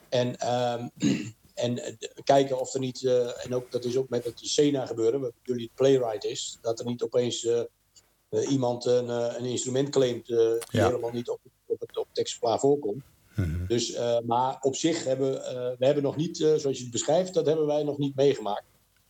En, 0.10 0.28
um, 0.54 0.92
en 1.54 1.78
uh, 1.78 1.86
kijken 2.24 2.60
of 2.60 2.74
er 2.74 2.80
niet, 2.80 3.02
uh, 3.02 3.46
en 3.46 3.56
ook, 3.56 3.72
dat 3.72 3.86
is 3.86 3.98
ook 3.98 4.10
met 4.10 4.26
het 4.26 4.40
Sena 4.40 4.86
gebeuren, 4.86 5.20
wat 5.20 5.34
jullie 5.44 5.72
playwright 5.76 6.24
is, 6.24 6.58
dat 6.62 6.80
er 6.80 6.86
niet 6.86 7.04
opeens 7.04 7.48
iemand 8.50 8.86
een, 8.86 9.10
een, 9.10 9.46
instrument 9.46 9.90
claimt 9.90 10.26
die 10.26 10.60
helemaal 10.70 11.12
niet 11.12 11.30
op, 11.30 11.40
op 11.66 11.80
het, 11.80 11.98
op 11.98 12.08
het 12.08 12.18
exemplaar 12.18 12.60
voorkomt. 12.60 13.04
Mhm. 13.36 13.66
Dus, 13.68 13.98
maar 14.26 14.58
op 14.62 14.76
zich 14.76 15.04
hebben 15.04 15.32
we 15.78 15.86
hebben 15.86 16.04
nog 16.04 16.16
niet, 16.16 16.38
zoals 16.38 16.78
je 16.78 16.82
het 16.84 16.92
beschrijft, 16.92 17.34
dat 17.34 17.46
hebben 17.46 17.66
wij 17.66 17.84
nog 17.84 17.98
niet 17.98 18.16
meegemaakt. 18.16 18.66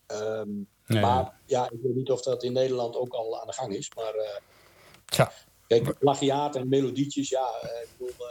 Ehm, 0.05 0.49
maar 0.85 1.33
ja, 1.45 1.69
ik 1.69 1.79
weet 1.81 1.95
niet 1.95 2.11
of 2.11 2.21
dat 2.21 2.43
in 2.43 2.53
Nederland 2.53 2.95
ook 2.95 3.13
al 3.13 3.41
aan 3.41 3.47
de 3.47 3.53
gang 3.53 3.75
is. 3.75 3.91
Maar 3.95 4.41
ja. 5.05 5.31
Kijk, 5.69 5.99
plagiaat 5.99 6.55
en 6.55 6.69
melodietjes, 6.69 7.29
ja, 7.29 7.47
ik 7.61 7.89
bedoel, 7.97 8.27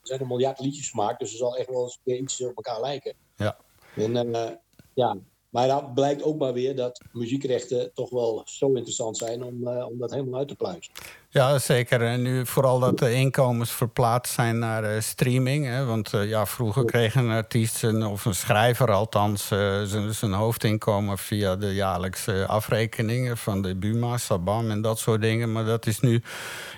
er 0.00 0.06
zijn 0.12 0.20
een 0.20 0.26
miljard 0.26 0.60
liedjes 0.60 0.90
gemaakt, 0.90 1.18
dus 1.18 1.30
er 1.30 1.38
zal 1.38 1.56
echt 1.56 1.68
wel 1.68 1.82
eens 1.82 2.20
iets 2.20 2.40
op 2.40 2.56
elkaar 2.56 2.80
lijken. 2.80 3.14
Ja. 3.36 3.56
En 3.96 4.60
ja, 4.94 5.16
maar 5.48 5.68
dat 5.68 5.94
blijkt 5.94 6.22
ook 6.22 6.38
maar 6.38 6.52
weer 6.52 6.76
dat 6.76 7.00
muziekrechten 7.12 7.90
toch 7.94 8.10
wel 8.10 8.42
zo 8.44 8.72
interessant 8.72 9.16
zijn 9.16 9.42
om, 9.42 9.68
uh, 9.68 9.86
om 9.86 9.98
dat 9.98 10.10
helemaal 10.10 10.38
uit 10.38 10.48
te 10.48 10.56
pluizen. 10.56 10.92
Ja, 11.36 11.58
zeker. 11.58 12.02
En 12.02 12.22
nu 12.22 12.46
vooral 12.46 12.78
dat 12.78 12.98
de 12.98 13.12
inkomens 13.12 13.70
verplaatst 13.70 14.32
zijn 14.34 14.58
naar 14.58 14.94
uh, 14.94 15.00
streaming. 15.00 15.66
Hè? 15.66 15.84
Want 15.84 16.12
uh, 16.12 16.28
ja, 16.28 16.46
vroeger 16.46 16.84
kreeg 16.84 17.14
een 17.14 17.30
artiest, 17.30 17.84
of 17.84 18.24
een 18.24 18.34
schrijver 18.34 18.92
althans, 18.92 19.46
zijn 20.10 20.32
hoofdinkomen 20.32 21.18
via 21.18 21.56
de 21.56 21.74
jaarlijkse 21.74 22.46
afrekeningen 22.46 23.36
van 23.36 23.62
de 23.62 23.74
Buma, 23.74 24.16
Sabam 24.16 24.70
en 24.70 24.80
dat 24.80 24.98
soort 24.98 25.20
dingen. 25.20 25.52
Maar 25.52 25.64
dat 25.64 25.86
is 25.86 26.00
nu, 26.00 26.22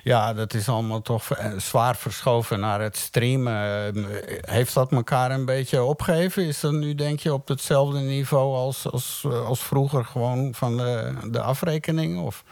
ja, 0.02 0.34
dat 0.34 0.54
is 0.54 0.68
allemaal 0.68 1.02
toch 1.02 1.28
zwaar 1.56 1.96
verschoven 1.96 2.60
naar 2.60 2.80
het 2.80 2.96
streamen. 2.96 3.94
heeft 4.40 4.74
dat 4.74 4.92
elkaar 4.92 5.30
een 5.30 5.44
beetje 5.44 5.82
opgegeven? 5.82 6.44
Is 6.44 6.60
dat 6.60 6.72
nu, 6.72 6.94
denk 6.94 7.20
je, 7.20 7.32
op 7.32 7.48
hetzelfde 7.48 7.98
niveau 7.98 8.56
als, 8.56 8.90
als, 8.90 9.26
als 9.44 9.62
vroeger 9.62 10.04
gewoon 10.04 10.54
van 10.54 10.76
de, 10.76 11.14
de 11.30 11.40
afrekening? 11.40 12.20
Of? 12.20 12.44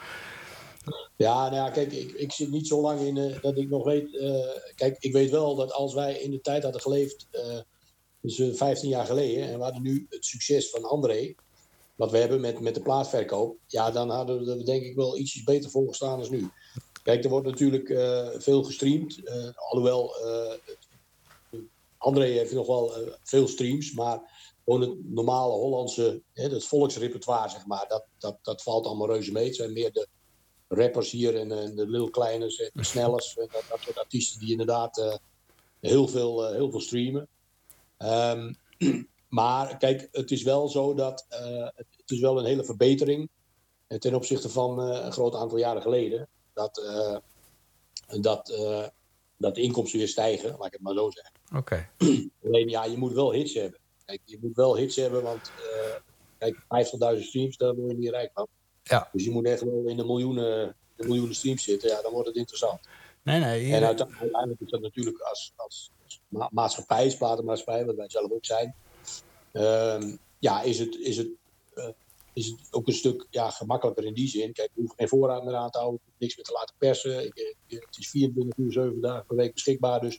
Ja, 1.17 1.43
nou 1.51 1.55
ja, 1.55 1.71
kijk, 1.71 1.93
ik, 1.93 2.13
ik 2.13 2.33
zit 2.33 2.51
niet 2.51 2.67
zo 2.67 2.81
lang 2.81 3.01
in 3.01 3.17
uh, 3.17 3.41
dat 3.43 3.59
ik 3.59 3.69
nog 3.69 3.85
weet. 3.85 4.13
Uh, 4.13 4.47
kijk, 4.75 4.97
ik 4.99 5.13
weet 5.13 5.31
wel 5.31 5.55
dat 5.55 5.73
als 5.73 5.95
wij 5.95 6.21
in 6.21 6.31
de 6.31 6.41
tijd 6.41 6.63
hadden 6.63 6.81
geleefd, 6.81 7.27
uh, 7.33 7.59
dus 8.21 8.57
15 8.57 8.89
jaar 8.89 9.07
geleden, 9.07 9.49
en 9.49 9.59
we 9.59 9.65
hadden 9.65 9.83
nu 9.83 10.07
het 10.09 10.25
succes 10.25 10.71
van 10.71 10.85
André, 10.85 11.35
wat 11.95 12.11
we 12.11 12.19
hebben 12.19 12.41
met, 12.41 12.61
met 12.61 12.75
de 12.75 12.83
plaatverkoop, 12.83 13.57
ja, 13.67 13.91
dan 13.91 14.11
hadden 14.11 14.45
we 14.45 14.63
denk 14.63 14.83
ik 14.83 14.97
wel 14.97 15.19
ietsjes 15.19 15.43
beter 15.43 15.71
volgestaan 15.71 16.19
als 16.19 16.31
nu. 16.31 16.49
Kijk, 17.03 17.25
er 17.25 17.31
wordt 17.31 17.47
natuurlijk 17.47 17.89
veel 18.43 18.63
gestreamd, 18.63 19.21
alhoewel 19.55 20.15
André 21.99 22.25
heeft 22.25 22.53
nog 22.53 22.67
wel 22.67 22.93
veel 23.23 23.49
streams, 23.49 23.93
maar 23.93 24.21
gewoon 24.65 24.81
het 24.81 25.11
normale 25.11 25.53
Hollandse, 25.53 26.23
hè, 26.33 26.49
het 26.49 26.65
volksrepertoire, 26.65 27.49
zeg 27.49 27.67
maar, 27.67 27.85
dat, 27.89 28.05
dat, 28.19 28.39
dat 28.43 28.63
valt 28.63 28.87
allemaal 28.87 29.07
reuze 29.07 29.33
mee. 29.33 29.47
Het 29.47 29.57
zijn 29.57 29.73
meer 29.73 29.93
de 29.93 30.09
rappers 30.69 31.11
hier 31.11 31.37
en, 31.37 31.53
en 31.53 31.77
de 31.77 31.89
Lil 31.89 32.11
Kleines 32.11 32.61
en 32.61 32.71
de 32.73 32.85
Snellers. 32.93 33.37
En 33.37 33.49
dat, 33.53 33.65
dat 33.69 33.81
soort 33.81 33.99
artiesten 33.99 34.41
die 34.41 34.51
inderdaad 34.51 34.99
uh, 34.99 35.15
heel, 35.81 36.09
veel, 36.09 36.45
uh, 36.45 36.55
heel 36.55 36.71
veel 36.71 36.81
streamen. 36.81 37.29
Um, 37.99 38.57
maar 39.29 39.77
kijk, 39.77 40.09
het 40.13 40.31
is 40.31 40.43
wel 40.43 40.69
zo 40.69 40.95
dat 40.95 41.27
het 41.75 42.11
is 42.11 42.21
wel 42.21 42.39
een 42.39 42.45
hele 42.45 42.65
verbetering 42.65 43.29
ten 43.99 44.15
opzichte 44.15 44.49
van 44.49 44.79
een 44.79 45.13
groot 45.13 45.35
aantal 45.35 45.59
jaren 45.59 45.83
geleden. 45.83 46.29
Dat, 46.53 46.83
dat, 48.21 48.53
dat 49.37 49.55
de 49.55 49.61
inkomsten 49.61 49.99
weer 49.99 50.09
stijgen, 50.09 50.51
laat 50.51 50.67
ik 50.67 50.73
het 50.73 50.81
maar 50.81 50.95
zo 50.95 51.11
zeggen. 51.11 51.35
Oké. 51.57 51.89
Alleen 52.45 52.69
ja, 52.69 52.85
je 52.85 52.97
moet 52.97 53.13
wel 53.13 53.33
hits 53.33 53.55
hebben. 53.55 53.81
Kijk, 54.05 54.21
je 54.25 54.39
moet 54.41 54.57
wel 54.57 54.77
hits 54.77 54.97
hebben, 54.97 55.23
want 55.23 55.51
kijk, 56.39 56.57
50.000 57.17 57.23
streams, 57.23 57.57
daar 57.57 57.75
word 57.75 57.91
je 57.91 57.97
niet 57.97 58.11
rijk 58.11 58.31
van. 58.35 58.47
Ja. 58.89 59.09
Dus 59.13 59.25
je 59.25 59.31
moet 59.31 59.47
echt 59.47 59.63
wel 59.63 59.83
in 59.87 59.97
de 59.97 60.05
miljoenen, 60.05 60.77
de 60.97 61.07
miljoenen 61.07 61.35
streams 61.35 61.65
zitten. 61.65 61.89
Ja, 61.89 62.03
dan 62.03 62.13
wordt 62.13 62.29
het 62.29 62.37
interessant. 62.37 62.81
Nee, 63.23 63.41
nee. 63.41 63.73
En 63.73 63.85
uiteindelijk 63.85 64.61
is 64.61 64.71
dat 64.71 64.81
natuurlijk 64.81 65.21
als, 65.21 65.53
als, 65.57 65.91
als 66.05 66.21
maatschappij, 66.51 67.15
platenmaatschappij, 67.19 67.85
wat 67.85 67.97
wij 67.97 68.09
zelf 68.09 68.31
ook 68.31 68.45
zijn. 68.45 68.75
Um, 69.53 70.19
ja, 70.39 70.63
is 70.63 70.79
het, 70.79 70.95
is, 70.95 71.17
het, 71.17 71.29
uh, 71.75 71.89
is 72.33 72.47
het 72.47 72.59
ook 72.71 72.87
een 72.87 72.95
stuk 72.95 73.27
ja, 73.31 73.51
gemakkelijker 73.51 74.05
in 74.05 74.15
die 74.15 74.29
zin. 74.29 74.53
Kijk, 74.53 74.69
ik 74.69 74.83
hoef 74.83 74.95
geen 74.97 75.09
voorraad 75.09 75.45
meer 75.45 75.55
aan 75.55 75.71
te 75.71 75.79
houden, 75.79 76.01
niks 76.19 76.37
meer 76.37 76.45
te 76.45 76.53
laten 76.53 76.75
persen. 76.79 77.25
Ik, 77.25 77.57
het 77.67 77.97
is 77.99 78.11
24 78.11 78.57
uur, 78.59 78.73
7 78.73 79.01
dagen 79.01 79.27
per 79.27 79.37
week 79.37 79.53
beschikbaar. 79.53 80.01
Dus 80.01 80.19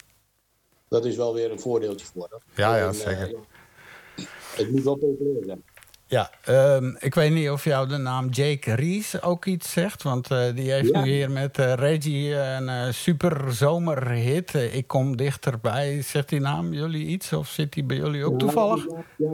dat 0.87 1.05
is 1.05 1.15
wel 1.15 1.33
weer 1.33 1.51
een 1.51 1.59
voordeeltje 1.59 2.05
voor. 2.05 2.29
Dat. 2.29 2.43
Ja, 2.55 2.77
ja, 2.77 2.91
zeker. 2.91 3.31
Uh, 3.31 3.39
het 4.55 4.71
moet 4.71 4.83
wel 4.83 4.95
populair 4.95 5.45
zijn. 5.45 5.63
Ja, 6.09 6.31
um, 6.49 6.95
ik 6.99 7.15
weet 7.15 7.31
niet 7.31 7.49
of 7.49 7.63
jou 7.63 7.87
de 7.87 7.97
naam 7.97 8.29
Jake 8.29 8.73
Rees 8.73 9.21
ook 9.21 9.45
iets 9.45 9.71
zegt. 9.71 10.03
Want 10.03 10.31
uh, 10.31 10.55
die 10.55 10.71
heeft 10.71 10.89
ja. 10.89 11.03
nu 11.03 11.11
hier 11.11 11.31
met 11.31 11.57
uh, 11.57 11.73
Reggie 11.73 12.35
een 12.35 12.63
uh, 12.63 12.91
super 12.91 13.53
zomerhit. 13.53 14.53
ik 14.53 14.87
kom 14.87 15.17
dichterbij. 15.17 16.01
Zegt 16.01 16.29
die 16.29 16.39
naam 16.39 16.73
jullie 16.73 17.05
iets? 17.05 17.33
Of 17.33 17.47
zit 17.47 17.73
die 17.73 17.83
bij 17.83 17.97
jullie 17.97 18.25
ook 18.25 18.31
ja, 18.31 18.37
toevallig? 18.37 18.85
Ja, 19.17 19.31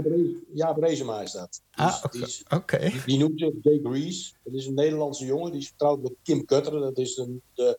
ja 0.53 0.73
Brezema 0.73 1.21
is 1.21 1.31
dat. 1.31 1.61
Ah, 1.71 2.03
oké. 2.03 2.27
Okay. 2.55 2.89
Die, 2.89 3.01
die, 3.05 3.17
noemt 3.17 3.39
zich 3.39 3.53
Jake 3.61 3.89
Rees. 3.89 4.35
Dat 4.43 4.53
is 4.53 4.65
een 4.65 4.73
Nederlandse 4.73 5.25
jongen. 5.25 5.51
Die 5.51 5.61
is 5.61 5.67
getrouwd 5.67 6.01
met 6.01 6.13
Kim 6.23 6.45
Kutter. 6.45 6.79
Dat 6.79 6.97
is 6.97 7.17
een, 7.17 7.41
de, 7.53 7.77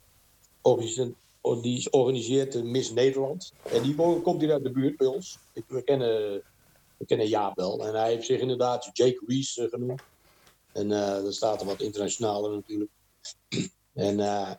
die 1.63 1.93
organiseert 1.93 2.65
Miss 2.65 2.93
Nederland. 2.93 3.53
En 3.73 3.83
die 3.83 3.95
komt 3.95 4.41
hier 4.41 4.53
uit 4.53 4.63
de 4.63 4.71
buurt 4.71 4.97
bij 4.97 5.07
ons. 5.07 5.39
We 5.67 5.83
kennen 5.83 6.43
we 6.97 7.05
kennen 7.07 7.29
Jaap 7.29 7.57
wel. 7.57 7.87
En 7.87 7.95
hij 7.95 8.11
heeft 8.11 8.27
zich 8.27 8.41
inderdaad 8.41 8.91
Jake 8.93 9.23
Rees 9.27 9.57
uh, 9.57 9.69
genoemd. 9.69 10.03
En 10.73 10.91
uh, 10.91 11.09
dan 11.09 11.33
staat 11.33 11.61
er 11.61 11.67
wat 11.67 11.81
internationaler 11.81 12.51
natuurlijk. 12.51 12.91
en 13.95 14.19
uh, 14.19 14.51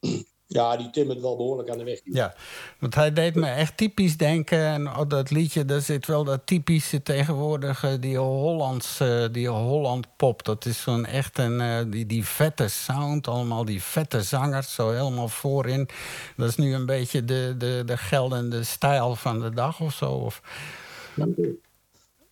ja, 0.46 0.76
die 0.76 0.90
timmert 0.90 1.20
wel 1.20 1.36
behoorlijk 1.36 1.70
aan 1.70 1.78
de 1.78 1.84
weg. 1.84 2.00
Ja, 2.04 2.34
want 2.78 2.94
hij 2.94 3.12
deed 3.12 3.34
me 3.34 3.46
echt 3.46 3.76
typisch 3.76 4.16
denken. 4.16 4.58
En 4.58 5.08
dat 5.08 5.30
liedje, 5.30 5.64
daar 5.64 5.80
zit 5.80 6.06
wel 6.06 6.24
dat 6.24 6.46
typische 6.46 7.02
tegenwoordige, 7.02 7.98
die 7.98 8.16
Hollands, 8.16 9.00
die 9.32 9.48
Holland 9.48 10.16
pop. 10.16 10.44
Dat 10.44 10.64
is 10.64 10.82
zo'n 10.82 11.06
echt 11.06 11.38
een, 11.38 11.90
die, 11.90 12.06
die 12.06 12.24
vette 12.24 12.68
sound, 12.68 13.28
allemaal 13.28 13.64
die 13.64 13.82
vette 13.82 14.22
zangers, 14.22 14.74
zo 14.74 14.90
helemaal 14.90 15.28
voorin. 15.28 15.88
Dat 16.36 16.48
is 16.48 16.56
nu 16.56 16.74
een 16.74 16.86
beetje 16.86 17.24
de, 17.24 17.54
de, 17.58 17.82
de 17.86 17.96
geldende 17.96 18.64
stijl 18.64 19.16
van 19.16 19.40
de 19.40 19.50
dag 19.50 19.80
of 19.80 19.94
zo. 19.94 20.10
Of... 20.12 20.42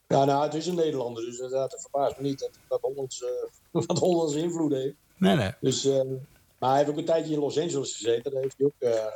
Ja, 0.07 0.25
nou, 0.25 0.45
het 0.45 0.55
is 0.55 0.67
een 0.67 0.75
Nederlander, 0.75 1.25
dus 1.25 1.39
inderdaad, 1.39 1.73
het 1.73 1.81
verbaast 1.81 2.17
me 2.17 2.23
niet 2.23 2.39
dat 2.39 2.51
dat 2.69 2.81
Hollands, 2.81 3.21
uh, 3.21 3.29
wat 3.87 3.99
Hollandse 3.99 4.39
invloed 4.39 4.73
heeft. 4.73 4.95
Nee, 5.17 5.37
nee. 5.37 5.53
Dus, 5.61 5.85
uh, 5.85 6.03
maar 6.59 6.69
hij 6.69 6.79
heeft 6.79 6.91
ook 6.91 6.97
een 6.97 7.05
tijdje 7.05 7.33
in 7.33 7.39
Los 7.39 7.59
Angeles 7.59 7.97
gezeten. 7.97 8.33
Daar 8.33 8.43
heeft 8.43 8.55
hij 8.59 8.67
ook, 8.67 8.73
uh, 8.79 9.07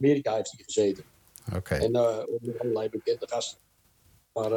Amerika 0.00 0.34
heeft 0.34 0.50
hij 0.50 0.64
gezeten. 0.64 1.04
Oké. 1.46 1.56
Okay. 1.56 1.78
En 1.78 1.96
ook 1.96 2.58
allerlei 2.58 2.88
bekende 2.88 3.28
gasten. 3.28 3.58
Maar 4.32 4.50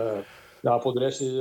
ja, 0.61 0.79
voor 0.79 0.93
de 0.93 0.99
rest 0.99 1.21
is, 1.21 1.33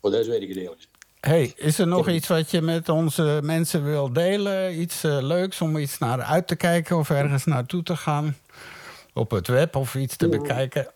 voor 0.00 0.10
de 0.10 0.16
rest 0.16 0.28
weet 0.28 0.42
ik 0.42 0.48
het 0.48 0.56
eerlijk. 0.56 0.88
Hey, 1.20 1.52
is 1.56 1.78
er 1.78 1.86
nog 1.86 2.08
iets 2.08 2.28
wat 2.28 2.50
je 2.50 2.60
met 2.60 2.88
onze 2.88 3.40
mensen 3.42 3.84
wil 3.84 4.12
delen? 4.12 4.80
Iets 4.80 5.02
leuks 5.02 5.60
om 5.60 5.76
iets 5.76 5.98
naar 5.98 6.22
uit 6.22 6.46
te 6.46 6.56
kijken 6.56 6.96
of 6.96 7.10
ergens 7.10 7.44
naartoe 7.44 7.82
te 7.82 7.96
gaan? 7.96 8.36
Op 9.14 9.30
het 9.30 9.46
web 9.46 9.76
of 9.76 9.94
iets 9.94 10.16
te 10.16 10.28
bekijken? 10.28 10.92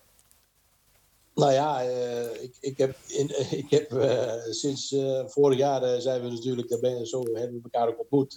Nou 1.34 1.52
ja, 1.52 1.86
uh, 1.86 2.42
ik, 2.42 2.56
ik 2.60 2.78
heb, 2.78 2.96
in, 3.06 3.30
ik 3.62 3.70
heb 3.70 3.92
uh, 3.92 4.32
sinds 4.50 4.92
uh, 4.92 5.22
vorig 5.26 5.58
jaar 5.58 6.00
zijn 6.00 6.22
we 6.22 6.30
natuurlijk, 6.30 6.68
daar 6.68 6.80
ben, 6.80 7.06
zo 7.06 7.22
hebben 7.22 7.62
we 7.62 7.68
elkaar 7.70 7.88
ook 7.88 8.00
ontmoet, 8.00 8.32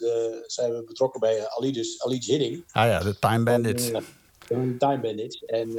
zijn 0.46 0.72
we 0.72 0.84
betrokken 0.84 1.20
bij 1.20 1.48
Alidus, 1.48 2.02
Alidus 2.02 2.28
Hidding. 2.28 2.64
Ah 2.72 2.88
ja, 2.88 3.00
de 3.00 3.20
Time 3.20 3.44
Bandits. 3.44 3.92
de 4.48 4.76
Time 4.78 5.00
Bandits. 5.00 5.46
En 5.46 5.72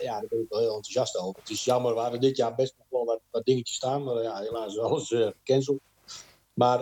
ja, 0.00 0.20
daar 0.20 0.26
ben 0.28 0.40
ik 0.40 0.48
wel 0.48 0.60
heel 0.60 0.74
enthousiast 0.74 1.18
over. 1.18 1.40
Het 1.40 1.50
is 1.50 1.64
jammer, 1.64 1.94
we 1.94 2.00
hadden 2.00 2.20
dit 2.20 2.36
jaar 2.36 2.54
best 2.54 2.74
nog 2.78 2.86
wel 2.90 3.04
wat, 3.04 3.20
wat 3.30 3.44
dingetjes 3.44 3.76
staan, 3.76 4.02
maar 4.02 4.22
ja, 4.22 4.40
helaas 4.40 4.72
is 4.72 4.78
alles 4.78 5.08
gecanceld. 5.08 5.80
Maar 6.54 6.80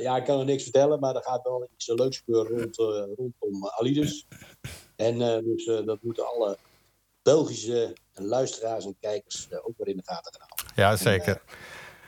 ja, 0.00 0.16
ik 0.16 0.24
kan 0.24 0.38
er 0.38 0.44
niks 0.44 0.62
vertellen, 0.62 1.00
maar 1.00 1.16
er 1.16 1.22
gaat 1.22 1.42
wel 1.42 1.68
iets 1.74 1.86
leuks 1.86 2.18
gebeuren 2.18 2.58
rond, 2.58 2.76
rondom 3.16 3.66
Alidus. 3.66 4.26
En 4.96 5.18
dus 5.44 5.64
dat 5.64 5.98
moeten 6.02 6.26
alle 6.26 6.58
Belgische 7.22 7.96
luisteraars 8.14 8.84
en 8.84 8.96
kijkers 9.00 9.48
uh, 9.50 9.58
ook 9.58 9.74
weer 9.76 9.88
in 9.88 9.96
de 9.96 10.02
gaten 10.04 10.32
gaan 10.32 10.48
houden. 10.48 10.66
Ja, 10.74 10.96
zeker. 10.96 11.42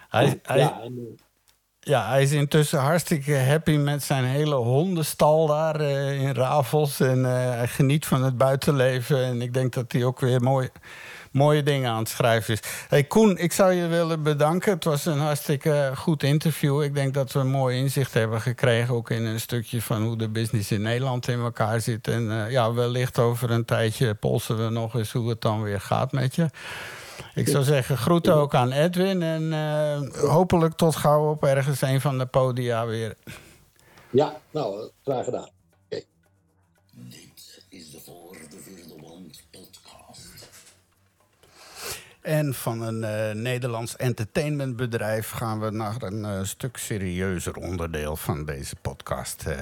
hij, 0.08 0.40
hij, 0.42 0.58
ja, 0.58 0.80
en, 0.80 1.18
ja, 1.80 2.08
hij 2.08 2.22
is 2.22 2.32
intussen 2.32 2.78
hartstikke 2.78 3.36
happy 3.36 3.76
met 3.76 4.02
zijn 4.02 4.24
hele 4.24 4.54
hondenstal 4.54 5.46
daar 5.46 5.80
uh, 5.80 6.22
in 6.22 6.34
Ravels. 6.34 7.00
En 7.00 7.24
hij 7.24 7.68
geniet 7.68 8.06
van 8.06 8.22
het 8.22 8.36
buitenleven. 8.36 9.24
En 9.24 9.42
ik 9.42 9.54
denk 9.54 9.72
dat 9.72 9.92
hij 9.92 10.04
ook 10.04 10.20
weer 10.20 10.40
mooi 10.40 10.70
mooie 11.34 11.62
dingen 11.62 11.90
aan 11.90 11.98
het 11.98 12.08
schrijven 12.08 12.54
is. 12.54 12.60
Hey 12.88 13.04
Koen, 13.04 13.38
ik 13.38 13.52
zou 13.52 13.72
je 13.72 13.86
willen 13.86 14.22
bedanken. 14.22 14.72
Het 14.72 14.84
was 14.84 15.06
een 15.06 15.18
hartstikke 15.18 15.92
goed 15.94 16.22
interview. 16.22 16.82
Ik 16.82 16.94
denk 16.94 17.14
dat 17.14 17.32
we 17.32 17.38
een 17.38 17.50
mooi 17.50 17.78
inzicht 17.78 18.14
hebben 18.14 18.40
gekregen... 18.40 18.94
ook 18.94 19.10
in 19.10 19.24
een 19.24 19.40
stukje 19.40 19.82
van 19.82 20.02
hoe 20.02 20.16
de 20.16 20.28
business 20.28 20.70
in 20.70 20.82
Nederland 20.82 21.28
in 21.28 21.40
elkaar 21.40 21.80
zit. 21.80 22.08
En 22.08 22.22
uh, 22.22 22.50
ja, 22.50 22.72
wellicht 22.72 23.18
over 23.18 23.50
een 23.50 23.64
tijdje 23.64 24.14
polsen 24.14 24.64
we 24.64 24.70
nog 24.70 24.94
eens 24.94 25.12
hoe 25.12 25.28
het 25.28 25.40
dan 25.40 25.62
weer 25.62 25.80
gaat 25.80 26.12
met 26.12 26.34
je. 26.34 26.50
Ik 27.34 27.48
zou 27.48 27.64
zeggen, 27.64 27.96
groeten 27.96 28.34
ook 28.34 28.54
aan 28.54 28.72
Edwin. 28.72 29.22
En 29.22 29.42
uh, 29.42 30.30
hopelijk 30.30 30.74
tot 30.74 30.96
gauw 30.96 31.30
op 31.30 31.44
ergens 31.44 31.80
een 31.80 32.00
van 32.00 32.18
de 32.18 32.26
podia 32.26 32.86
weer. 32.86 33.14
Ja, 34.10 34.36
nou, 34.50 34.90
graag 35.04 35.24
gedaan. 35.24 35.48
En 42.24 42.54
van 42.54 42.82
een 42.82 43.02
uh, 43.02 43.42
Nederlands 43.42 43.96
entertainmentbedrijf 43.96 45.30
gaan 45.30 45.60
we 45.60 45.70
naar 45.70 46.02
een 46.02 46.24
uh, 46.24 46.42
stuk 46.42 46.76
serieuzer 46.76 47.56
onderdeel 47.56 48.16
van 48.16 48.44
deze 48.44 48.76
podcast. 48.76 49.44
Uh, 49.48 49.54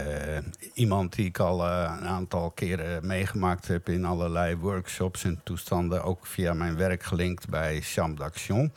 iemand 0.74 1.14
die 1.14 1.26
ik 1.26 1.38
al 1.38 1.60
een 1.66 2.06
aantal 2.06 2.50
keren 2.50 3.06
meegemaakt 3.06 3.68
heb 3.68 3.88
in 3.88 4.04
allerlei 4.04 4.56
workshops 4.56 5.24
en 5.24 5.40
toestanden, 5.44 6.04
ook 6.04 6.26
via 6.26 6.52
mijn 6.52 6.76
werk 6.76 7.02
gelinkt 7.02 7.48
bij 7.48 7.80
Champ 7.80 8.18
d'Action. 8.18 8.72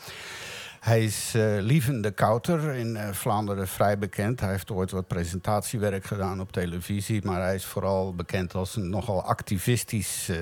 Hij 0.86 1.04
is 1.04 1.34
uh, 1.36 1.62
Lieven 1.62 2.02
de 2.02 2.12
Kouter 2.12 2.74
in 2.74 2.96
uh, 2.96 3.12
Vlaanderen 3.12 3.68
vrij 3.68 3.98
bekend. 3.98 4.40
Hij 4.40 4.50
heeft 4.50 4.72
ooit 4.72 4.92
wat 4.92 5.08
presentatiewerk 5.08 6.06
gedaan 6.06 6.42
op 6.42 6.52
televisie. 6.52 7.24
Maar 7.24 7.42
hij 7.42 7.56
is 7.56 7.66
vooral 7.66 8.16
bekend 8.16 8.56
als 8.56 8.76
een 8.76 8.90
nogal 8.90 9.24
activistisch 9.24 10.30
uh, 10.30 10.38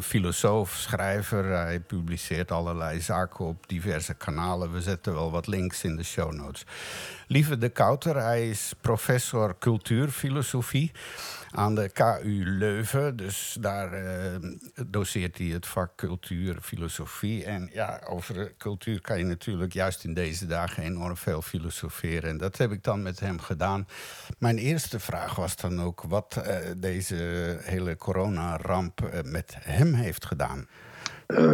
filosoof, 0.00 0.70
schrijver. 0.70 1.44
Hij 1.44 1.80
publiceert 1.80 2.50
allerlei 2.50 3.00
zaken 3.00 3.44
op 3.44 3.68
diverse 3.68 4.14
kanalen. 4.14 4.72
We 4.72 4.80
zetten 4.80 5.14
wel 5.14 5.30
wat 5.30 5.46
links 5.46 5.84
in 5.84 5.96
de 5.96 6.04
show 6.04 6.32
notes. 6.32 6.66
Lieve 7.26 7.58
de 7.58 7.68
Kouter, 7.68 8.16
hij 8.16 8.48
is 8.48 8.72
professor 8.80 9.58
cultuurfilosofie 9.58 10.92
aan 11.54 11.74
de 11.74 11.90
KU 11.92 12.44
Leuven. 12.44 13.16
Dus 13.16 13.56
daar 13.60 14.02
uh, 14.02 14.50
doseert 14.86 15.38
hij 15.38 15.46
het 15.46 15.66
vak 15.66 15.96
cultuur, 15.96 16.58
filosofie. 16.62 17.44
En 17.44 17.70
ja, 17.72 18.00
over 18.08 18.54
cultuur 18.58 19.00
kan 19.00 19.18
je 19.18 19.24
natuurlijk 19.24 19.72
juist 19.72 20.04
in 20.04 20.14
deze 20.14 20.46
dagen 20.46 20.82
enorm 20.82 21.16
veel 21.16 21.42
filosoferen. 21.42 22.30
En 22.30 22.38
dat 22.38 22.56
heb 22.56 22.72
ik 22.72 22.82
dan 22.82 23.02
met 23.02 23.20
hem 23.20 23.38
gedaan. 23.38 23.86
Mijn 24.38 24.58
eerste 24.58 25.00
vraag 25.00 25.34
was 25.34 25.56
dan 25.56 25.80
ook 25.80 26.02
wat 26.02 26.42
uh, 26.46 26.56
deze 26.76 27.14
hele 27.62 27.96
coronaramp 27.96 29.00
uh, 29.00 29.20
met 29.32 29.56
hem 29.58 29.94
heeft 29.94 30.26
gedaan. 30.26 30.66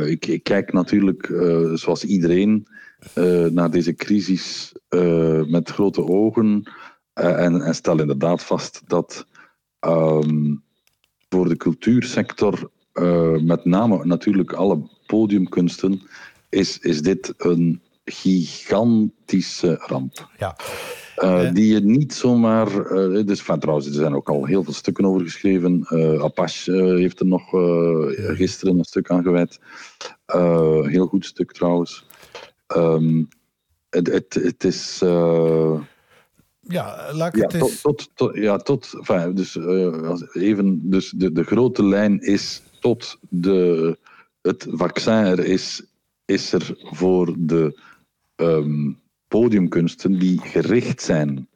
Ik, 0.06 0.26
ik, 0.26 0.42
kijk 0.42 0.72
natuurlijk, 0.72 1.26
zoals 1.74 2.04
iedereen, 2.04 2.66
naar 3.50 3.70
deze 3.70 3.94
crisis 3.94 4.72
met 5.46 5.70
grote 5.70 6.04
ogen. 6.04 6.72
En, 7.12 7.62
en 7.62 7.74
stel 7.74 8.00
inderdaad 8.00 8.44
vast 8.44 8.82
dat 8.86 9.26
Um, 9.86 10.62
voor 11.28 11.48
de 11.48 11.56
cultuursector, 11.56 12.70
uh, 12.94 13.38
met 13.38 13.64
name 13.64 14.04
natuurlijk 14.04 14.52
alle 14.52 14.88
podiumkunsten, 15.06 16.02
is, 16.48 16.78
is 16.78 17.02
dit 17.02 17.34
een 17.36 17.82
gigantische 18.04 19.74
ramp. 19.86 20.30
Ja. 20.38 20.56
Uh, 21.18 21.52
die 21.52 21.72
je 21.72 21.80
niet 21.80 22.14
zomaar. 22.14 22.92
Uh, 22.92 23.26
dus, 23.26 23.42
van, 23.42 23.58
trouwens, 23.58 23.86
er 23.86 23.94
zijn 23.94 24.14
ook 24.14 24.28
al 24.28 24.44
heel 24.44 24.64
veel 24.64 24.72
stukken 24.72 25.04
over 25.04 25.20
geschreven. 25.20 25.86
Uh, 25.90 26.22
Apache 26.22 26.72
heeft 26.72 27.20
er 27.20 27.26
nog 27.26 27.50
gisteren 28.36 28.78
een 28.78 28.84
stuk 28.84 29.10
aan 29.10 29.22
gewijd. 29.22 29.60
heel 30.90 31.06
goed 31.06 31.24
stuk 31.24 31.52
trouwens. 31.52 32.06
Um, 32.76 33.28
het, 33.90 34.06
het, 34.06 34.34
het 34.34 34.64
is. 34.64 35.02
Ja, 36.68 37.12
laat 37.12 37.36
ik 37.36 37.42
het 37.42 37.52
ja, 37.52 37.58
eens... 37.58 37.80
tot, 37.80 37.96
tot, 37.98 38.10
tot, 38.14 38.36
ja, 38.36 38.56
tot 38.56 38.94
enfin, 38.94 39.34
dus, 39.34 39.56
uh, 39.56 40.20
even, 40.32 40.90
dus 40.90 41.10
de, 41.10 41.32
de 41.32 41.44
grote 41.44 41.84
lijn 41.84 42.20
is 42.20 42.62
tot 42.80 43.18
de, 43.28 43.98
het 44.42 44.66
vaccin 44.70 45.12
er 45.12 45.44
is, 45.44 45.82
is 46.24 46.52
er 46.52 46.76
voor 46.76 47.34
de 47.38 47.80
um, 48.36 49.00
podiumkunsten 49.28 50.18
die 50.18 50.40
gericht 50.40 51.02
zijn, 51.02 51.48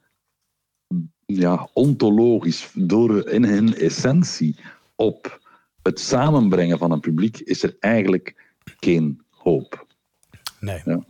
ja, 1.26 1.68
ontologisch, 1.72 2.70
door 2.74 3.28
in 3.28 3.44
hun 3.44 3.74
essentie 3.74 4.56
op 4.94 5.40
het 5.82 6.00
samenbrengen 6.00 6.78
van 6.78 6.90
een 6.90 7.00
publiek, 7.00 7.38
is 7.38 7.62
er 7.62 7.76
eigenlijk 7.80 8.54
geen 8.64 9.22
hoop. 9.30 9.86
Nee. 10.60 10.82
Ja. 10.84 11.04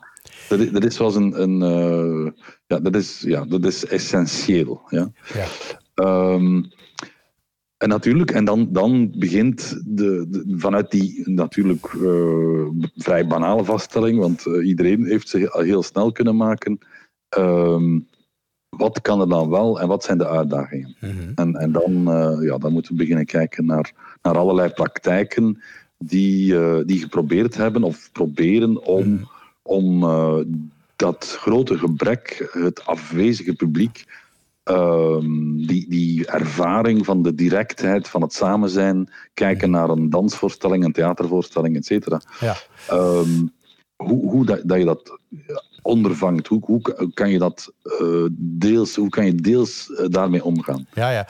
Dat 0.49 0.61
is, 0.61 0.70
dat 0.70 0.85
is 0.85 0.95
zoals 0.95 1.14
een, 1.14 1.43
een 1.43 1.61
uh, 1.61 2.30
ja, 2.66 2.80
dat 2.80 2.97
is, 2.97 3.20
ja, 3.26 3.45
dat 3.45 3.64
is 3.64 3.87
essentieel. 3.87 4.83
Ja. 4.89 5.12
ja. 5.35 5.47
Um, 6.35 6.70
en 7.76 7.89
natuurlijk, 7.89 8.30
en 8.30 8.45
dan, 8.45 8.68
dan 8.72 9.14
begint 9.18 9.80
de, 9.85 10.26
de 10.28 10.55
vanuit 10.57 10.91
die 10.91 11.30
natuurlijk 11.30 11.93
uh, 11.93 12.66
vrij 12.95 13.26
banale 13.26 13.64
vaststelling, 13.64 14.18
want 14.18 14.47
uh, 14.47 14.66
iedereen 14.66 15.05
heeft 15.05 15.28
zich 15.28 15.53
heel 15.53 15.83
snel 15.83 16.12
kunnen 16.12 16.37
maken. 16.37 16.78
Um, 17.39 18.09
wat 18.68 19.01
kan 19.01 19.20
er 19.20 19.28
dan 19.28 19.51
wel 19.51 19.80
en 19.80 19.89
wat 19.89 20.05
zijn 20.05 20.18
de 20.18 20.28
uitdagingen? 20.28 20.97
Mhm. 21.01 21.12
Mm 21.12 21.18
-hmm. 21.18 21.33
En, 21.35 21.55
en 21.55 21.72
dan, 21.72 21.93
uh, 21.93 22.49
ja, 22.49 22.59
dan 22.59 22.72
moeten 22.72 22.93
we 22.93 22.99
beginnen 22.99 23.26
kijken 23.26 23.66
naar, 23.66 23.93
naar 24.22 24.39
allerlei 24.39 24.68
praktijken 24.68 25.62
die, 25.99 26.85
die 26.85 27.01
geprobeerd 27.01 27.55
hebben 27.55 27.83
of 27.83 28.12
proberen 28.12 28.85
om. 28.87 29.07
Mm 29.07 29.16
-hmm 29.16 29.41
om 29.63 30.03
uh, 30.03 30.39
dat 30.97 31.37
grote 31.41 31.79
gebrek, 31.79 32.49
het 32.53 32.87
afwezige 32.87 33.55
publiek, 33.55 34.05
uh, 34.71 35.19
die, 35.67 35.87
die 35.89 36.27
ervaring 36.27 37.05
van 37.05 37.23
de 37.23 37.35
directheid 37.35 38.09
van 38.09 38.23
het 38.23 38.33
samen 38.33 38.71
zijn, 38.71 39.11
kijken 39.35 39.71
naar 39.71 39.89
een 39.89 40.11
dansvoorstelling, 40.11 40.85
een 40.85 40.93
theatervoorstelling, 40.93 41.77
et 41.77 41.87
cetera. 41.87 42.21
Ja. 42.41 42.57
Um, 42.93 43.53
hoe 43.97 44.31
hoe 44.31 44.45
dat, 44.45 44.61
dat 44.65 44.79
je 44.79 44.85
dat 44.85 45.19
ondervangt, 45.83 46.47
hoe, 46.47 46.61
hoe 46.65 47.11
kan 47.15 47.31
je 47.31 47.39
dat 47.39 47.73
uh, 48.01 48.27
deels, 48.39 48.97
hoe 48.97 49.09
kan 49.09 49.27
je 49.27 49.35
deels 49.35 49.93
daarmee 50.09 50.45
omgaan? 50.45 50.87
Ja, 50.95 51.11
ja. 51.11 51.27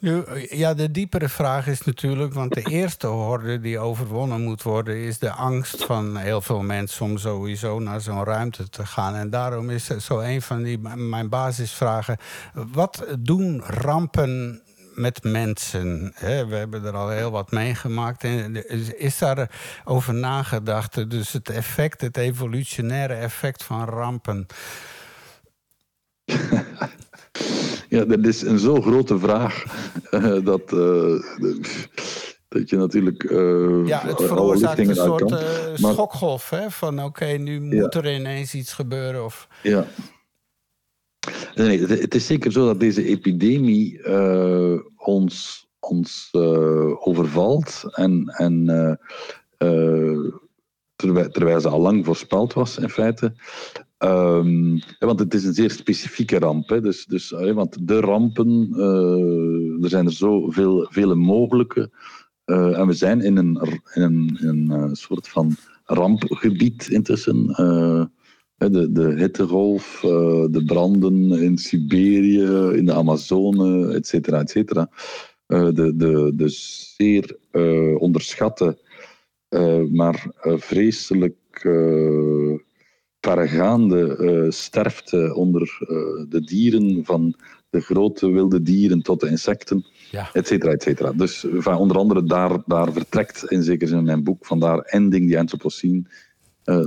Nu, 0.00 0.24
ja, 0.50 0.74
de 0.74 0.90
diepere 0.90 1.28
vraag 1.28 1.66
is 1.66 1.82
natuurlijk, 1.82 2.34
want 2.34 2.54
de 2.54 2.62
eerste 2.80 3.06
horde 3.06 3.60
die 3.60 3.78
overwonnen 3.78 4.40
moet 4.40 4.62
worden, 4.62 4.96
is 4.96 5.18
de 5.18 5.30
angst 5.30 5.84
van 5.84 6.16
heel 6.16 6.40
veel 6.40 6.62
mensen 6.62 7.04
om 7.04 7.18
sowieso 7.18 7.78
naar 7.78 8.00
zo'n 8.00 8.24
ruimte 8.24 8.68
te 8.68 8.86
gaan. 8.86 9.14
En 9.14 9.30
daarom 9.30 9.70
is 9.70 9.86
zo 9.86 10.18
een 10.18 10.42
van 10.42 10.62
die, 10.62 10.78
mijn 10.96 11.28
basisvragen: 11.28 12.16
wat 12.52 13.04
doen 13.18 13.62
rampen 13.64 14.62
met 14.94 15.22
mensen. 15.22 16.14
We 16.20 16.54
hebben 16.56 16.84
er 16.84 16.96
al 16.96 17.08
heel 17.08 17.30
wat 17.30 17.50
meegemaakt. 17.50 18.24
En 18.24 18.68
is 18.98 19.18
daar 19.18 19.50
over 19.84 20.14
nagedacht? 20.14 21.10
Dus 21.10 21.32
het 21.32 21.48
effect, 21.48 22.00
het 22.00 22.16
evolutionaire 22.16 23.14
effect 23.14 23.64
van 23.64 23.84
rampen. 23.84 24.46
Ja, 27.88 28.04
dat 28.04 28.26
is 28.26 28.42
een 28.42 28.58
zo 28.58 28.80
grote 28.80 29.18
vraag 29.18 29.64
uh, 30.10 30.44
dat, 30.50 30.72
uh, 30.72 31.20
dat 32.48 32.70
je 32.70 32.76
natuurlijk. 32.76 33.22
Uh, 33.22 33.86
ja, 33.86 34.06
het 34.06 34.22
veroorzaakt 34.22 34.78
een 34.78 34.94
soort 34.94 35.30
maar, 35.30 35.92
schokgolf. 35.92 36.50
Hè? 36.50 36.70
Van 36.70 36.98
oké, 36.98 37.06
okay, 37.06 37.36
nu 37.36 37.60
moet 37.60 37.94
ja. 37.94 38.00
er 38.00 38.14
ineens 38.14 38.54
iets 38.54 38.72
gebeuren. 38.72 39.24
Of... 39.24 39.48
Ja. 39.62 39.86
Nee, 41.54 41.80
het, 41.80 42.00
het 42.00 42.14
is 42.14 42.26
zeker 42.26 42.52
zo 42.52 42.66
dat 42.66 42.80
deze 42.80 43.04
epidemie 43.04 44.06
ons, 44.96 45.66
ons 45.78 46.28
overvalt. 46.98 47.84
En, 47.90 48.24
en 48.26 48.66
terwijl, 50.96 51.30
terwijl 51.30 51.60
ze 51.60 51.68
al 51.68 51.80
lang 51.80 52.04
voorspeld 52.04 52.52
was, 52.52 52.78
in 52.78 52.90
feite. 52.90 53.32
Um, 54.04 54.80
want 54.98 55.18
het 55.18 55.34
is 55.34 55.44
een 55.44 55.54
zeer 55.54 55.70
specifieke 55.70 56.38
ramp. 56.38 56.68
Hè. 56.68 56.80
Dus, 56.80 57.06
dus, 57.06 57.30
want 57.30 57.88
de 57.88 58.00
rampen, 58.00 58.68
uh, 58.72 59.82
er 59.82 59.88
zijn 59.88 60.06
er 60.06 60.12
zoveel 60.12 60.86
vele 60.90 61.14
mogelijke. 61.14 61.90
Uh, 62.46 62.78
en 62.78 62.86
we 62.86 62.92
zijn 62.92 63.20
in 63.20 63.36
een, 63.36 63.80
in 63.94 64.38
een, 64.40 64.68
uh, 64.70 64.88
soort 64.92 65.28
van 65.28 65.56
rampgebied 65.84 66.88
intussen. 66.88 67.46
de, 68.56 68.92
de 68.92 69.14
hittegolf, 69.16 69.98
de 70.50 70.62
branden 70.66 71.32
in 71.32 71.58
Siberië, 71.58 72.76
in 72.76 72.86
de 72.86 72.94
Amazone, 72.94 73.94
et 73.94 74.06
cetera, 74.06 74.40
et 74.40 74.50
cetera. 74.50 74.90
de, 75.46 75.92
de, 75.96 76.32
de 76.34 76.48
zeer 76.48 77.36
onderschatte, 77.98 78.78
maar 79.90 80.26
vreselijk 80.42 81.36
vergaande 83.34 84.16
uh, 84.18 84.50
sterfte 84.50 85.34
onder 85.34 85.78
uh, 85.80 85.88
de 86.28 86.40
dieren, 86.40 87.04
van 87.04 87.34
de 87.70 87.80
grote 87.80 88.30
wilde 88.30 88.62
dieren 88.62 89.02
tot 89.02 89.20
de 89.20 89.28
insecten, 89.28 89.86
ja. 90.10 90.30
et 90.32 90.46
cetera, 90.46 90.72
et 90.72 90.82
cetera. 90.82 91.12
Dus 91.12 91.46
van, 91.54 91.76
onder 91.76 91.96
andere 91.96 92.24
daar, 92.24 92.62
daar 92.66 92.92
vertrekt 92.92 93.44
in 93.50 93.62
zekere 93.62 93.90
zin 93.90 94.04
mijn 94.04 94.22
boek, 94.22 94.46
vandaar 94.46 94.78
Ending 94.78 95.30
the 95.30 95.38
Anthropocene. 95.38 96.02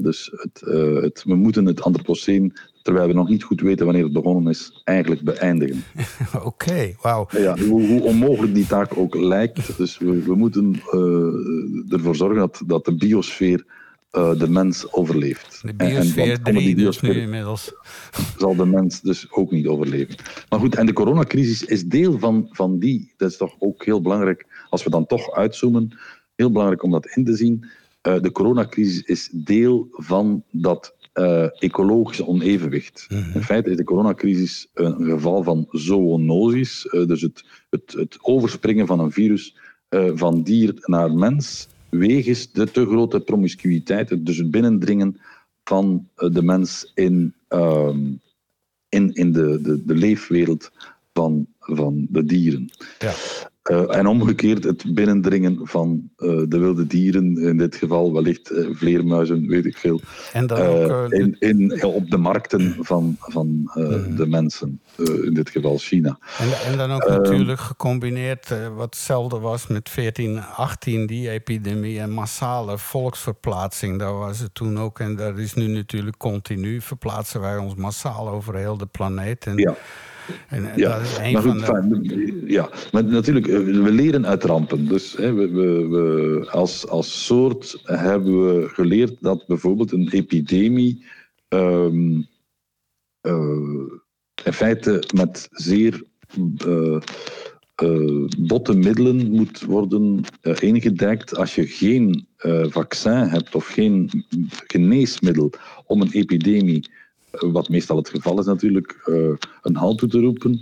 Dus 0.02 0.32
het, 0.32 0.62
het, 1.04 1.24
we 1.24 1.36
moeten 1.36 1.66
het 1.66 1.82
Anthropocene, 1.82 2.52
terwijl 2.82 3.08
we 3.08 3.14
nog 3.14 3.30
niet 3.30 3.44
goed 3.44 3.62
weten 3.62 3.86
wanneer 3.86 4.04
het 4.04 4.14
begonnen 4.14 4.52
is, 4.52 4.82
eigenlijk 4.84 5.22
beëindigen. 5.22 5.84
Oké, 6.36 6.46
okay, 6.46 6.96
wauw. 7.02 7.28
Ja, 7.30 7.58
hoe, 7.58 7.88
hoe, 7.88 8.02
onmogelijk 8.02 8.54
die 8.54 8.68
taak 8.68 8.98
ook 8.98 9.16
lijkt. 9.16 9.78
Dus 9.78 9.98
we, 9.98 10.24
we 10.24 10.36
moeten 10.36 10.82
ervoor 11.89 12.16
zorgen 12.16 12.38
dat, 12.38 12.62
dat 12.66 12.86
de 12.86 12.96
biosfeer 12.96 13.66
eh, 14.12 14.39
de 14.39 14.49
mens 14.49 14.93
overleeft. 14.93 15.62
De 15.62 15.74
En- 15.78 15.78
en 15.78 15.93
biosfeer 15.93 16.38
onder 16.38 16.53
3 16.53 16.76
die 16.76 16.86
dus 16.86 17.01
nu 17.01 17.12
inmiddels. 17.14 17.74
zal 18.38 18.55
de 18.55 18.66
mens 18.66 19.01
dus 19.01 19.32
ook 19.32 19.51
niet 19.51 19.68
overleven. 19.68 20.16
Maar 20.49 20.59
goed, 20.59 20.76
en 20.76 20.86
de 20.86 20.93
coronacrisis 20.93 21.64
is 21.64 21.86
deel 21.86 22.20
van, 22.20 22.47
van 22.51 22.80
die. 22.80 23.14
Dat 23.18 23.30
is 23.32 23.38
toch 23.38 23.55
ook 23.59 23.86
heel 23.86 24.01
belangrijk, 24.01 24.45
als 24.70 24.84
we 24.84 24.89
dan 24.89 25.05
toch 25.05 25.32
uitzoomen, 25.32 25.99
heel 26.36 26.51
belangrijk 26.51 26.84
om 26.84 26.91
dat 26.91 27.05
in 27.05 27.26
te 27.26 27.36
zien. 27.36 27.66
Eh, 28.01 28.22
de 28.22 28.32
coronacrisis 28.32 29.01
is 29.01 29.30
deel 29.34 29.88
van 29.91 30.43
dat 30.51 30.95
eh, 31.14 31.62
ecologische 31.62 32.28
onevenwicht. 32.28 33.07
In 33.34 33.43
feite 33.43 33.70
is 33.70 33.78
de 33.78 33.84
coronacrisis 33.84 34.68
een, 34.74 35.03
geval 35.03 35.43
van 35.43 35.68
zoonosis, 35.70 36.88
dus 37.07 37.22
het, 37.22 37.45
het, 37.70 37.93
het 37.97 38.18
overspringen 38.22 38.88
van 38.88 38.99
een 38.99 39.12
virus 39.12 39.55
van 40.14 40.43
dier 40.43 40.74
naar 40.80 41.14
mens, 41.14 41.68
wegens 41.92 42.52
de 42.52 42.72
te 42.72 42.86
grote 42.86 43.20
promiscuïteit, 43.20 44.26
dus 44.26 44.38
het 44.38 44.52
binnendringen 44.52 45.20
van 45.64 46.08
eh, 46.16 46.34
de 46.34 46.42
mens 46.42 46.92
in, 46.96 47.34
ehm, 47.48 48.00
in, 48.89 49.14
in 49.14 49.32
de, 49.32 49.62
de, 49.62 49.86
de 49.86 49.96
leefwereld 49.96 50.72
van, 51.14 51.48
van 51.60 52.08
de 52.10 52.26
dieren. 52.26 52.70
Ja. 53.00 53.14
Eh, 53.72 53.95
en 53.97 54.07
omgekeerd 54.07 54.63
het 54.63 54.93
binnendringen 54.95 55.59
van 55.63 56.09
eh, 56.17 56.28
de 56.47 56.57
wilde 56.57 56.88
dieren, 56.88 57.38
in 57.38 57.57
dit 57.57 57.76
geval 57.76 58.13
wellicht 58.13 58.49
eh, 58.49 58.65
vleermuizen, 58.72 59.47
weet 59.47 59.65
ik 59.65 59.78
veel, 59.78 60.01
En 60.34 60.47
dan 60.47 60.59
ook 60.61 61.11
in, 61.11 61.36
in, 61.39 61.84
op 61.84 62.09
de 62.09 62.17
markten 62.17 62.76
van, 62.80 63.15
van 63.19 63.72
Mhm. 63.74 64.15
de 64.15 64.28
mensen, 64.28 64.82
in 64.97 65.34
dit 65.34 65.49
geval 65.49 65.78
China. 65.78 66.17
En, 66.38 66.72
en 66.72 66.78
dan 66.78 66.91
ook 66.91 67.01
Ehm, 67.01 67.22
natuurlijk 67.22 67.59
gecombineerd 67.59 68.53
wat 68.76 68.86
hetzelfde 68.95 69.39
was 69.39 69.67
met 69.67 69.89
1418, 69.95 71.05
die 71.05 71.30
epidemie 71.30 71.99
en 71.99 72.09
massale 72.11 72.78
volksverplaatsing. 72.78 73.99
Daar 73.99 74.17
was 74.17 74.39
het 74.39 74.53
toen 74.53 74.80
ook. 74.80 74.99
En 74.99 75.15
dat 75.15 75.38
is 75.38 75.53
nu 75.53 75.67
natuurlijk 75.67 76.17
continu. 76.17 76.82
Verplaatsen 76.82 77.41
wij 77.41 77.57
ons 77.57 77.76
massaal 77.76 78.30
over 78.30 78.55
heel 78.55 78.78
de 78.78 78.86
planeet. 78.86 79.45
En, 79.45 79.57
Ja. 79.57 79.76
En, 80.47 80.72
en 80.72 80.78
Ja, 80.78 80.99
dat 80.99 81.19
een 81.22 81.32
maar 81.32 81.41
van 81.41 81.51
goed, 81.51 81.59
de. 81.59 81.65
fijn, 81.65 82.41
ja, 82.47 82.69
maar 82.91 83.03
natuurlijk, 83.03 83.47
eh, 83.47 83.57
we 83.59 83.91
leren 83.91 84.26
uit 84.26 84.43
rampen. 84.43 84.88
Dus 84.88 85.17
hè, 85.17 85.34
we, 85.34 85.49
we, 85.49 85.88
we, 85.88 86.47
als, 86.51 86.88
als 86.88 87.26
soort 87.26 87.82
hebben 87.84 88.45
we 88.45 88.67
geleerd 88.69 89.15
dat 89.19 89.47
bijvoorbeeld 89.47 89.91
een 89.91 90.09
epidemie 90.11 91.05
ehm, 91.47 92.22
eh, 93.22 93.88
in 94.43 94.53
feite 94.53 95.03
met 95.13 95.47
zeer 95.51 96.03
eh, 96.57 96.97
eh, 97.76 98.26
botte 98.39 98.74
middelen 98.76 99.32
moet 99.32 99.61
worden 99.61 100.22
eh, 100.41 100.55
ingedekt 100.59 101.36
als 101.36 101.55
je 101.55 101.67
geen 101.67 102.28
eh, 102.38 102.65
vaccin 102.69 103.11
hebt 103.11 103.55
of 103.55 103.67
geen 103.67 104.26
geneesmiddel 104.67 105.51
om 105.86 106.01
een 106.01 106.11
epidemie, 106.11 106.89
eh, 106.89 106.89
wat 107.32 107.69
meestal 107.69 107.97
het 107.97 108.09
geval 108.09 108.39
is 108.39 108.45
natuurlijk, 108.45 109.01
eh, 109.05 109.32
een 109.61 109.75
halt 109.75 109.97
toe 109.97 110.09
te 110.09 110.19
roepen, 110.19 110.61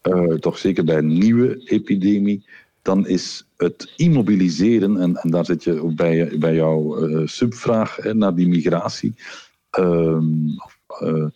eh, 0.00 0.24
toch 0.34 0.58
zeker 0.58 0.84
bij 0.84 0.96
een 0.98 1.18
nieuwe 1.18 1.60
epidemie, 1.64 2.44
dan 2.82 3.06
is 3.06 3.46
het 3.56 3.92
immobiliseren, 3.96 5.00
en, 5.00 5.16
en 5.16 5.30
daar 5.30 5.44
zit 5.44 5.64
je 5.64 5.82
ook 5.82 5.94
bij, 5.94 6.38
bij 6.38 6.54
jouw 6.54 6.96
eh, 6.96 7.26
subvraag 7.26 7.96
hè, 7.96 8.14
naar 8.14 8.34
die 8.34 8.48
migratie, 8.48 9.14
ehm, 9.70 10.24
eh, 11.00 11.26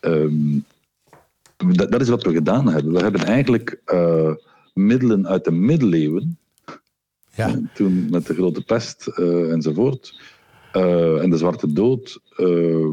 ehm, 0.00 0.58
dat, 1.56 1.90
dat 1.90 2.00
is 2.00 2.08
wat 2.08 2.22
we 2.22 2.32
gedaan 2.32 2.68
hebben. 2.68 2.92
We 2.92 3.00
hebben 3.00 3.24
eigenlijk 3.24 3.80
middelen 4.74 5.26
uit 5.26 5.44
de 5.44 5.50
middeleeuwen, 5.52 6.38
Ja. 7.34 7.60
toen 7.74 8.10
met 8.10 8.26
de 8.26 8.34
grote 8.34 8.64
pest 8.64 9.06
enzovoort, 9.50 10.20
en 11.20 11.30
de 11.30 11.36
zwarte 11.36 11.72
dood, 11.72 12.20
eh, 12.36 12.90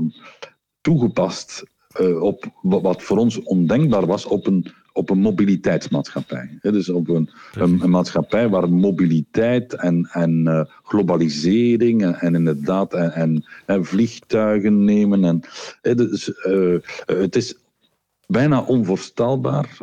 toegepast 0.84 1.64
eh, 1.94 2.22
op 2.22 2.46
wa- 2.62 2.82
wat 2.82 3.04
voor 3.04 3.18
ons 3.18 3.44
ondenkbaar 3.44 4.06
was 4.06 4.26
op 4.26 4.48
een, 4.48 4.72
op 4.94 5.10
een 5.10 5.20
mobiliteitsmaatschappij. 5.20 6.58
Hè, 6.62 6.72
dus 6.72 6.90
op 6.90 7.10
een, 7.10 7.30
een, 7.54 7.84
een 7.84 7.90
maatschappij 7.90 8.50
waar 8.50 8.70
mobiliteit 8.70 9.74
en, 9.74 10.10
en 10.12 10.48
eh, 10.48 10.66
globalisering 10.84 12.04
en, 12.04 12.16
en 12.20 12.36
inderdaad 12.36 12.94
en, 12.94 13.12
en, 13.14 13.46
en 13.66 13.86
vliegtuigen 13.86 14.84
nemen. 14.84 15.24
En, 15.24 15.42
hè, 15.82 15.96
dus, 15.96 16.34
eh, 16.34 16.76
het 17.06 17.36
is 17.36 17.56
bijna 18.28 18.62
onvoorstelbaar. 18.62 19.78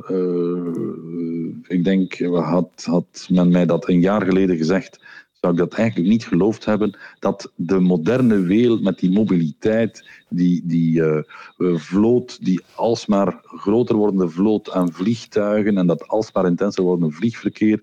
Ik 1.68 1.84
denk, 1.84 2.18
had, 2.32 2.84
had 2.84 3.26
men 3.30 3.50
mij 3.50 3.66
dat 3.66 3.88
een 3.88 4.00
jaar 4.00 4.24
geleden 4.26 4.56
gezegd, 4.56 5.00
zou 5.40 5.52
ik 5.52 5.58
dat 5.58 5.74
eigenlijk 5.74 6.08
niet 6.08 6.24
geloofd 6.26 6.64
hebben, 6.64 6.98
dat 7.18 7.52
de 7.54 7.78
moderne 7.80 8.40
wereld 8.40 8.82
met 8.82 8.98
die 8.98 9.10
mobiliteit, 9.10 10.04
die, 10.28 10.62
die 10.64 11.02
eh, 11.02 11.18
eh, 11.18 11.76
vloot, 11.76 12.44
die 12.44 12.60
alsmaar 12.74 13.40
groter 13.42 13.96
wordende 13.96 14.28
vloot 14.28 14.70
aan 14.70 14.92
vliegtuigen 14.92 15.78
en 15.78 15.86
dat 15.86 16.08
alsmaar 16.08 16.46
intenser 16.46 16.82
wordende 16.82 17.14
vliegverkeer, 17.14 17.80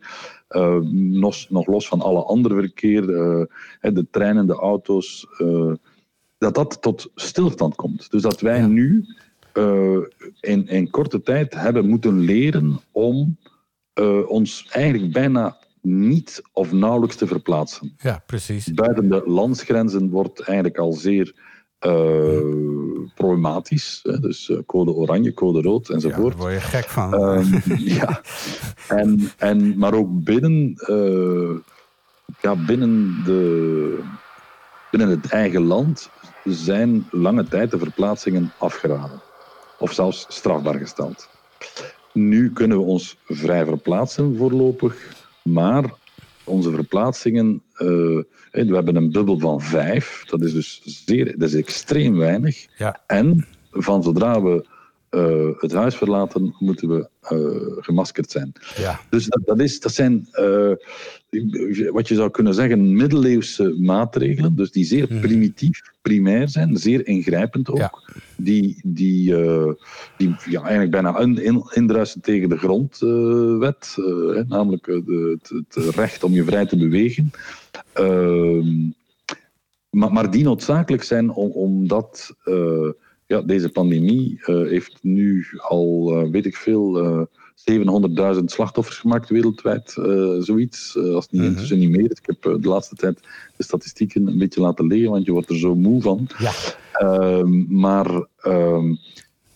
eh, 0.47 0.79
nog, 0.91 1.49
nog 1.49 1.67
los 1.67 1.87
van 1.87 2.01
alle 2.01 2.23
andere 2.23 2.55
verkeer, 2.55 3.03
hè, 3.79 3.91
de 3.91 4.07
treinen, 4.11 4.47
de 4.47 4.53
auto's, 4.55 5.27
dat 6.37 6.55
dat 6.55 6.81
tot 6.81 7.11
stilstand 7.15 7.75
komt. 7.75 8.11
Dus 8.11 8.21
dat 8.21 8.41
wij 8.41 8.59
Ja. 8.59 8.67
nu 8.67 9.05
in, 10.39 10.67
in 10.67 10.89
korte 10.89 11.21
tijd 11.21 11.53
hebben 11.53 11.87
moeten 11.87 12.19
leren 12.19 12.79
om 12.91 13.37
ons 14.27 14.67
eigenlijk 14.69 15.13
bijna 15.13 15.57
niet 15.87 16.41
of 16.53 16.71
nauwelijks 16.71 17.15
te 17.15 17.27
verplaatsen. 17.27 17.93
ja, 17.97 18.23
precies. 18.25 18.73
Buiten 18.73 19.09
de 19.09 19.23
landsgrenzen 19.25 20.09
wordt 20.09 20.39
eigenlijk 20.39 20.77
al 20.77 20.93
zeer 20.93 21.33
eh, 21.79 22.39
problematisch. 23.15 23.99
Hè? 24.03 24.19
Dus 24.19 24.49
eh, 24.49 24.57
code 24.65 24.91
oranje, 24.91 25.33
code 25.33 25.61
rood 25.61 25.87
Ja, 25.87 25.93
enzovoort. 25.93 26.31
daar 26.31 26.41
word 26.41 26.53
je 26.53 26.59
gek 26.59 26.85
van. 26.85 27.13
Ehm, 27.13 27.59
ja. 27.99 28.21
En, 28.87 29.31
en, 29.37 29.77
maar 29.77 29.93
ook 29.93 30.23
binnen, 30.23 30.73
eh, 30.75 31.55
ja, 32.41 32.55
binnen, 32.65 33.21
de, 33.25 33.99
binnen 34.91 35.09
het 35.09 35.25
eigen 35.29 35.61
land 35.61 36.09
zijn 36.43 37.07
lange 37.11 37.47
tijd 37.47 37.71
de 37.71 37.77
verplaatsingen 37.77 38.51
afgeraden. 38.57 39.21
Of 39.79 39.93
zelfs 39.93 40.25
strafbaar 40.29 40.75
gesteld. 40.75 41.29
Nu 42.13 42.53
kunnen 42.53 42.77
we 42.77 42.83
ons 42.83 43.17
vrij 43.25 43.65
verplaatsen 43.65 44.37
voorlopig, 44.37 45.15
maar 45.51 45.93
onze 46.43 46.71
verplaatsingen, 46.71 47.61
eh, 47.73 47.87
we 48.51 48.75
hebben 48.75 48.95
een 48.95 49.11
bubbel 49.11 49.39
van 49.39 49.61
vijf, 49.61 50.23
dat 50.25 50.41
is 50.41 50.53
dus 50.53 50.81
zeer, 50.83 51.37
dat 51.37 51.49
is 51.49 51.55
extreem 51.55 52.17
weinig. 52.17 52.65
Ja. 52.77 53.01
En 53.07 53.45
van 53.71 54.03
zodra 54.03 54.41
we 54.41 54.65
eh, 55.17 55.61
het 55.61 55.73
huis 55.73 55.95
verlaten, 55.95 56.55
moeten 56.59 56.89
we 56.89 57.09
eh, 57.21 57.83
gemaskerd 57.83 58.31
zijn. 58.31 58.51
ja. 58.77 58.99
Dus 59.09 59.25
dat, 59.25 59.41
dat, 59.45 59.59
is, 59.59 59.79
dat 59.79 59.93
zijn, 59.93 60.27
eh, 60.31 60.71
wat 61.91 62.07
je 62.07 62.15
zou 62.15 62.29
kunnen 62.31 62.53
zeggen, 62.53 62.95
middeleeuwse 62.95 63.75
maatregelen, 63.79 64.55
dus 64.55 64.71
die 64.71 64.85
zeer 64.85 65.05
Mhm. 65.09 65.19
primitief, 65.21 65.81
primair 66.01 66.49
zijn, 66.49 66.77
zeer 66.77 67.07
ingrijpend 67.07 67.69
ook. 67.69 67.77
Ja. 67.77 67.93
Die, 68.37 68.79
die, 68.83 69.33
die 70.17 70.35
ja, 70.49 70.61
eigenlijk 70.61 70.91
bijna 70.91 71.19
in, 71.19 71.43
in, 71.43 71.63
indruisen 71.73 72.21
tegen 72.21 72.49
de 72.49 72.57
grondwet, 72.57 73.93
hè, 74.33 74.43
namelijk 74.43 74.85
de, 74.85 75.37
het, 75.41 75.51
het 75.73 75.95
recht 75.95 76.23
om 76.23 76.33
je 76.33 76.43
vrij 76.43 76.65
te 76.65 76.77
bewegen. 76.77 77.31
Ehm, 77.93 78.89
maar, 79.89 80.11
maar 80.11 80.31
die 80.31 80.43
noodzakelijk 80.43 81.03
zijn 81.03 81.31
om, 81.31 81.51
omdat 81.51 82.35
eh, 82.43 82.89
ja, 83.27 83.41
deze 83.41 83.69
pandemie 83.69 84.39
eh, 84.45 84.55
heeft 84.55 84.97
nu 85.01 85.45
al, 85.57 86.11
eh, 86.11 86.29
weet 86.31 86.45
ik 86.45 86.55
veel, 86.55 86.97
eh 86.97 87.21
700.000 87.55 88.43
slachtoffers 88.51 88.97
gemaakt 88.97 89.29
wereldwijd, 89.29 89.95
eh, 89.97 90.35
zoiets. 90.39 90.95
eh, 90.97 91.03
als 91.13 91.23
het 91.23 91.31
niet 91.31 91.41
Mhm. 91.41 91.49
intussen 91.51 91.79
niet 91.79 91.89
meer. 91.89 92.11
Ik 92.11 92.19
heb 92.21 92.45
eh, 92.45 92.61
de 92.61 92.67
laatste 92.67 92.95
tijd 92.95 93.19
de 93.57 93.63
statistieken 93.63 94.27
een 94.27 94.37
beetje 94.37 94.61
laten 94.61 94.87
liggen, 94.87 95.09
want 95.11 95.25
je 95.25 95.31
wordt 95.31 95.49
er 95.49 95.57
zo 95.57 95.75
moe 95.75 96.01
van. 96.01 96.27
Ja. 96.37 96.51
Ehm, 96.91 97.65
maar 97.79 98.27
ehm, 98.37 98.95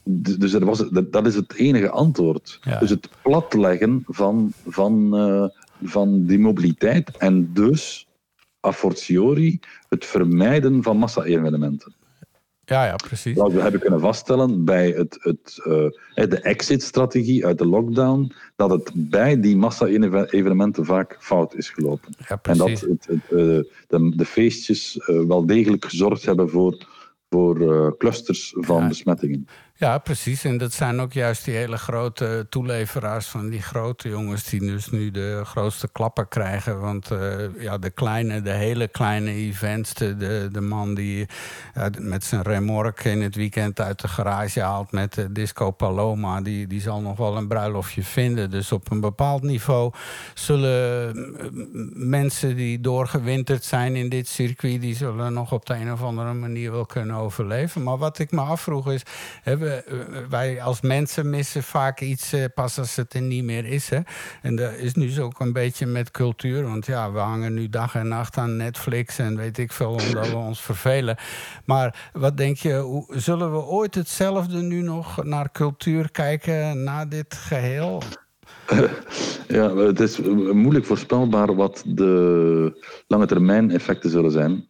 dus 0.04 0.54
er 0.54 0.66
was, 0.66 0.90
dat 0.90 1.12
dat 1.12 1.28
is 1.28 1.36
het 1.36 1.54
enige 1.56 1.90
antwoord. 1.90 2.60
Ja. 2.62 2.80
Dus 2.80 2.90
het 2.90 3.10
platleggen 3.24 4.04
van, 4.08 4.54
van, 4.68 5.16
eh, 5.18 5.46
van 5.84 6.26
die 6.26 6.40
mobiliteit 6.40 7.18
en 7.18 7.50
dus 7.54 8.08
a 8.68 8.74
fortiori 8.74 9.60
het 9.90 10.06
vermijden 10.06 10.84
van 10.84 10.98
massa-evenementen. 10.98 11.94
Ja, 12.72 12.86
ja, 12.86 12.96
precies. 12.96 13.36
Zoals 13.36 13.54
we 13.54 13.62
hebben 13.62 13.80
kunnen 13.82 14.00
vaststellen 14.00 14.66
bij 14.66 14.90
het, 14.90 15.18
het, 15.22 15.62
eh, 16.16 16.30
de 16.30 16.40
exit-strategie 16.42 17.46
uit 17.46 17.58
de 17.58 17.66
lockdown, 17.66 18.32
dat 18.56 18.70
het 18.70 18.92
bij 18.94 19.40
die 19.40 19.58
massa-evenementen 19.58 20.86
vaak 20.86 21.18
fout 21.20 21.56
is 21.56 21.70
gelopen. 21.70 22.14
Ja, 22.28 22.40
En 22.42 22.58
dat 22.58 22.70
het, 22.70 22.82
het, 23.08 23.24
eh, 23.30 23.38
de, 23.88 24.14
de 24.16 24.26
feestjes 24.26 24.98
eh, 24.98 25.22
wel 25.28 25.46
degelijk 25.46 25.86
gezorgd 25.86 26.26
hebben 26.26 26.50
voor, 26.50 26.86
voor 27.30 27.96
clusters 27.98 28.54
van 28.58 28.82
Ja. 28.82 28.88
besmettingen. 28.88 29.48
Ja, 29.82 29.98
precies. 29.98 30.44
En 30.44 30.58
dat 30.58 30.74
zijn 30.74 31.02
ook 31.02 31.14
juist 31.14 31.46
die 31.46 31.56
hele 31.56 31.78
grote 31.78 32.46
toeleveraars 32.50 33.28
van 33.28 33.50
die 33.50 33.62
grote 33.62 34.10
jongens... 34.10 34.44
die 34.44 34.60
dus 34.60 34.90
nu 34.90 35.12
de 35.12 35.42
grootste 35.46 35.90
klappen 35.92 36.28
krijgen. 36.28 36.80
Want 36.80 37.12
uh, 37.12 37.62
ja, 37.62 37.78
de 37.78 37.90
kleine, 37.90 38.42
de 38.42 38.52
hele 38.52 38.88
kleine 38.88 39.32
events... 39.32 39.94
de, 39.94 40.50
de, 40.52 40.62
man 40.62 40.94
die 40.94 41.28
met 42.00 42.24
zijn 42.24 42.42
remork 42.42 43.04
in 43.04 43.22
het 43.22 43.36
weekend 43.36 43.80
uit 43.80 44.02
de 44.02 44.08
garage 44.08 44.62
haalt... 44.62 44.92
met 44.92 45.14
de 45.14 45.32
Disco 45.32 45.72
Paloma, 45.72 46.42
die, 46.42 46.68
die 46.68 46.82
zal 46.82 47.02
nog 47.02 47.18
wel 47.18 47.38
een 47.38 47.48
bruiloftje 47.48 48.04
vinden. 48.04 48.50
Dus 48.50 48.72
op 48.72 48.92
een 48.92 49.02
bepaald 49.02 49.42
niveau 49.42 49.94
zullen 50.34 51.16
mensen 51.94 52.56
die 52.56 52.82
doorgewinterd 52.82 53.64
zijn 53.64 53.96
in 53.96 54.10
dit 54.10 54.28
circuit... 54.28 54.82
die 54.82 54.96
zullen 54.96 55.34
nog 55.34 55.52
op 55.52 55.66
de 55.66 55.74
een 55.74 55.92
of 55.92 56.04
andere 56.04 56.34
manier 56.34 56.72
wel 56.72 56.86
kunnen 56.86 57.16
overleven. 57.16 57.84
Maar 57.84 57.98
wat 57.98 58.20
ik 58.20 58.32
me 58.32 58.42
afvroeg 58.42 58.92
is... 58.92 59.04
Hebben 59.42 59.71
wij 60.30 60.62
als 60.62 60.82
mensen 60.82 61.30
missen 61.30 61.64
vaak 61.64 62.02
iets 62.02 62.34
eh, 62.34 62.44
pas 62.54 62.78
als 62.78 62.96
het 62.96 63.14
er 63.14 63.22
niet 63.22 63.44
meer 63.44 63.66
is. 63.66 63.90
Hè? 63.90 64.00
En 64.42 64.56
dat 64.56 64.74
is 64.74 64.94
nu 64.94 65.22
ook 65.22 65.40
een 65.40 65.54
beetje 65.54 65.86
met 65.86 66.12
cultuur. 66.12 66.64
Want 66.64 66.86
ja, 66.86 67.12
we 67.12 67.20
hangen 67.20 67.54
nu 67.54 67.70
dag 67.70 67.96
en 67.96 68.08
nacht 68.08 68.38
aan 68.38 68.58
Netflix 68.58 69.18
en 69.18 69.38
weet 69.38 69.58
ik 69.58 69.72
veel, 69.72 69.92
omdat 69.92 70.30
we 70.30 70.36
ons 70.36 70.62
vervelen. 70.62 71.18
Maar 71.66 72.10
wat 72.14 72.38
denk 72.38 72.58
je, 72.58 73.06
zullen 73.10 73.52
we 73.52 73.58
ooit 73.58 73.96
hetzelfde 73.96 74.62
nu 74.62 74.82
nog 74.82 75.24
naar 75.24 75.52
cultuur 75.52 76.12
kijken 76.12 76.84
na 76.84 77.06
dit 77.06 77.36
geheel? 77.36 78.02
Ja, 79.48 79.76
het 79.76 80.00
is 80.00 80.20
moeilijk 80.54 80.86
voorspelbaar 80.86 81.56
wat 81.56 81.84
de 81.86 82.84
lange 83.08 83.26
termijn 83.26 83.72
effecten 83.72 84.10
zullen 84.10 84.32
zijn. 84.32 84.68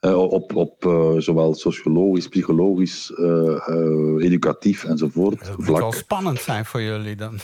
Uh, 0.00 0.18
op 0.18 0.54
op 0.54 0.84
uh, 0.84 1.18
zowel 1.18 1.54
sociologisch, 1.54 2.28
psychologisch, 2.28 3.12
uh, 3.16 3.56
educatief 4.18 4.84
enzovoort. 4.84 5.46
Dat 5.46 5.58
moet 5.58 5.78
wel 5.78 5.92
spannend 5.92 6.40
zijn 6.40 6.64
voor 6.64 6.82
jullie 6.82 7.16
dan. 7.16 7.38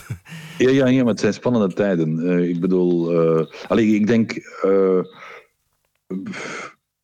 Ja, 0.57 0.69
ja, 0.69 0.87
ja 0.87 1.03
maar 1.03 1.11
het 1.11 1.19
zijn 1.19 1.33
spannende 1.33 1.73
tijden. 1.73 2.39
ik 2.49 2.59
bedoel, 2.59 3.15
alleen 3.67 3.93
ik 3.93 4.07
denk. 4.07 4.31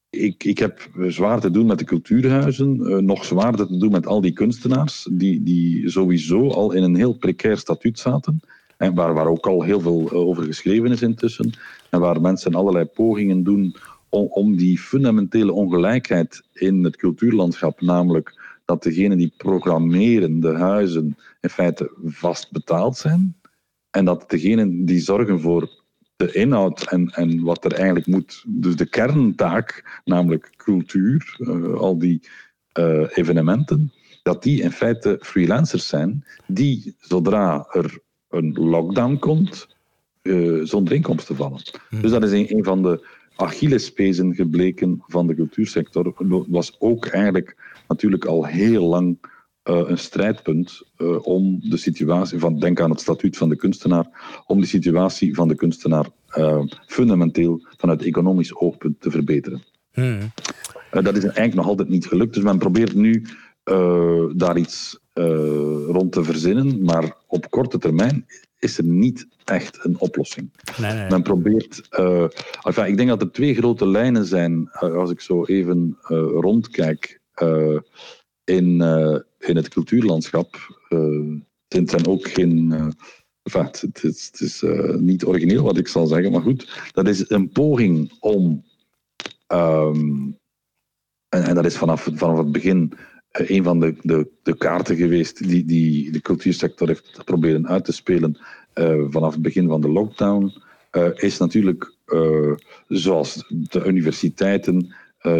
ik, 0.09 0.43
ik 0.43 0.57
heb 0.57 0.89
zwaar 1.07 1.39
te 1.39 1.51
doen 1.51 1.65
met 1.65 1.79
de 1.79 1.85
cultuurhuizen, 1.85 3.05
nog 3.05 3.25
zwaarder 3.25 3.67
te 3.67 3.77
doen 3.77 3.91
met 3.91 4.07
al 4.07 4.21
die 4.21 4.33
kunstenaars, 4.33 5.07
die, 5.11 5.43
die 5.43 5.89
sowieso 5.89 6.49
al 6.49 6.71
in 6.71 6.83
een 6.83 6.95
heel 6.95 7.13
precair 7.13 7.57
statuut 7.57 7.99
zaten. 7.99 8.39
En 8.77 8.95
waar, 8.95 9.13
waar 9.13 9.27
ook 9.27 9.47
al 9.47 9.61
heel 9.61 9.81
veel 9.81 10.11
over 10.11 10.43
geschreven 10.43 10.91
is 10.91 11.01
intussen. 11.01 11.53
En 11.89 11.99
waar 11.99 12.21
mensen 12.21 12.55
allerlei 12.55 12.85
pogingen 12.85 13.43
doen 13.43 13.75
om, 14.09 14.25
om 14.25 14.55
die 14.55 14.79
fundamentele 14.79 15.51
ongelijkheid 15.51 16.43
in 16.53 16.83
het 16.83 16.95
cultuurlandschap, 16.95 17.81
namelijk 17.81 18.57
dat 18.65 18.83
degenen 18.83 19.17
die 19.17 19.33
programmeren 19.37 20.39
de 20.39 20.53
huizen 20.53 21.17
in 21.41 21.49
feite 21.49 21.91
vast 22.03 22.51
betaald 22.51 22.97
zijn 22.97 23.35
en 23.89 24.05
dat 24.05 24.29
degenen 24.29 24.85
die 24.85 24.99
zorgen 24.99 25.39
voor 25.39 25.69
de 26.15 26.31
inhoud 26.31 26.83
en, 26.83 27.09
en 27.09 27.43
wat 27.43 27.65
er 27.65 27.73
eigenlijk 27.73 28.07
moet, 28.07 28.43
dus 28.47 28.75
de 28.75 28.89
kerntaak, 28.89 29.99
namelijk 30.05 30.53
cultuur, 30.55 31.35
uh, 31.37 31.73
al 31.73 31.97
die 31.97 32.21
uh, 32.79 33.07
evenementen, 33.13 33.93
dat 34.23 34.43
die 34.43 34.61
in 34.61 34.71
feite 34.71 35.19
freelancers 35.21 35.87
zijn 35.87 36.25
die 36.47 36.95
zodra 36.99 37.67
er 37.71 37.99
een 38.29 38.53
lockdown 38.53 39.17
komt, 39.17 39.67
uh, 40.21 40.63
zonder 40.63 40.93
inkomsten 40.93 41.35
vallen. 41.35 41.61
Hmm. 41.89 42.01
Dus 42.01 42.11
dat 42.11 42.23
is 42.23 42.31
een, 42.31 42.57
een 42.57 42.63
van 42.63 42.81
de 42.81 43.07
Achillespezen 43.37 44.35
gebleken 44.35 45.03
van 45.07 45.27
de 45.27 45.35
cultuursector. 45.35 46.13
Was 46.47 46.75
ook 46.79 47.05
eigenlijk 47.05 47.57
natuurlijk 47.87 48.25
al 48.25 48.45
heel 48.45 48.83
lang 48.83 49.17
uh, 49.69 49.81
een 49.85 49.97
strijdpunt 49.97 50.81
uh, 50.97 51.27
om 51.27 51.59
de 51.69 51.77
situatie 51.77 52.39
van, 52.39 52.59
denk 52.59 52.79
aan 52.79 52.89
het 52.89 52.99
statuut 52.99 53.37
van 53.37 53.49
de 53.49 53.55
kunstenaar, 53.55 54.41
om 54.45 54.61
de 54.61 54.67
situatie 54.67 55.35
van 55.35 55.47
de 55.47 55.55
kunstenaar 55.55 56.09
uh, 56.37 56.63
fundamenteel 56.85 57.67
vanuit 57.77 58.03
economisch 58.03 58.55
oogpunt 58.55 59.01
te 59.01 59.11
verbeteren. 59.11 59.63
Hmm. 59.91 60.19
dat 60.91 61.15
is 61.15 61.23
eigenlijk 61.23 61.55
nog 61.55 61.67
altijd 61.67 61.89
niet 61.89 62.05
gelukt, 62.05 62.33
dus 62.33 62.43
men 62.43 62.57
probeert 62.57 62.95
nu 62.95 63.25
daar 64.35 64.57
iets 64.57 64.99
rond 65.87 66.11
te 66.11 66.23
verzinnen, 66.23 66.83
maar 66.83 67.15
op 67.27 67.49
korte 67.49 67.77
termijn 67.77 68.25
is 68.59 68.77
er 68.77 68.83
niet 68.83 69.27
echt 69.45 69.85
een 69.85 69.99
oplossing. 69.99 70.51
Nee, 70.77 70.93
nee. 70.93 71.09
Men 71.09 71.21
probeert. 71.21 71.87
Uh, 71.99 72.27
enfin, 72.61 72.85
ik 72.85 72.97
denk 72.97 73.09
dat 73.09 73.21
er 73.21 73.31
twee 73.31 73.55
grote 73.55 73.87
lijnen 73.87 74.25
zijn, 74.25 74.69
uh, 74.73 74.95
als 74.95 75.11
ik 75.11 75.21
zo 75.21 75.45
even 75.45 75.97
uh, 76.01 76.17
rondkijk 76.19 77.21
in, 78.43 78.81
in 79.39 79.55
het 79.55 79.67
cultuurlandschap. 79.67 80.79
het 81.67 81.89
zijn 81.89 82.07
ook 82.07 82.27
geen. 82.27 82.73
Enfin, 83.43 83.65
het 83.65 84.03
is, 84.03 84.25
het 84.31 84.39
is 84.39 84.63
niet 84.99 85.25
origineel 85.25 85.63
wat 85.63 85.77
ik 85.77 85.87
zal 85.87 86.07
zeggen, 86.07 86.31
maar 86.31 86.41
goed. 86.41 86.89
Dat 86.91 87.07
is 87.07 87.29
een 87.29 87.49
poging 87.49 88.11
om. 88.19 88.65
Um, 89.47 90.37
en, 91.29 91.43
en, 91.43 91.55
dat 91.55 91.65
is 91.65 91.77
vanaf, 91.77 92.09
vanaf 92.13 92.37
het 92.37 92.51
begin 92.51 92.93
een 93.37 93.63
van 93.63 93.79
de, 93.79 93.95
de, 94.01 94.27
de 94.43 94.57
kaarten 94.57 94.95
geweest 94.95 95.47
die, 95.47 95.65
die 95.65 96.11
de 96.11 96.21
cultuursector 96.21 96.87
heeft 96.87 97.21
proberen 97.25 97.67
uit 97.67 97.85
te 97.85 97.91
spelen 97.91 98.37
uh, 98.77 99.05
vanaf 99.09 99.33
het 99.33 99.41
begin 99.41 99.67
van 99.67 99.81
de 99.81 99.89
lockdown, 99.89 100.53
uh, 100.91 101.09
is 101.15 101.37
natuurlijk, 101.37 101.93
uh, 102.05 102.55
zoals 102.87 103.45
de 103.47 103.85
universiteiten, 103.85 104.95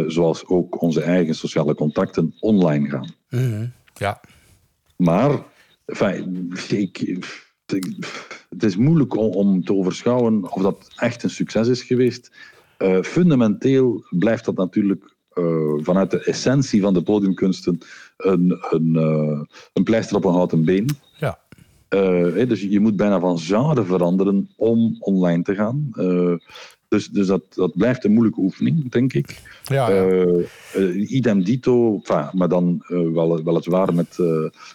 zoals 0.06 0.46
ook 0.46 0.82
onze 0.82 1.02
eigen 1.02 1.34
sociale 1.34 1.74
contacten, 1.74 2.34
online 2.40 2.88
gaan. 2.88 3.14
Mm 3.30 3.52
-hmm. 3.52 3.72
Ja. 3.94 4.20
Maar, 4.96 5.42
enfin, 5.84 6.52
ik, 6.68 7.18
het 8.48 8.62
is 8.62 8.76
moeilijk 8.76 9.16
om, 9.16 9.32
om, 9.32 9.64
te 9.64 9.74
overschouwen 9.74 10.52
of 10.52 10.62
dat 10.62 10.90
echt 10.96 11.22
een 11.22 11.30
succes 11.30 11.68
is 11.68 11.82
geweest. 11.82 12.32
fundamenteel 13.02 14.04
blijft 14.10 14.44
dat 14.44 14.56
natuurlijk 14.56 15.16
vanuit 15.82 16.10
de 16.10 16.24
essentie 16.24 16.80
van 16.80 16.94
de 16.94 17.02
podiumkunsten 17.02 17.78
een, 18.16 18.58
een, 18.70 18.94
uh, 18.94 19.40
een 19.72 19.82
pleister 19.82 20.16
op 20.16 20.24
een 20.24 20.32
houten 20.32 20.64
been. 20.64 20.88
Ja. 21.18 21.38
Uh, 21.94 22.48
dus 22.48 22.62
je 22.62 22.80
moet 22.80 22.96
bijna 22.96 23.20
van 23.20 23.38
genre 23.38 23.84
veranderen 23.84 24.50
om 24.56 24.96
online 24.98 25.42
te 25.42 25.54
gaan. 25.54 25.90
dus 26.88 27.08
dus 27.08 27.26
dat, 27.26 27.42
dat 27.54 27.76
blijft 27.76 28.04
een 28.04 28.12
moeilijke 28.12 28.40
oefening, 28.40 28.90
denk 28.90 29.12
ik. 29.12 29.42
Ja, 29.64 29.90
ja. 29.90 30.26
idem 30.94 31.44
dito, 31.44 32.00
maar 32.32 32.48
dan 32.48 32.84
wel, 32.88 33.44
weliswaar 33.44 33.94
met, 33.94 34.18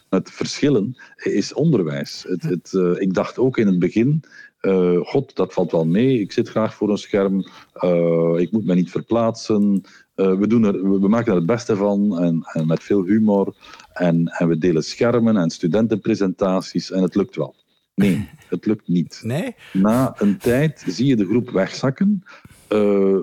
met 0.09 0.31
verschillen, 0.31 0.95
is 1.15 1.53
onderwijs. 1.53 2.25
Het, 2.27 2.43
het, 2.43 2.73
ik 2.99 3.13
dacht 3.13 3.37
ook 3.37 3.57
in 3.57 3.67
het 3.67 3.79
begin 3.79 4.23
uh, 4.65 4.99
God, 5.01 5.35
dat 5.35 5.53
valt 5.53 5.71
wel 5.71 5.85
mee. 5.85 6.19
Ik 6.19 6.31
zit 6.31 6.49
graag 6.49 6.75
voor 6.75 6.89
een 6.89 6.97
scherm. 6.97 7.45
Uh, 7.83 8.33
ik 8.37 8.51
moet 8.51 8.65
me 8.65 8.75
niet 8.75 8.91
verplaatsen. 8.91 9.83
Uh, 10.15 10.37
we, 10.37 10.47
doen 10.47 10.63
er, 10.63 10.99
we 10.99 11.07
maken 11.07 11.31
er 11.31 11.37
het 11.37 11.45
beste 11.45 11.75
van 11.75 12.19
en, 12.19 12.41
en 12.53 12.67
met 12.67 12.83
veel 12.83 13.03
humor. 13.03 13.55
En, 13.93 14.27
en, 14.27 14.47
we 14.47 14.57
delen 14.57 14.83
schermen 14.83 15.37
en 15.37 15.49
studentenpresentaties 15.49 16.91
en 16.91 17.01
het 17.01 17.15
lukt 17.15 17.35
wel. 17.35 17.55
Nee, 17.95 18.29
het 18.49 18.65
lukt 18.65 18.87
niet. 18.87 19.21
Nee? 19.23 19.55
Na 19.73 20.15
een 20.17 20.37
tijd 20.37 20.83
zie 20.87 21.05
je 21.05 21.15
de 21.15 21.25
groep 21.25 21.49
wegzakken. 21.49 22.23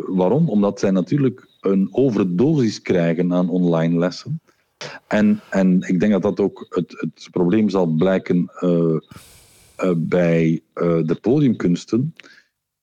waarom? 0.06 0.48
Omdat 0.48 0.80
zij 0.80 0.90
natuurlijk 0.90 1.48
een 1.60 1.88
overdosis 1.92 2.82
krijgen 2.82 3.32
aan 3.32 3.48
online 3.48 3.98
lessen. 3.98 4.40
En, 5.06 5.40
en 5.50 5.80
ik 5.80 6.00
denk 6.00 6.12
dat 6.12 6.22
dat 6.22 6.40
ook 6.40 6.66
het, 6.68 6.94
het 7.00 7.28
probleem 7.30 7.68
zal 7.68 7.86
blijken 7.86 8.50
uh, 8.60 8.96
bij 9.96 10.62
de 10.74 11.18
podiumkunsten, 11.20 12.14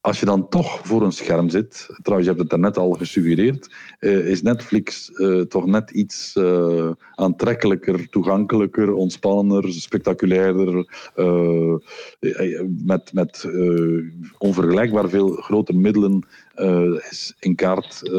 als 0.07 0.19
je 0.19 0.25
dan 0.25 0.49
toch 0.49 0.79
voor 0.83 1.01
een 1.01 1.11
scherm 1.11 1.49
zit, 1.49 1.87
trouwens, 2.01 2.29
je 2.29 2.35
hebt 2.35 2.39
het 2.39 2.49
daarnet 2.49 2.77
al 2.77 2.91
gesuggereerd, 2.91 3.75
uh, 3.99 4.27
is 4.27 4.41
Netflix 4.41 5.11
toch 5.49 5.65
net 5.65 5.91
iets 5.91 6.37
aantrekkelijker, 7.15 8.09
toegankelijker, 8.09 8.93
ontspannender, 8.93 9.73
spectaculairder, 9.73 10.85
met, 12.85 13.13
met 13.13 13.49
onvergelijkbaar 14.37 15.09
veel 15.09 15.29
grotere 15.31 15.77
middelen 15.77 16.25
is 17.09 17.35
in 17.39 17.55
kaart 17.55 18.11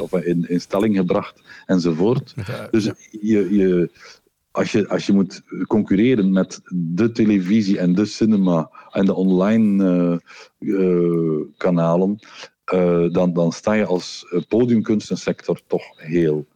of 0.00 0.12
in, 0.12 0.48
in 0.48 0.60
stelling 0.60 0.96
gebracht 0.96 1.42
enzovoort. 1.66 2.34
dus 2.70 2.90
je, 3.10 3.54
je, 3.54 3.90
als 4.54 4.72
je, 4.72 4.88
als 4.88 5.06
je 5.06 5.12
moet 5.12 5.42
concurreren 5.66 6.32
met 6.32 6.60
de 6.74 7.12
televisie 7.12 7.78
en 7.78 7.94
de 7.94 8.04
cinema 8.04 8.70
en 8.90 9.04
de 9.04 9.14
online 9.14 9.84
uh, 9.84 10.16
uh, 10.58 11.40
kanalen, 11.56 12.18
uh, 12.74 13.12
dan, 13.12 13.32
dan 13.32 13.52
sta 13.52 13.72
je 13.72 13.84
als 13.84 14.26
podiumkunstensector 14.48 15.60
toch 15.66 15.82
heel, 15.96 16.46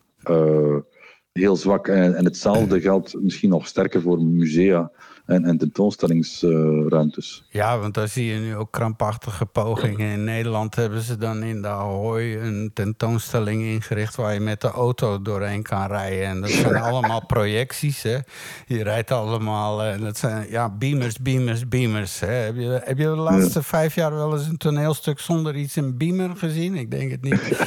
heel 1.32 1.57
zwak. 1.57 1.88
En, 1.88 2.14
en 2.14 2.24
hetzelfde 2.24 2.80
geldt 2.80 3.20
misschien 3.20 3.51
nog 3.51 3.66
sterker 3.66 4.03
voor 4.03 4.22
musea 4.22 4.90
en, 5.29 5.45
en 5.45 5.59
tentoonstellingsruimtes. 5.59 7.45
ja, 7.49 7.79
want 7.79 7.95
daar 7.95 8.09
zie 8.09 8.26
je 8.26 8.39
nu 8.39 8.57
ook 8.57 8.70
krampachtige 8.70 9.47
pogingen. 9.47 10.12
In 10.12 10.24
Nederland 10.24 10.74
hebben 10.74 11.01
ze 11.01 11.16
dan 11.16 11.43
in 11.43 11.62
de 11.62 11.68
Ahoy 11.68 12.37
een 12.37 12.70
tentoonstelling 12.74 13.62
ingericht... 13.62 14.16
waar 14.16 14.35
je 14.35 14.41
met 14.41 14.61
de 14.61 14.70
auto 14.70 15.22
doorheen 15.22 15.62
kan 15.62 15.87
rijden. 15.87 16.26
En 16.26 16.41
dat 16.41 16.51
zijn 16.51 16.76
allemaal 16.91 17.26
projecties, 17.26 18.03
hè. 18.03 18.18
Je 18.66 18.83
rijdt 18.83 19.11
allemaal... 19.11 19.83
En 19.83 20.01
dat 20.01 20.16
zijn 20.16 20.51
ja, 20.51 20.70
beamers, 20.70 21.18
beamers, 21.18 21.68
beamers. 21.68 22.20
Hè. 22.20 22.26
Heb, 22.26 22.57
je, 22.57 22.81
heb 22.85 22.99
je 22.99 23.05
de 23.05 23.11
laatste 23.11 23.62
vijf 23.62 23.95
jaar 23.95 24.14
wel 24.14 24.33
eens 24.33 24.47
een 24.47 24.57
toneelstuk 24.57 25.18
zonder 25.18 25.57
iets 25.57 25.76
in 25.76 25.97
beamer 25.97 26.37
gezien? 26.37 26.74
Ik 26.74 26.91
denk 26.91 27.11
het 27.11 27.22
niet. 27.22 27.59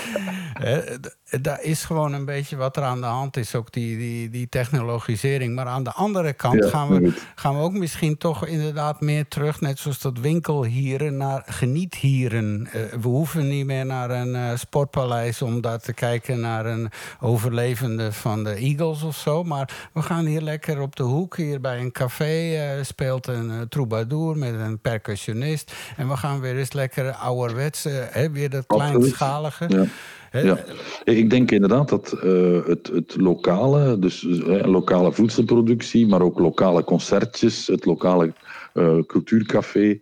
Daar 1.41 1.62
is 1.62 1.84
gewoon 1.84 2.14
een 2.14 2.26
beetje 2.26 2.55
wat 2.55 2.78
er 2.78 2.84
aan 2.84 3.01
de 3.01 3.07
hand 3.07 3.38
is. 3.38 3.55
Ook 3.55 3.72
die, 3.72 3.97
die, 3.97 4.30
die 4.30 4.49
technologisering. 4.49 5.55
Maar 5.55 5.66
aan 5.66 5.84
de 5.84 5.91
andere 5.91 6.34
kant 6.34 6.66
gaan, 6.66 6.88
we, 6.88 7.14
gaan 7.36 7.55
we 7.55 7.62
ook 7.62 7.74
misschien 7.74 8.18
toch 8.18 8.45
inderdaad 8.45 9.01
meer 9.01 9.28
terug. 9.28 9.62
Net 9.62 9.80
zoals 9.80 9.99
dat 9.99 10.20
winkelhieren 10.20 11.18
naar 11.18 11.43
geniethieren. 11.45 12.70
Uh, 12.76 12.82
we 13.01 13.07
hoeven 13.07 13.47
niet 13.47 13.66
meer 13.66 13.86
naar 13.86 14.09
een 14.09 14.36
uh, 14.36 14.51
sportpaleis 14.55 15.41
om 15.41 15.62
daar 15.62 15.80
te 15.80 15.93
kijken 15.93 16.39
naar 16.39 16.66
een 16.66 16.89
overlevende 17.20 18.12
van 18.12 18.43
de 18.43 18.53
Eagles 18.53 19.03
of 19.03 19.16
zo. 19.16 19.43
Maar 19.43 19.89
we 19.93 20.01
gaan 20.01 20.26
hier 20.26 20.41
lekker 20.41 20.82
op 20.82 20.95
de 20.95 21.03
hoek. 21.03 21.38
Hier 21.38 21.62
bij 21.62 21.80
een 21.80 21.91
café 21.91 22.76
uh, 22.78 22.84
speelt 22.84 23.28
een 23.28 23.70
troubadour 23.70 24.38
met 24.38 24.53
een 24.53 24.80
percussionist. 24.80 25.74
En 25.97 26.07
we 26.07 26.18
gaan 26.18 26.39
weer 26.39 26.57
eens 26.57 26.74
lekker 26.74 27.12
ouderwets, 27.12 27.88
weer 28.32 28.49
dat 28.49 28.66
kleinschalige. 28.68 29.66
Ja. 29.68 29.86
Ja, 30.32 30.63
ik 31.03 31.29
denk 31.29 31.51
inderdaad 31.51 31.89
dat 31.89 32.19
uh, 32.23 32.65
het, 32.65 32.88
het 32.88 33.15
lokale, 33.15 33.99
dus 33.99 34.23
uh, 34.23 34.65
lokale 34.65 35.11
voedselproductie, 35.11 36.07
maar 36.07 36.21
ook 36.21 36.39
lokale 36.39 36.84
concertjes, 36.84 37.67
het 37.67 37.86
lokale 37.86 38.34
uh, 38.73 38.99
cultuurcafé, 39.01 39.99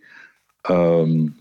um, 0.69 1.36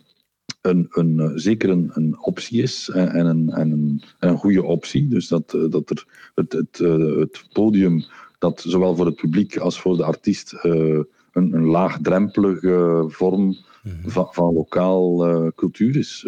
een, 0.61 0.87
een, 0.91 1.33
zeker 1.35 1.71
een, 1.71 1.91
een 1.95 2.17
optie 2.21 2.63
is 2.63 2.89
en 2.89 3.27
een, 3.27 3.51
en 3.51 3.71
een, 3.71 4.03
een 4.19 4.37
goede 4.37 4.63
optie. 4.63 5.09
Dus 5.09 5.29
dat, 5.29 5.51
dat 5.71 5.91
er 5.91 6.05
het, 6.35 6.53
het, 6.53 6.79
het 7.19 7.45
podium, 7.53 8.05
dat 8.39 8.65
zowel 8.67 8.97
voor 8.97 9.07
het 9.07 9.17
publiek 9.17 9.57
als 9.57 9.81
voor 9.81 9.97
de 9.97 10.05
artiest 10.05 10.55
een, 10.63 11.07
een 11.33 11.67
laagdrempelige 11.67 13.05
vorm 13.09 13.57
-hmm. 13.83 14.11
van, 14.11 14.29
van 14.31 14.55
lokaal 14.55 15.53
cultuur 15.55 15.97
is. 15.97 16.25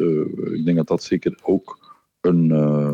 ik 0.53 0.65
denk 0.65 0.77
dat 0.77 0.89
dat 0.89 1.03
zeker 1.03 1.39
ook 1.43 1.80
een, 2.21 2.49
uh, 2.51 2.93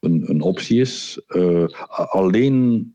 een, 0.00 0.30
een, 0.30 0.40
optie 0.40 0.80
is. 0.80 1.20
Uh, 1.28 1.66
alleen 1.88 2.94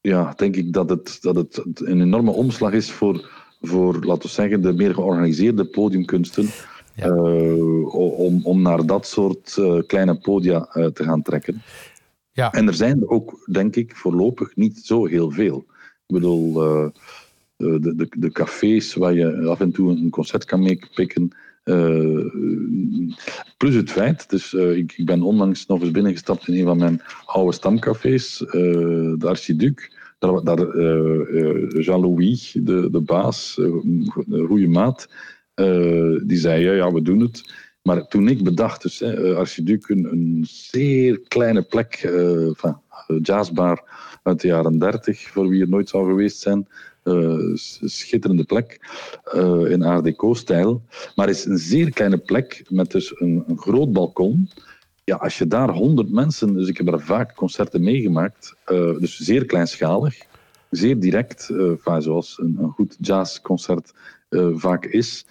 ja, 0.00 0.32
denk 0.36 0.56
ik 0.56 0.72
dat 0.72 0.90
het, 0.90 1.18
dat 1.20 1.36
het 1.36 1.62
een 1.74 2.00
enorme 2.00 2.30
omslag 2.30 2.72
is 2.72 2.90
voor, 2.90 3.30
voor 3.60 4.04
laten 4.04 4.22
we 4.22 4.28
zeggen, 4.28 4.62
de 4.62 4.72
meer 4.72 4.94
georganiseerde 4.94 5.64
podiumkunsten. 5.64 6.48
Ja. 6.94 7.06
Uh, 7.06 7.94
om, 7.94 8.40
om 8.44 8.62
naar 8.62 8.86
dat 8.86 9.06
soort 9.06 9.60
kleine 9.86 10.18
podia 10.18 10.60
te 10.70 11.04
gaan 11.04 11.22
trekken. 11.22 11.62
Ja. 12.32 12.52
En 12.52 12.66
er 12.66 12.74
zijn 12.74 13.00
er 13.00 13.08
ook, 13.08 13.48
denk 13.52 13.76
ik, 13.76 13.96
voorlopig 13.96 14.56
niet 14.56 14.78
zo 14.78 15.06
heel 15.06 15.30
veel. 15.30 15.64
Ik 16.06 16.14
bedoel, 16.14 16.52
de, 17.56 17.94
de, 17.96 18.06
de 18.18 18.30
cafés 18.30 18.94
waar 18.94 19.14
je 19.14 19.46
af 19.46 19.60
en 19.60 19.72
toe 19.72 19.90
een 19.90 20.10
concert 20.10 20.44
kan 20.44 20.62
meepikken, 20.62 21.32
plus 23.56 23.74
het 23.74 23.90
feit, 23.90 24.30
dus 24.30 24.52
uh, 24.52 24.76
ik, 24.76 24.92
ik, 24.96 25.06
ben 25.06 25.22
onlangs 25.22 25.66
nog 25.66 25.80
eens 25.80 25.90
binnengestapt 25.90 26.48
in 26.48 26.54
een 26.54 26.64
van 26.64 26.78
mijn 26.78 27.02
oude 27.24 27.52
stamcafés, 27.52 28.40
uh, 28.40 28.52
de 29.18 29.26
Archiduc. 29.28 30.00
Daar, 30.18 30.76
Jean-Louis, 31.80 32.52
de, 32.60 32.90
de 32.90 33.00
baas, 33.00 33.54
de 34.26 34.44
goede 34.48 34.68
maat, 34.68 35.08
die 36.24 36.38
zei: 36.38 36.64
ja, 36.64 36.72
ja, 36.72 36.92
we 36.92 37.02
doen 37.02 37.20
het. 37.20 37.52
Maar 37.82 38.06
toen 38.06 38.28
ik 38.28 38.44
bedacht, 38.44 38.82
dus 38.82 39.02
Archiduc, 39.34 39.88
een, 39.88 40.12
een 40.12 40.44
zeer 40.48 41.20
kleine 41.28 41.62
plek, 41.62 42.12
van 42.52 42.81
jazzbar 43.22 43.82
uit 44.22 44.40
de 44.40 44.48
jaren 44.48 44.78
30, 44.78 45.20
voor 45.20 45.48
wie 45.48 45.62
er 45.62 45.68
nooit 45.68 45.88
zou 45.88 46.08
geweest 46.08 46.38
zijn, 46.38 46.68
uh, 47.04 47.56
schitterende 47.84 48.44
plek 48.44 48.80
uh, 49.34 49.70
in 49.70 49.82
Art 49.82 50.04
Deco-stijl. 50.04 50.82
Maar 51.14 51.28
is 51.28 51.44
een 51.44 51.58
zeer 51.58 51.90
kleine 51.90 52.18
plek 52.18 52.64
met 52.68 52.90
dus 52.90 53.20
een, 53.20 53.44
een, 53.46 53.58
groot 53.58 53.92
balkon. 53.92 54.50
Ja, 55.04 55.16
als 55.16 55.38
je 55.38 55.46
daar 55.46 55.70
honderd 55.70 56.10
mensen, 56.10 56.54
dus 56.54 56.68
ik 56.68 56.76
heb 56.76 56.88
er 56.88 57.00
vaak 57.00 57.34
concerten 57.34 57.82
meegemaakt, 57.82 58.54
dus 58.98 59.16
zeer 59.16 59.46
kleinschalig, 59.46 60.16
zeer 60.70 61.00
direct, 61.00 61.50
zoals 61.98 62.38
een, 62.38 62.56
een, 62.60 62.70
goed 62.70 62.96
jazzconcert 63.00 63.92
vaak 64.54 64.84
is. 64.84 65.26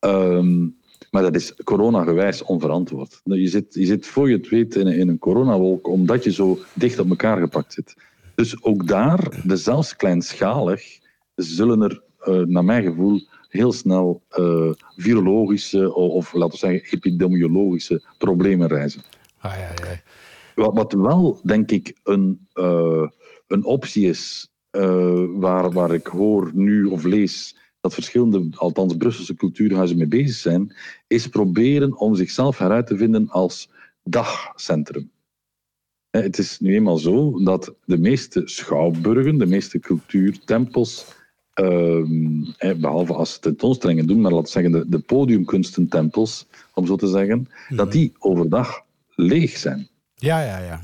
Um, 0.00 0.76
maar 1.14 1.22
dat 1.22 1.34
is 1.34 1.54
coronagewijs 1.64 2.42
onverantwoord. 2.42 3.20
Je 3.24 3.48
zit, 3.48 3.74
je 3.74 3.84
zit 3.84 4.06
voor 4.06 4.28
je 4.28 4.36
het 4.36 4.48
weet 4.48 4.74
in, 4.74 4.86
in 4.86 5.08
een 5.08 5.18
coronawolk, 5.18 5.88
omdat 5.88 6.24
je 6.24 6.32
zo 6.32 6.58
dicht 6.72 6.98
op 6.98 7.08
elkaar 7.08 7.38
gepakt 7.40 7.72
zit. 7.72 7.94
Dus 8.34 8.62
ook 8.62 8.86
daar, 8.86 9.42
zelfs 9.46 9.96
kleinschalig, 9.96 10.98
zullen 11.34 11.82
er, 11.82 12.02
uh, 12.28 12.46
naar 12.46 12.64
mijn 12.64 12.82
gevoel, 12.82 13.20
heel 13.48 13.72
snel 13.72 14.22
uh, 14.38 14.70
virologische 14.96 15.94
of, 15.94 16.32
laten 16.32 16.50
we 16.50 16.66
zeggen, 16.66 16.98
epidemiologische 16.98 18.02
problemen 18.18 18.68
reizen. 18.68 19.02
Ah, 19.38 19.52
ja, 19.52 19.88
ja. 19.88 20.00
Wat, 20.54 20.74
wat, 20.74 20.92
wel, 20.92 21.40
denk 21.42 21.70
ik, 21.70 22.00
een, 22.02 22.46
uh, 22.54 23.08
een 23.46 23.64
optie 23.64 24.08
is, 24.08 24.48
waar, 25.36 25.72
waar 25.72 25.94
ik 25.94 26.06
hoor 26.06 26.50
nu 26.54 26.84
of 26.84 27.04
lees 27.04 27.56
dat 27.84 27.94
verschillende, 27.94 28.48
althans 28.54 28.96
Brusselse 28.96 29.34
cultuurhuizen 29.34 29.96
mee 29.96 30.06
bezig 30.06 30.36
zijn, 30.36 30.74
is 31.06 31.28
proberen 31.28 31.98
om 31.98 32.14
zichzelf 32.14 32.58
heruit 32.58 32.86
te 32.86 32.96
vinden 32.96 33.28
als 33.30 33.68
dagcentrum. 34.04 35.10
Het 36.10 36.38
is 36.38 36.60
nu 36.60 36.74
eenmaal 36.74 36.98
zo 36.98 37.42
dat 37.42 37.74
de 37.84 37.98
meeste 37.98 38.42
schouwburgen, 38.44 39.38
de 39.38 39.46
meeste 39.46 39.78
cultuurtempels, 39.78 41.06
Um, 41.60 42.54
behalve 42.58 43.12
als 43.12 43.32
ze 43.32 43.40
tentoonstellingen 43.40 44.06
doen, 44.06 44.20
maar 44.20 44.32
laten 44.32 44.46
we 44.46 44.50
zeggen 44.50 44.72
de, 44.72 44.88
de 44.88 44.98
podiumkunstentempels, 44.98 46.46
om 46.72 46.86
zo 46.86 46.96
te 46.96 47.06
zeggen, 47.06 47.48
dat 47.68 47.92
die 47.92 48.12
overdag 48.18 48.84
leeg 49.14 49.56
zijn. 49.56 49.88
Ja, 50.14 50.42
ja, 50.42 50.58
ja. 50.58 50.80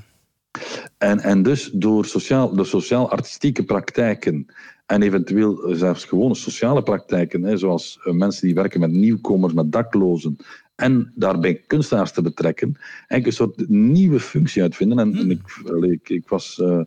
En, 0.98 1.20
en 1.20 1.42
dus 1.42 1.70
door 1.72 2.04
sociaal, 2.04 2.54
de 2.54 2.64
sociaal-artistieke 2.64 3.64
praktijken 3.64 4.46
en 4.90 5.02
eventueel 5.02 5.74
zelfs 5.74 6.04
gewone 6.04 6.34
sociale 6.34 6.82
praktijken, 6.82 7.42
hè, 7.42 7.56
zoals 7.56 7.98
eh, 8.04 8.12
mensen 8.12 8.46
die 8.46 8.54
werken 8.54 8.80
met 8.80 8.90
nieuwkomers, 8.90 9.52
met 9.52 9.72
daklozen, 9.72 10.36
en 10.74 11.12
daarbij 11.14 11.54
kunstenaars 11.66 12.12
te 12.12 12.22
betrekken, 12.22 12.76
eigenlijk 12.78 13.26
een 13.26 13.32
soort 13.32 13.68
nieuwe 13.68 14.20
functie 14.20 14.62
uitvinden. 14.62 14.98
En, 14.98 15.16
en 15.16 15.30
ik, 15.30 15.40
ik, 15.82 16.08
ik, 16.08 16.28
was 16.28 16.58
uh, 16.62 16.80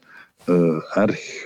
uh, 0.49 0.97
erg 0.97 1.43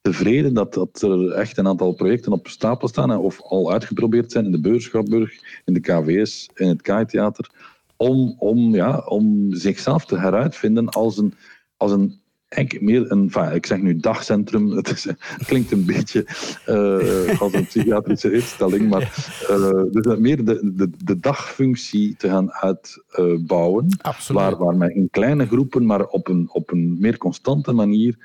tevreden 0.00 0.54
dat, 0.54 0.74
dat 0.74 1.02
er 1.02 1.30
echt 1.30 1.58
een 1.58 1.68
aantal 1.68 1.92
projecten 1.92 2.32
op 2.32 2.48
stapel 2.48 2.88
staan 2.88 3.16
of 3.16 3.40
al 3.40 3.72
uitgeprobeerd 3.72 4.32
zijn 4.32 4.44
in 4.44 4.52
de 4.52 4.60
Beurschapburg, 4.60 5.32
in 5.64 5.74
de 5.74 5.80
KVS, 5.80 6.50
in 6.54 6.68
het 6.68 6.82
KAI-theater, 6.82 7.50
om, 7.96 8.34
om, 8.38 8.74
ja, 8.74 8.98
om 8.98 9.52
zichzelf 9.52 10.04
te 10.04 10.18
heruitvinden 10.18 10.88
als 10.88 11.18
een, 11.18 11.34
als 11.76 11.92
een 11.92 12.19
eigenlijk 12.50 12.84
meer 12.84 13.10
een, 13.10 13.30
enfin, 13.32 13.54
ik 13.54 13.66
zeg 13.66 13.80
nu 13.80 13.96
dagcentrum, 13.96 14.70
het, 14.76 14.90
is, 14.90 15.06
klinkt 15.46 15.70
een 15.70 15.84
beetje 15.84 16.26
uh, 16.68 17.40
als 17.40 17.52
een 17.52 17.66
psychiatrische 17.66 18.32
instelling, 18.40 18.88
maar 18.88 19.34
uh, 19.50 19.82
dus 19.90 20.18
meer 20.18 20.44
de, 20.44 20.72
de, 20.74 20.90
de 21.04 21.20
dagfunctie 21.20 22.16
te 22.16 22.28
gaan 22.28 22.52
uitbouwen, 22.52 23.86
uh, 24.06 24.26
waar, 24.26 24.56
waar 24.56 24.76
men 24.76 24.94
in 24.94 25.10
kleine 25.10 25.46
groepen, 25.46 25.86
maar 25.86 26.06
op 26.06 26.28
een, 26.28 26.48
op 26.52 26.70
een 26.70 26.96
meer 27.00 27.18
constante 27.18 27.72
manier, 27.72 28.16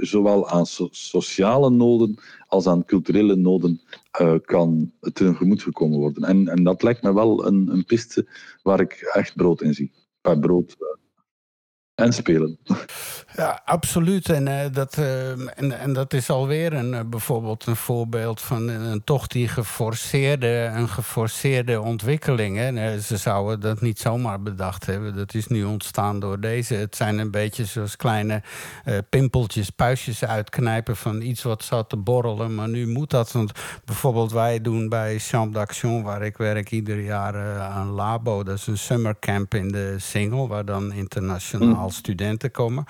zowel 0.00 0.48
aan 0.48 0.66
so 0.66 0.88
sociale 0.90 1.70
noden 1.70 2.18
als 2.46 2.66
aan 2.66 2.84
culturele 2.84 3.36
noden 3.36 3.80
kan 4.44 4.92
tegemoet 5.12 5.62
gekomen 5.62 5.98
worden. 5.98 6.22
En, 6.22 6.48
en 6.48 6.64
dat 6.64 6.82
lijkt 6.82 7.02
me 7.02 7.14
wel 7.14 7.46
een, 7.46 7.68
een 7.72 7.84
piste 7.84 8.26
waar 8.62 8.80
ik 8.80 9.10
echt 9.12 9.36
brood 9.36 9.62
in 9.62 9.74
zie. 9.74 9.92
Bij 10.20 10.38
brood 10.38 10.76
en 11.98 12.12
spelen. 12.12 12.58
Ja, 13.36 13.60
absoluut. 13.64 14.28
En, 14.28 14.46
uh, 14.46 14.60
dat, 14.72 14.96
uh, 14.98 15.30
en, 15.30 15.78
en 15.78 15.92
dat 15.92 16.12
is 16.12 16.30
alweer 16.30 16.72
een, 16.72 16.92
uh, 16.92 17.00
bijvoorbeeld 17.06 17.66
een 17.66 17.76
voorbeeld 17.76 18.40
van 18.40 18.68
een, 18.68 19.04
toch 19.04 19.26
die 19.26 19.48
geforceerde, 19.48 20.70
een 20.74 20.88
geforceerde 20.88 21.80
ontwikkeling. 21.80 22.58
Ze 23.02 23.16
zouden 23.16 23.60
dat 23.60 23.80
niet 23.80 23.98
zomaar 23.98 24.42
bedacht 24.42 24.86
hebben. 24.86 25.16
Dat 25.16 25.34
is 25.34 25.46
nu 25.46 25.64
ontstaan 25.64 26.20
door 26.20 26.40
deze. 26.40 26.74
Het 26.74 26.96
zijn 26.96 27.18
een 27.18 27.30
beetje 27.30 27.64
zoals 27.64 27.96
kleine 27.96 28.42
pimpeltjes, 29.08 29.70
puistjes 29.70 30.24
uitknijpen 30.24 30.96
van 30.96 31.20
iets 31.20 31.42
wat 31.42 31.64
zat 31.64 31.88
te 31.88 31.96
borrelen. 31.96 32.54
Maar 32.54 32.68
nu 32.68 32.86
moet 32.86 33.10
dat. 33.10 33.32
Want 33.32 33.52
bijvoorbeeld 33.84 34.32
wij 34.32 34.60
doen 34.60 34.88
bij 34.88 35.18
Champ 35.18 35.54
d'Action, 35.54 36.02
waar 36.02 36.22
ik 36.22 36.36
werk 36.36 36.70
ieder 36.70 37.00
jaar 37.00 37.60
aan 37.60 37.88
Labo. 37.88 38.42
Dat 38.42 38.58
is 38.58 38.66
een 38.66 38.78
summercamp 38.78 39.54
in 39.54 39.68
de 39.68 39.94
Singel, 39.98 40.48
waar 40.48 40.64
dan 40.64 40.92
internationaal. 40.92 41.87
Studenten 41.90 42.50
komen. 42.50 42.84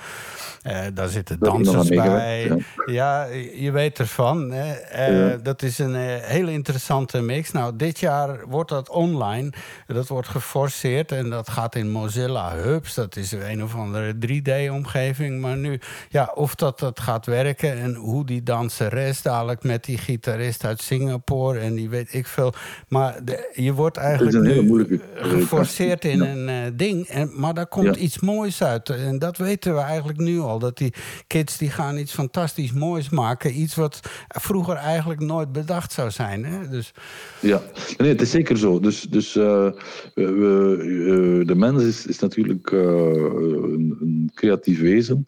Uh, 0.67 0.81
daar 0.95 1.09
zitten 1.09 1.39
dansers 1.39 1.89
bij. 1.89 2.65
Ja. 2.87 3.25
je 3.55 3.71
weet 3.71 3.99
ervan. 3.99 4.51
Hè. 4.51 5.43
Dat 5.43 5.63
is 5.63 5.79
een 5.79 5.95
hele 6.21 6.53
interessante 6.53 7.21
mix. 7.21 7.53
Nou, 7.53 7.77
dit 7.77 8.01
jaar 8.01 8.47
wordt 8.49 8.71
dat 8.71 8.89
online. 8.89 9.53
Dat 9.87 10.09
wordt 10.09 10.29
geforceerd 10.29 11.13
en 11.13 11.31
dat 11.31 11.51
gaat 11.51 11.75
in 11.75 11.91
Mozilla 11.91 12.55
Hubs. 12.55 12.95
Dat 12.95 13.17
is 13.17 13.33
een 13.33 13.63
of 13.63 13.75
andere 13.75 14.15
3D-omgeving. 14.15 15.41
Maar 15.41 15.57
nu, 15.57 15.81
ja, 16.09 16.33
of 16.35 16.55
dat, 16.55 16.79
dat 16.79 17.01
gaat 17.01 17.27
werken 17.27 17.79
en 17.79 17.95
hoe 17.95 18.27
die 18.27 18.43
danseres 18.43 19.23
dadelijk 19.23 19.63
met 19.63 19.85
die 19.85 19.99
gitarist 19.99 20.65
uit 20.65 20.83
Singapore 20.83 21.59
en 21.59 21.75
die 21.75 21.89
weet 21.89 22.15
ik 22.15 22.27
veel. 22.27 22.53
Maar 22.89 23.19
je 23.55 23.73
wordt 23.73 23.97
eigenlijk 23.97 24.41
nu 24.43 25.01
geforceerd 25.15 26.05
in 26.05 26.21
een 26.21 26.49
uh, 26.49 26.73
ding. 26.75 27.07
En, 27.07 27.31
maar 27.35 27.55
daar 27.55 27.67
komt 27.67 27.97
iets 27.97 28.19
moois 28.19 28.63
uit. 28.63 28.88
En 28.97 29.19
dat 29.19 29.37
weten 29.37 29.75
we 29.75 29.81
eigenlijk 29.81 30.19
nu 30.19 30.39
al. 30.39 30.59
Dat 30.59 30.79
die 30.79 30.93
kids 31.27 31.59
die 31.59 31.71
gaan 31.71 31.99
iets 31.99 32.13
fantastisch 32.13 32.73
moois 32.73 33.09
maken. 33.09 33.61
Iets 33.61 33.75
wat 33.75 34.01
vroeger 34.29 34.75
eigenlijk 34.75 35.21
nooit 35.21 35.53
bedacht 35.53 35.93
zou 35.93 36.11
zijn. 36.11 36.45
Hè? 36.45 36.69
Dus... 36.69 36.93
Ja, 37.41 37.63
nee, 37.97 38.09
het 38.09 38.21
is 38.21 38.31
zeker 38.31 38.59
zo. 38.59 38.81
Dus, 38.81 39.01
dus 39.01 39.37
uh, 39.37 39.71
we, 40.15 41.43
de 41.47 41.55
mens 41.55 41.83
is, 41.83 42.07
is 42.07 42.19
natuurlijk 42.19 42.71
een, 42.71 43.97
een, 44.01 44.31
creatief 44.35 44.81
wezen. 44.81 45.25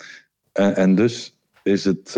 En, 0.53 0.77
en 0.77 0.95
dus 0.95 1.37
is 1.63 1.85
het 1.85 2.17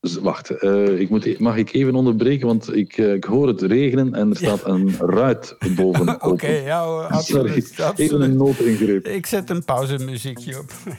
Wacht, 0.00 0.62
uh, 0.62 1.00
ik 1.00 1.10
moet, 1.10 1.38
mag 1.38 1.56
ik 1.56 1.72
even 1.72 1.94
onderbreken, 1.94 2.46
want 2.46 2.74
ik, 2.74 2.96
uh, 2.96 3.12
ik 3.12 3.24
hoor 3.24 3.46
het 3.46 3.62
regenen 3.62 4.14
en 4.14 4.30
er 4.30 4.36
staat 4.36 4.64
een 4.64 4.96
ruit 5.18 5.56
boven. 5.76 6.08
Oké, 6.14 6.28
okay, 6.28 6.62
ja, 6.62 6.82
absoluut, 6.84 7.24
Sorry, 7.24 7.88
absoluut. 7.88 7.98
even 7.98 8.20
een 8.20 8.36
noodingreep. 8.36 9.06
Ik 9.06 9.26
zet 9.26 9.50
een 9.50 9.64
pauzemuziekje 9.64 10.58
op. 10.58 10.72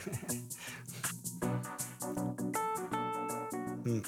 Hm. 3.84 4.00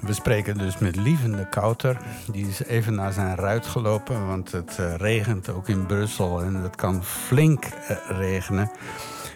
We 0.00 0.12
spreken 0.12 0.58
dus 0.58 0.78
met 0.78 0.96
Lievende 0.96 1.48
Kouter. 1.48 2.00
Die 2.32 2.48
is 2.48 2.64
even 2.64 2.94
naar 2.94 3.12
zijn 3.12 3.36
ruit 3.36 3.66
gelopen, 3.66 4.26
want 4.26 4.52
het 4.52 4.76
uh, 4.80 4.94
regent 4.96 5.48
ook 5.48 5.68
in 5.68 5.86
Brussel 5.86 6.42
en 6.42 6.54
het 6.54 6.76
kan 6.76 7.04
flink 7.04 7.64
regenen. 8.08 8.70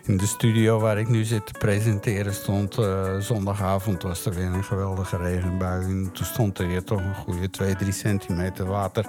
In 0.09 0.17
de 0.17 0.27
studio 0.27 0.79
waar 0.79 0.99
ik 0.99 1.09
nu 1.09 1.25
zit 1.25 1.47
te 1.47 1.53
presenteren 1.59 2.35
stond 2.35 2.79
uh, 2.79 3.19
zondagavond 3.19 4.03
was 4.03 4.25
er 4.25 4.35
weer 4.35 4.47
een 4.47 4.65
geweldige 4.65 5.17
regenbui. 5.17 5.85
En 5.85 6.11
toen 6.13 6.27
stond 6.27 6.59
er 6.59 6.67
weer 6.67 6.85
toch 6.85 7.01
een 7.01 7.15
goede 7.15 7.51
2, 7.51 7.77
3 7.77 7.93
centimeter 7.93 8.67
water. 8.67 9.07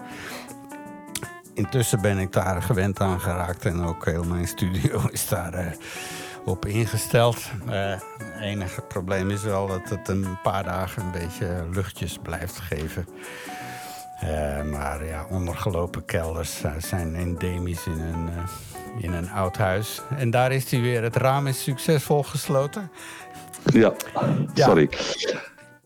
Intussen 1.53 2.01
ben 2.01 2.17
ik 2.17 2.31
daar 2.31 2.61
gewend 2.61 2.99
aan 2.99 3.19
geraakt 3.19 3.65
en 3.65 3.83
ook 3.83 4.05
heel 4.05 4.23
mijn 4.23 4.47
studio 4.47 5.01
is 5.11 5.27
daar 5.27 5.53
uh, 5.53 5.71
op 6.45 6.65
ingesteld. 6.65 7.51
Het 7.65 8.03
enige 8.41 8.81
probleem 8.81 9.29
is 9.29 9.43
wel 9.43 9.67
dat 9.67 9.89
het 9.89 10.07
een 10.07 10.41
paar 10.43 10.63
dagen 10.63 11.03
een 11.03 11.11
beetje 11.11 11.67
luchtjes 11.71 12.17
blijft 12.21 12.59
geven. 12.59 13.07
maar 14.71 15.05
ja, 15.05 15.25
ondergelopen 15.29 16.05
kelders 16.05 16.61
zijn 16.77 17.15
endemisch 17.15 17.85
in 17.85 17.99
een 17.99 18.29
in 18.97 19.13
een 19.13 19.29
oud 19.29 19.57
huis. 19.57 20.01
En 20.17 20.29
daar 20.29 20.51
is 20.51 20.71
hij 20.71 20.81
weer. 20.81 21.03
Het 21.03 21.15
raam 21.15 21.47
is 21.47 21.63
succesvol 21.63 22.23
gesloten. 22.23 22.91
Ja, 23.73 23.93
sorry. 24.53 24.89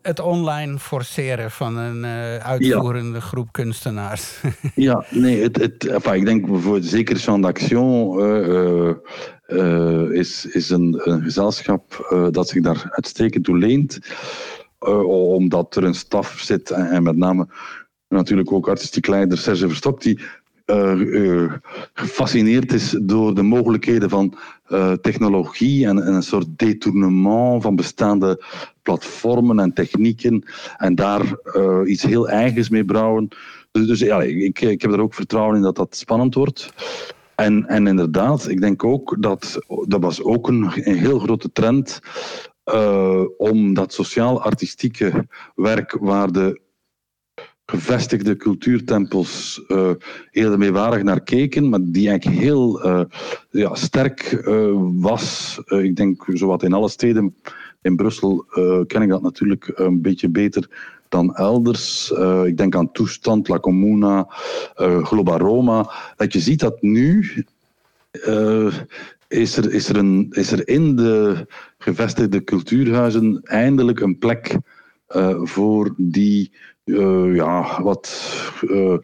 Het 0.02 0.20
online 0.20 0.80
forceren 0.80 1.52
van 1.52 1.78
een 1.78 2.04
uh, 2.04 2.38
uitvoerende 2.38 3.22
groep 3.22 3.52
kunstenaars. 3.52 4.42
ja, 4.76 5.06
nee, 5.10 5.42
het, 5.42 5.58
het, 5.58 5.88
enfin, 5.88 6.14
ik 6.14 6.26
denk 6.26 6.46
bijvoorbeeld 6.46 6.86
zeker 6.86 7.16
Jean 7.16 7.42
d'Action 7.42 8.20
uh, 8.20 8.94
uh, 9.48 10.12
is, 10.12 10.46
is 10.46 10.70
een, 10.70 11.02
een 11.04 11.22
gezelschap 11.22 12.08
dat 12.32 12.50
zich 12.50 12.62
daar 12.62 12.88
uitstekend 12.90 13.44
toe 13.44 13.58
leent. 13.58 14.00
omdat 15.06 15.76
er 15.76 15.84
een 15.84 15.96
staf 15.96 16.40
zit 16.40 16.72
en, 16.72 16.90
en 16.90 17.04
met 17.04 17.18
name 17.18 17.48
natuurlijk 18.14 18.52
ook 18.52 18.68
artistiek 18.68 19.08
leider 19.08 19.38
Serge 19.38 19.68
Verstok, 19.68 20.02
die 20.02 20.20
gefascineerd 21.94 22.74
is 22.74 22.98
door 23.02 23.36
de 23.36 23.42
mogelijkheden 23.42 24.10
van 24.10 24.34
uh, 24.70 24.92
technologie 24.92 25.88
en, 25.88 26.04
en, 26.04 26.14
een 26.14 26.24
soort 26.24 26.48
detournement 26.58 27.62
van 27.64 27.76
bestaande 27.76 28.44
platformen 28.82 29.60
en 29.60 29.74
technieken 29.74 30.44
en 30.78 30.96
daar 30.96 31.36
iets 31.86 32.04
heel 32.04 32.30
eigens 32.30 32.70
mee 32.70 32.86
brouwen. 32.86 33.28
Dus, 33.72 33.88
dus 33.88 34.00
ja, 34.00 34.22
ik, 34.22 34.62
ik 34.62 34.82
heb 34.82 34.92
er 34.92 35.02
ook 35.02 35.14
vertrouwen 35.14 35.56
in 35.56 35.62
dat 35.62 35.76
dat 35.76 35.96
spannend 35.96 36.34
wordt. 36.34 36.74
En, 37.36 37.66
en 37.66 37.88
inderdaad, 37.88 38.48
ik 38.48 38.62
denk 38.62 38.84
ook 38.84 39.16
dat 39.20 39.60
dat 39.88 40.02
was 40.02 40.24
ook 40.24 40.48
een, 40.48 40.72
een 40.76 40.98
heel 40.98 41.20
grote 41.20 41.52
trend 41.52 42.00
uh, 42.66 43.22
om 43.38 43.74
dat 43.74 43.94
sociaal-artistieke 43.94 45.28
werk 45.56 45.98
waar 46.00 46.32
de 46.32 46.62
gevestigde 47.74 48.36
cultuurtempels 48.36 49.62
uh, 49.68 49.90
eerder 50.32 50.58
meewarig 50.58 51.04
naar 51.04 51.22
keken, 51.22 51.70
maar 51.70 51.80
die 51.82 52.10
eigenlijk 52.10 52.42
heel 52.42 52.86
uh, 52.86 53.02
ja, 53.50 53.76
sterk 53.76 54.32
uh, 54.32 54.72
was. 54.96 55.60
ik 55.66 55.96
denk 55.96 56.26
zowat 56.28 56.64
in 56.64 56.74
alle 56.74 56.90
steden. 56.90 57.36
In 57.82 57.96
Brussel 57.96 58.46
ken 58.88 59.02
ik 59.02 59.10
dat 59.10 59.22
natuurlijk 59.22 59.72
een 59.76 60.02
beetje 60.02 60.30
beter 60.30 60.70
dan 61.10 61.36
elders. 61.36 62.14
ik 62.46 62.58
denk 62.58 62.76
aan 62.76 62.92
Toestand, 62.92 63.48
La 63.48 63.60
Comuna, 63.60 64.28
Globa 64.76 65.38
Roma. 65.38 65.92
Dat 66.16 66.34
je 66.34 66.40
ziet 66.40 66.60
dat 66.60 66.82
nu 66.82 67.46
is 69.28 69.58
er, 69.58 69.74
is, 69.74 69.90
er 69.90 69.98
een, 69.98 70.28
is 70.32 70.52
er 70.52 70.68
in 70.68 70.96
de 70.96 71.48
gevestigde 71.78 72.44
cultuurhuizen 72.44 73.40
eindelijk 73.44 74.00
een 74.00 74.18
plek 74.18 74.58
voor 75.44 75.94
die 75.98 76.52
ja, 77.34 77.82
wat, 77.82 78.34
uh, 78.62 78.98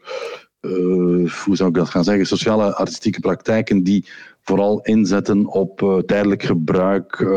uh, 0.61 1.31
hoe 1.43 1.55
zou 1.55 1.69
ik 1.69 1.75
dat 1.75 1.89
gaan 1.89 2.03
zeggen, 2.03 2.25
sociale 2.25 2.75
artistieke 2.75 3.19
praktijken 3.19 3.83
die 3.83 4.05
vooral 4.41 4.81
inzetten 4.81 5.45
op 5.45 6.03
tijdelijk 6.05 6.43
gebruik, 6.43 7.27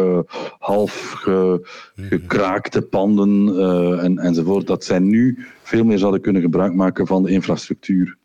half 0.59 1.11
ge, 1.11 1.68
gekraakte 1.97 2.82
panden 2.82 3.59
en, 4.01 4.18
enzovoort. 4.18 4.66
Dat 4.66 4.84
zij 4.84 4.99
nu 4.99 5.47
veel 5.62 5.84
meer 5.84 5.99
zouden 5.99 6.20
kunnen 6.20 6.43
gebruik 6.43 6.74
maken 6.74 7.07
van 7.07 7.22
de 7.22 7.30
infrastructuur. 7.30 8.16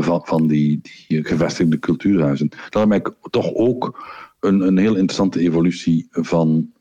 van, 0.00 0.20
van 0.24 0.46
die, 0.46 0.80
die 0.80 1.24
gevestigde 1.24 1.78
cultuurhuizen. 1.78 2.48
Dat 2.68 2.92
is 2.92 3.00
toch 3.30 3.54
ook 3.54 4.08
een, 4.40 4.60
een 4.60 4.78
heel 4.78 4.94
interessante 4.94 5.40
evolutie 5.40 6.08
van 6.10 6.72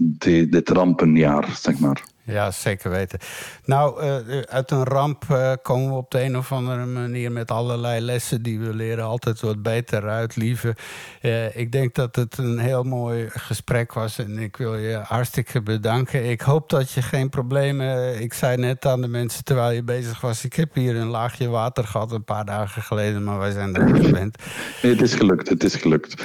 dit 0.00 0.68
rampenjaar, 0.68 1.56
zeg 1.56 1.78
maar. 1.78 2.13
Ja, 2.26 2.50
zeker 2.50 2.90
weten. 2.90 3.18
Nou, 3.64 4.04
uh, 4.04 4.40
uit 4.40 4.70
een 4.70 4.84
ramp 4.84 5.24
uh, 5.30 5.52
komen 5.62 5.88
we 5.88 5.94
op 5.94 6.10
de 6.10 6.22
een 6.22 6.36
of 6.36 6.52
andere 6.52 6.86
manier 6.86 7.32
met 7.32 7.50
allerlei 7.50 8.00
lessen 8.00 8.42
die 8.42 8.58
we 8.58 8.74
leren 8.74 9.04
altijd 9.04 9.40
wat 9.40 9.62
beter 9.62 10.08
uit, 10.08 10.36
lieve. 10.36 10.76
Uh, 11.22 11.56
ik 11.56 11.72
denk 11.72 11.94
dat 11.94 12.16
het 12.16 12.38
een 12.38 12.58
heel 12.58 12.82
mooi 12.82 13.28
gesprek 13.30 13.92
was 13.92 14.18
en 14.18 14.38
ik 14.38 14.56
wil 14.56 14.76
je 14.76 14.96
hartstikke 14.96 15.62
bedanken. 15.62 16.30
Ik 16.30 16.40
hoop 16.40 16.70
dat 16.70 16.90
je 16.90 17.02
geen 17.02 17.28
problemen. 17.28 18.20
Ik 18.20 18.34
zei 18.34 18.56
net 18.56 18.86
aan 18.86 19.00
de 19.00 19.08
mensen 19.08 19.44
terwijl 19.44 19.70
je 19.70 19.82
bezig 19.82 20.20
was: 20.20 20.44
ik 20.44 20.54
heb 20.54 20.74
hier 20.74 20.96
een 20.96 21.06
laagje 21.06 21.48
water 21.48 21.84
gehad 21.84 22.12
een 22.12 22.24
paar 22.24 22.44
dagen 22.44 22.82
geleden, 22.82 23.24
maar 23.24 23.38
wij 23.38 23.50
zijn 23.50 23.74
er 23.74 23.92
niet 23.92 24.06
gewend. 24.06 24.42
Nee, 24.82 24.92
het 24.92 25.02
is 25.02 25.14
gelukt, 25.14 25.48
het 25.48 25.64
is 25.64 25.74
gelukt. 25.74 26.22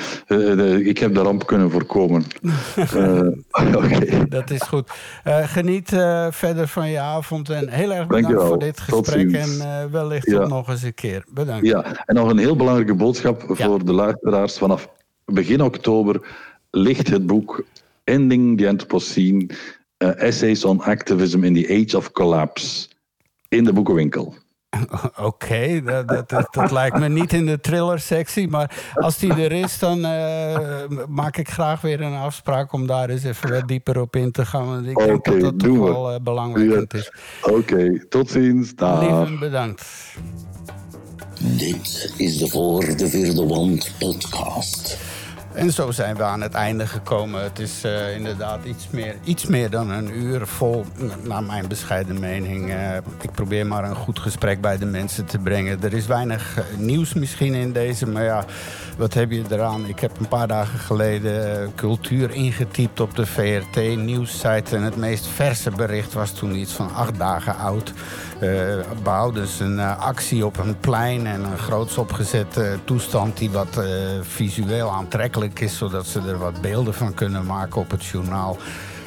ik 0.85 0.97
heb 0.97 1.13
de 1.13 1.21
ramp 1.21 1.45
kunnen 1.45 1.71
voorkomen. 1.71 2.23
okay. 3.75 4.27
Dat 4.27 4.49
is 4.49 4.61
goed. 4.61 4.91
geniet 5.25 5.88
uh, 5.91 6.27
verder 6.31 6.67
van 6.67 6.89
je 6.89 6.99
avond. 6.99 7.49
En 7.49 7.69
heel 7.69 7.91
erg 7.91 8.07
bedankt 8.07 8.41
voor 8.41 8.59
dit 8.59 8.79
gesprek. 8.79 9.31
En 9.31 9.49
uh, 9.49 9.85
wellicht 9.85 10.31
ja. 10.31 10.47
nog 10.47 10.69
eens 10.69 10.83
een 10.83 10.93
keer. 10.93 11.23
Bedankt. 11.29 11.65
Ja, 11.65 12.05
en 12.05 12.15
nog 12.15 12.29
een 12.29 12.37
heel 12.37 12.55
belangrijke 12.55 12.95
boodschap 12.95 13.43
voor 13.47 13.85
de 13.85 13.93
luisteraars. 13.93 14.57
Vanaf 14.57 14.89
begin 15.25 15.61
oktober 15.61 16.21
ligt 16.71 17.09
het 17.09 17.25
boek 17.25 17.63
Ending 18.03 18.57
the 18.57 18.67
Anthropocene: 18.67 19.49
uh, 19.97 20.21
Essays 20.21 20.65
on 20.65 20.81
Activism 20.81 21.43
in 21.43 21.53
the 21.53 21.83
Age 21.85 21.97
of 21.97 22.11
Collapse 22.11 22.89
in 23.47 23.63
de 23.63 23.73
boekenwinkel. 23.73 24.35
Oké, 25.29 25.81
dat, 25.83 26.29
dat, 26.29 26.47
dat, 26.51 26.71
lijkt 26.71 26.99
me 26.99 27.09
niet 27.09 27.33
in 27.33 27.45
de 27.45 27.59
thriller-sectie. 27.59 28.47
Maar 28.47 28.91
als 28.93 29.17
die 29.17 29.33
er 29.33 29.51
is, 29.51 29.79
dan 29.79 29.97
uh, 29.97 30.83
maak 31.07 31.37
ik 31.37 31.49
graag 31.49 31.81
weer 31.81 32.01
een 32.01 32.15
afspraak 32.15 32.73
om 32.73 32.87
daar 32.87 33.09
eens 33.09 33.23
even 33.23 33.51
wat 33.51 33.67
dieper 33.67 34.01
op 34.01 34.15
in 34.15 34.31
te 34.31 34.45
gaan. 34.45 34.65
Want 34.65 34.85
ik 34.87 34.97
denk 34.97 35.25
dat 35.25 35.39
dat 35.39 35.59
toch 35.59 35.77
wel 35.77 36.13
uh, 36.13 36.19
belangrijk 36.21 36.93
is. 36.93 37.11
Oké, 37.41 37.53
okay, 37.53 38.05
tot 38.09 38.29
ziens. 38.29 38.75
Dag. 38.75 38.99
Lieve, 39.01 39.37
bedankt. 39.39 39.85
Dit 41.41 42.13
is 42.17 42.37
de 42.37 42.47
Voor 42.47 42.95
de 42.97 43.09
Vierde 43.09 43.45
Wand 43.45 43.91
podcast. 43.99 44.97
En 45.53 45.71
zo 45.71 45.91
zijn 45.91 46.15
we 46.15 46.23
aan 46.23 46.41
het 46.41 46.53
einde 46.53 46.87
gekomen. 46.87 47.43
Het 47.43 47.59
is 47.59 47.85
uh, 47.85 48.15
inderdaad 48.15 48.65
iets 48.65 48.87
meer, 48.89 49.15
iets 49.23 49.45
meer 49.45 49.69
dan 49.69 49.89
een 49.89 50.17
uur 50.17 50.47
vol, 50.47 50.85
naar 51.23 51.43
mijn 51.43 51.67
bescheiden 51.67 52.19
mening. 52.19 52.69
Uh, 52.69 52.95
ik 53.21 53.31
probeer 53.31 53.67
maar 53.67 53.83
een 53.83 53.95
goed 53.95 54.19
gesprek 54.19 54.61
bij 54.61 54.77
de 54.77 54.85
mensen 54.85 55.25
te 55.25 55.37
brengen. 55.37 55.83
Er 55.83 55.93
is 55.93 56.05
weinig 56.05 56.57
uh, 56.57 56.63
nieuws 56.77 57.13
misschien 57.13 57.53
in 57.53 57.71
deze, 57.71 58.07
maar 58.07 58.23
ja, 58.23 58.45
wat 58.97 59.13
heb 59.13 59.31
je 59.31 59.43
eraan? 59.49 59.87
Ik 59.87 59.99
heb 59.99 60.19
een 60.19 60.27
paar 60.27 60.47
dagen 60.47 60.79
geleden 60.79 61.71
cultuur 61.75 62.31
ingetypt 62.31 62.99
op 62.99 63.15
de 63.15 63.25
VRT-nieuwssite. 63.25 64.75
En 64.75 64.83
het 64.83 64.95
meest 64.95 65.27
verse 65.27 65.71
bericht 65.71 66.13
was 66.13 66.31
toen 66.31 66.55
iets 66.55 66.73
van 66.73 66.93
acht 66.93 67.17
dagen 67.17 67.57
oud. 67.57 67.93
Uh, 68.41 68.75
behouden 69.03 69.41
dus 69.41 69.59
een 69.59 69.77
uh, 69.77 69.99
actie 69.99 70.45
op 70.45 70.57
een 70.57 70.79
plein 70.79 71.27
en 71.27 71.43
een 71.43 71.57
groots 71.57 71.97
opgezette 71.97 72.77
toestand 72.83 73.37
die 73.37 73.49
wat 73.49 73.81
visueel 74.21 74.91
aantrekkelijk 74.91 75.59
is, 75.59 75.77
zodat 75.77 76.05
ze 76.05 76.19
er 76.19 76.37
wat 76.37 76.61
beelden 76.61 76.93
van 76.93 77.13
kunnen 77.13 77.45
maken 77.45 77.81
op 77.81 77.91
het 77.91 78.05
journaal. 78.05 78.57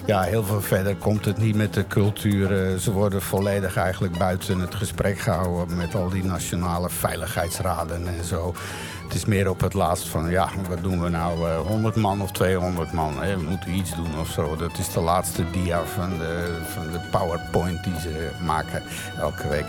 Ja, 0.07 0.21
heel 0.21 0.45
veel 0.45 0.61
verder 0.61 0.97
komt 0.97 1.25
het 1.25 1.39
niet 1.39 1.57
met 1.57 1.75
de 1.75 1.87
cultuur. 1.87 2.79
ze 2.79 2.93
worden 2.93 3.23
volledig 3.23 3.77
eigenlijk 3.77 4.19
buiten 4.19 4.61
het 4.61 4.75
gesprek 4.75 5.19
gehouden 5.19 5.77
met 5.77 5.95
al 5.95 6.09
die 6.09 6.25
nationale 6.25 6.91
veiligheidsraden 6.91 8.07
en 8.07 8.25
zo. 8.25 8.55
Het 9.13 9.21
is 9.21 9.27
meer 9.27 9.51
op 9.51 9.61
het 9.61 9.75
laatst 9.75 10.09
van, 10.09 10.31
ja, 10.31 10.49
wat 10.69 10.83
doen 10.83 11.03
we 11.03 11.09
nou? 11.09 11.49
Uh, 11.49 11.61
100 11.61 11.97
man 11.97 12.23
of 12.23 12.31
200 12.31 12.93
man? 12.93 13.23
Hè? 13.23 13.37
We 13.37 13.43
moeten 13.43 13.75
iets 13.75 13.95
doen 13.95 14.19
of 14.21 14.29
zo. 14.29 14.57
Dat 14.57 14.79
is 14.79 14.93
de 14.93 15.01
laatste 15.01 15.51
dia 15.51 15.85
van 15.85 16.19
de, 16.19 16.59
van 16.65 16.93
de 16.93 17.01
PowerPoint 17.11 17.85
die 17.85 18.01
ze 18.01 18.31
maken 18.45 18.83
elke 19.19 19.49
week. 19.49 19.65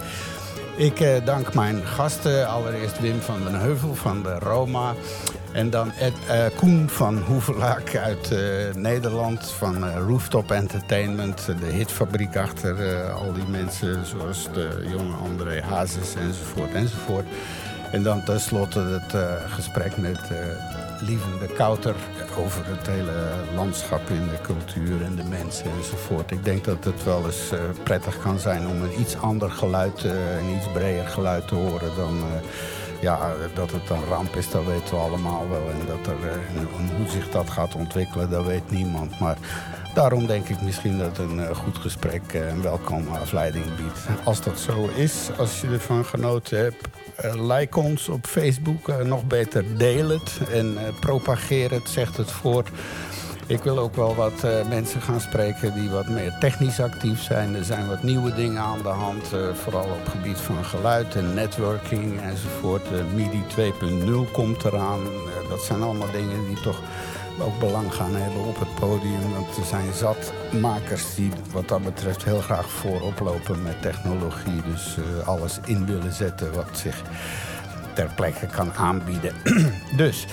Ik 0.75 0.99
eh, 0.99 1.25
dank 1.25 1.53
mijn 1.53 1.85
gasten. 1.85 2.47
Allereerst 2.47 2.99
Wim 2.99 3.21
van 3.21 3.43
den 3.43 3.59
Heuvel 3.59 3.95
van 3.95 4.23
de 4.23 4.39
Roma. 4.39 4.93
En 5.51 5.69
dan 5.69 5.91
Ed, 5.91 6.13
uh, 6.27 6.57
Koen 6.57 6.89
van 6.89 7.17
Hoevelaak 7.17 7.95
uit 7.95 8.31
uh, 8.31 8.73
Nederland. 8.73 9.51
Van 9.51 9.89
Rooftop 9.89 10.51
Entertainment. 10.51 11.45
De 11.45 11.65
hitfabriek 11.65 12.37
achter 12.37 13.03
al 13.11 13.33
die 13.33 13.47
mensen. 13.47 14.05
Zoals 14.05 14.49
de 14.53 14.85
jonge 14.87 15.15
André 15.15 15.61
Hazes 15.61 16.15
enzovoort 16.15 16.73
enzovoort. 16.73 17.25
En 17.93 18.03
dan 18.03 18.23
tenslotte 18.23 18.79
het 18.79 19.13
uh, 19.13 19.21
gesprek 19.47 19.97
met 19.97 20.19
uh, 20.31 20.37
Lieven 20.99 21.39
de 21.39 21.47
Kouter 21.47 21.95
over 22.37 22.65
het 22.65 22.87
hele 22.87 23.11
landschap 23.55 24.09
in 24.09 24.27
de 24.27 24.41
cultuur 24.41 25.03
en 25.03 25.15
de 25.15 25.23
mensen 25.23 25.65
enzovoort. 25.77 26.31
Ik 26.31 26.43
denk 26.43 26.63
dat 26.63 26.83
het 26.83 27.03
wel 27.03 27.25
eens 27.25 27.51
uh, 27.53 27.59
prettig 27.83 28.19
kan 28.19 28.39
zijn 28.39 28.67
om 28.67 28.81
een 28.81 28.99
iets 28.99 29.17
ander 29.17 29.51
geluid, 29.51 30.03
een 30.03 30.55
iets 30.55 30.71
breder 30.71 31.07
geluid 31.07 31.47
te 31.47 31.55
horen 31.55 31.95
dan. 31.95 32.23
ja, 33.01 33.31
dat 33.53 33.71
het 33.71 33.89
een 33.89 34.05
ramp 34.09 34.35
is, 34.35 34.49
dat 34.49 34.65
weten 34.65 34.95
we 34.95 35.01
allemaal 35.01 35.49
wel. 35.49 35.69
En, 35.69 35.87
dat 35.87 36.07
er, 36.07 36.29
en 36.57 36.95
hoe 36.97 37.09
zich 37.09 37.29
dat 37.29 37.49
gaat 37.49 37.75
ontwikkelen, 37.75 38.29
dat 38.29 38.45
weet 38.45 38.71
niemand. 38.71 39.19
Maar 39.19 39.37
daarom 39.93 40.25
denk 40.27 40.49
ik 40.49 40.61
misschien 40.61 40.97
dat 40.97 41.17
een 41.17 41.55
goed 41.55 41.77
gesprek 41.77 42.33
een 42.33 42.61
welkome 42.61 43.09
afleiding 43.09 43.65
biedt. 43.75 43.99
Als 44.23 44.41
dat 44.41 44.59
zo 44.59 44.89
is, 44.95 45.29
als 45.37 45.61
je 45.61 45.67
ervan 45.67 46.05
genoten 46.05 46.57
hebt, 46.57 46.87
uh, 47.25 47.47
like 47.55 47.79
ons 47.79 48.09
op 48.09 48.25
Facebook. 48.25 49.03
Nog 49.03 49.25
beter, 49.25 49.77
deel 49.77 50.09
het 50.09 50.39
en 50.51 50.77
propageer 50.99 51.71
het, 51.71 51.89
zegt 51.89 52.17
het 52.17 52.31
voort. 52.31 52.69
Ik 53.47 53.63
wil 53.63 53.77
ook 53.79 53.95
wel 53.95 54.15
wat 54.15 54.45
mensen 54.69 55.01
gaan 55.01 55.21
spreken 55.21 55.73
die 55.73 55.89
wat 55.89 56.07
meer 56.07 56.35
technisch 56.39 56.79
actief 56.79 57.21
zijn. 57.21 57.55
Er 57.55 57.63
zijn 57.63 57.87
wat 57.87 58.03
nieuwe 58.03 58.33
dingen 58.33 58.61
aan 58.61 58.81
de 58.81 58.89
hand, 58.89 59.27
vooral 59.53 59.83
op 59.83 59.99
het 60.03 60.09
gebied 60.09 60.37
van 60.37 60.65
geluid 60.65 61.15
en 61.15 61.33
networking 61.33 62.21
enzovoort. 62.21 63.13
MIDI 63.15 63.43
2.0 64.27 64.31
komt 64.31 64.63
eraan. 64.63 64.99
dat 65.49 65.61
zijn 65.61 65.81
allemaal 65.81 66.11
dingen 66.11 66.47
die 66.47 66.61
toch 66.61 66.81
ook 67.39 67.59
belang 67.59 67.93
gaan 67.93 68.15
hebben 68.15 68.43
op 68.43 68.59
het 68.59 68.75
podium. 68.75 69.33
Want 69.33 69.57
er 69.57 69.65
zijn 69.65 69.93
zat 69.93 70.33
makers 70.61 71.15
die 71.15 71.31
wat 71.51 71.67
dat 71.67 71.83
betreft 71.83 72.23
heel 72.23 72.41
graag 72.41 72.69
voorop 72.69 73.19
lopen 73.19 73.63
met 73.63 73.81
technologie. 73.81 74.61
Dus 74.71 74.97
uh, 74.97 75.27
alles 75.27 75.59
in 75.65 75.85
willen 75.85 76.13
zetten 76.13 76.53
wat 76.53 76.69
zich 76.77 77.01
ter 77.93 78.11
plekke 78.15 78.45
kan 78.45 78.73
aanbieden. 78.73 79.33
dus 79.97 80.27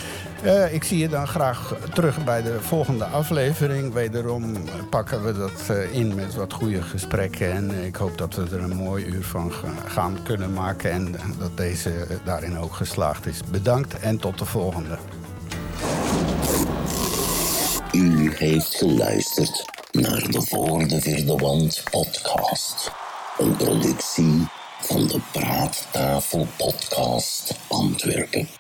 uh, 0.45 0.75
ik 0.75 0.85
zie 0.85 0.99
je 0.99 1.09
dan 1.09 1.29
graag 1.29 1.75
terug 1.95 2.25
bij 2.25 2.43
de 2.43 2.61
volgende 2.61 3.05
aflevering. 3.05 3.93
Wederom 3.93 4.57
pakken 4.91 5.25
we 5.25 5.33
dat 5.33 5.69
uh, 5.71 5.95
in 5.95 6.15
met 6.15 6.35
wat 6.35 6.53
goede 6.53 6.83
gesprekken. 6.83 7.53
En 7.53 7.85
ik 7.85 7.97
hoop 7.97 8.19
dat 8.19 8.35
we 8.35 8.57
er 8.57 8.63
een 8.63 8.77
mooi 8.77 9.05
uur 9.05 9.25
van 9.25 9.53
gaan 9.87 10.19
kunnen 10.23 10.53
maken. 10.53 10.91
En 10.91 11.15
dat 11.39 11.57
deze 11.57 11.93
daarin 12.25 12.59
ook 12.59 12.73
geslaagd 12.75 13.27
is. 13.27 13.41
Bedankt 13.51 13.99
en 13.99 14.19
tot 14.19 14.39
de 14.39 14.45
volgende. 14.45 14.99
U 18.01 18.35
heeft 18.37 18.77
geluisterd 18.77 19.65
naar 19.91 20.31
de 20.31 20.43
Voor 20.43 20.89
de 20.89 21.01
Vierde 21.01 21.37
Wand 21.37 21.83
podcast. 21.91 22.91
Een 23.39 23.57
productie 23.57 24.49
van 24.81 25.07
de 25.07 25.21
Praattafel 25.33 26.47
Podcast 26.57 27.55
Antwerpen. 27.69 28.60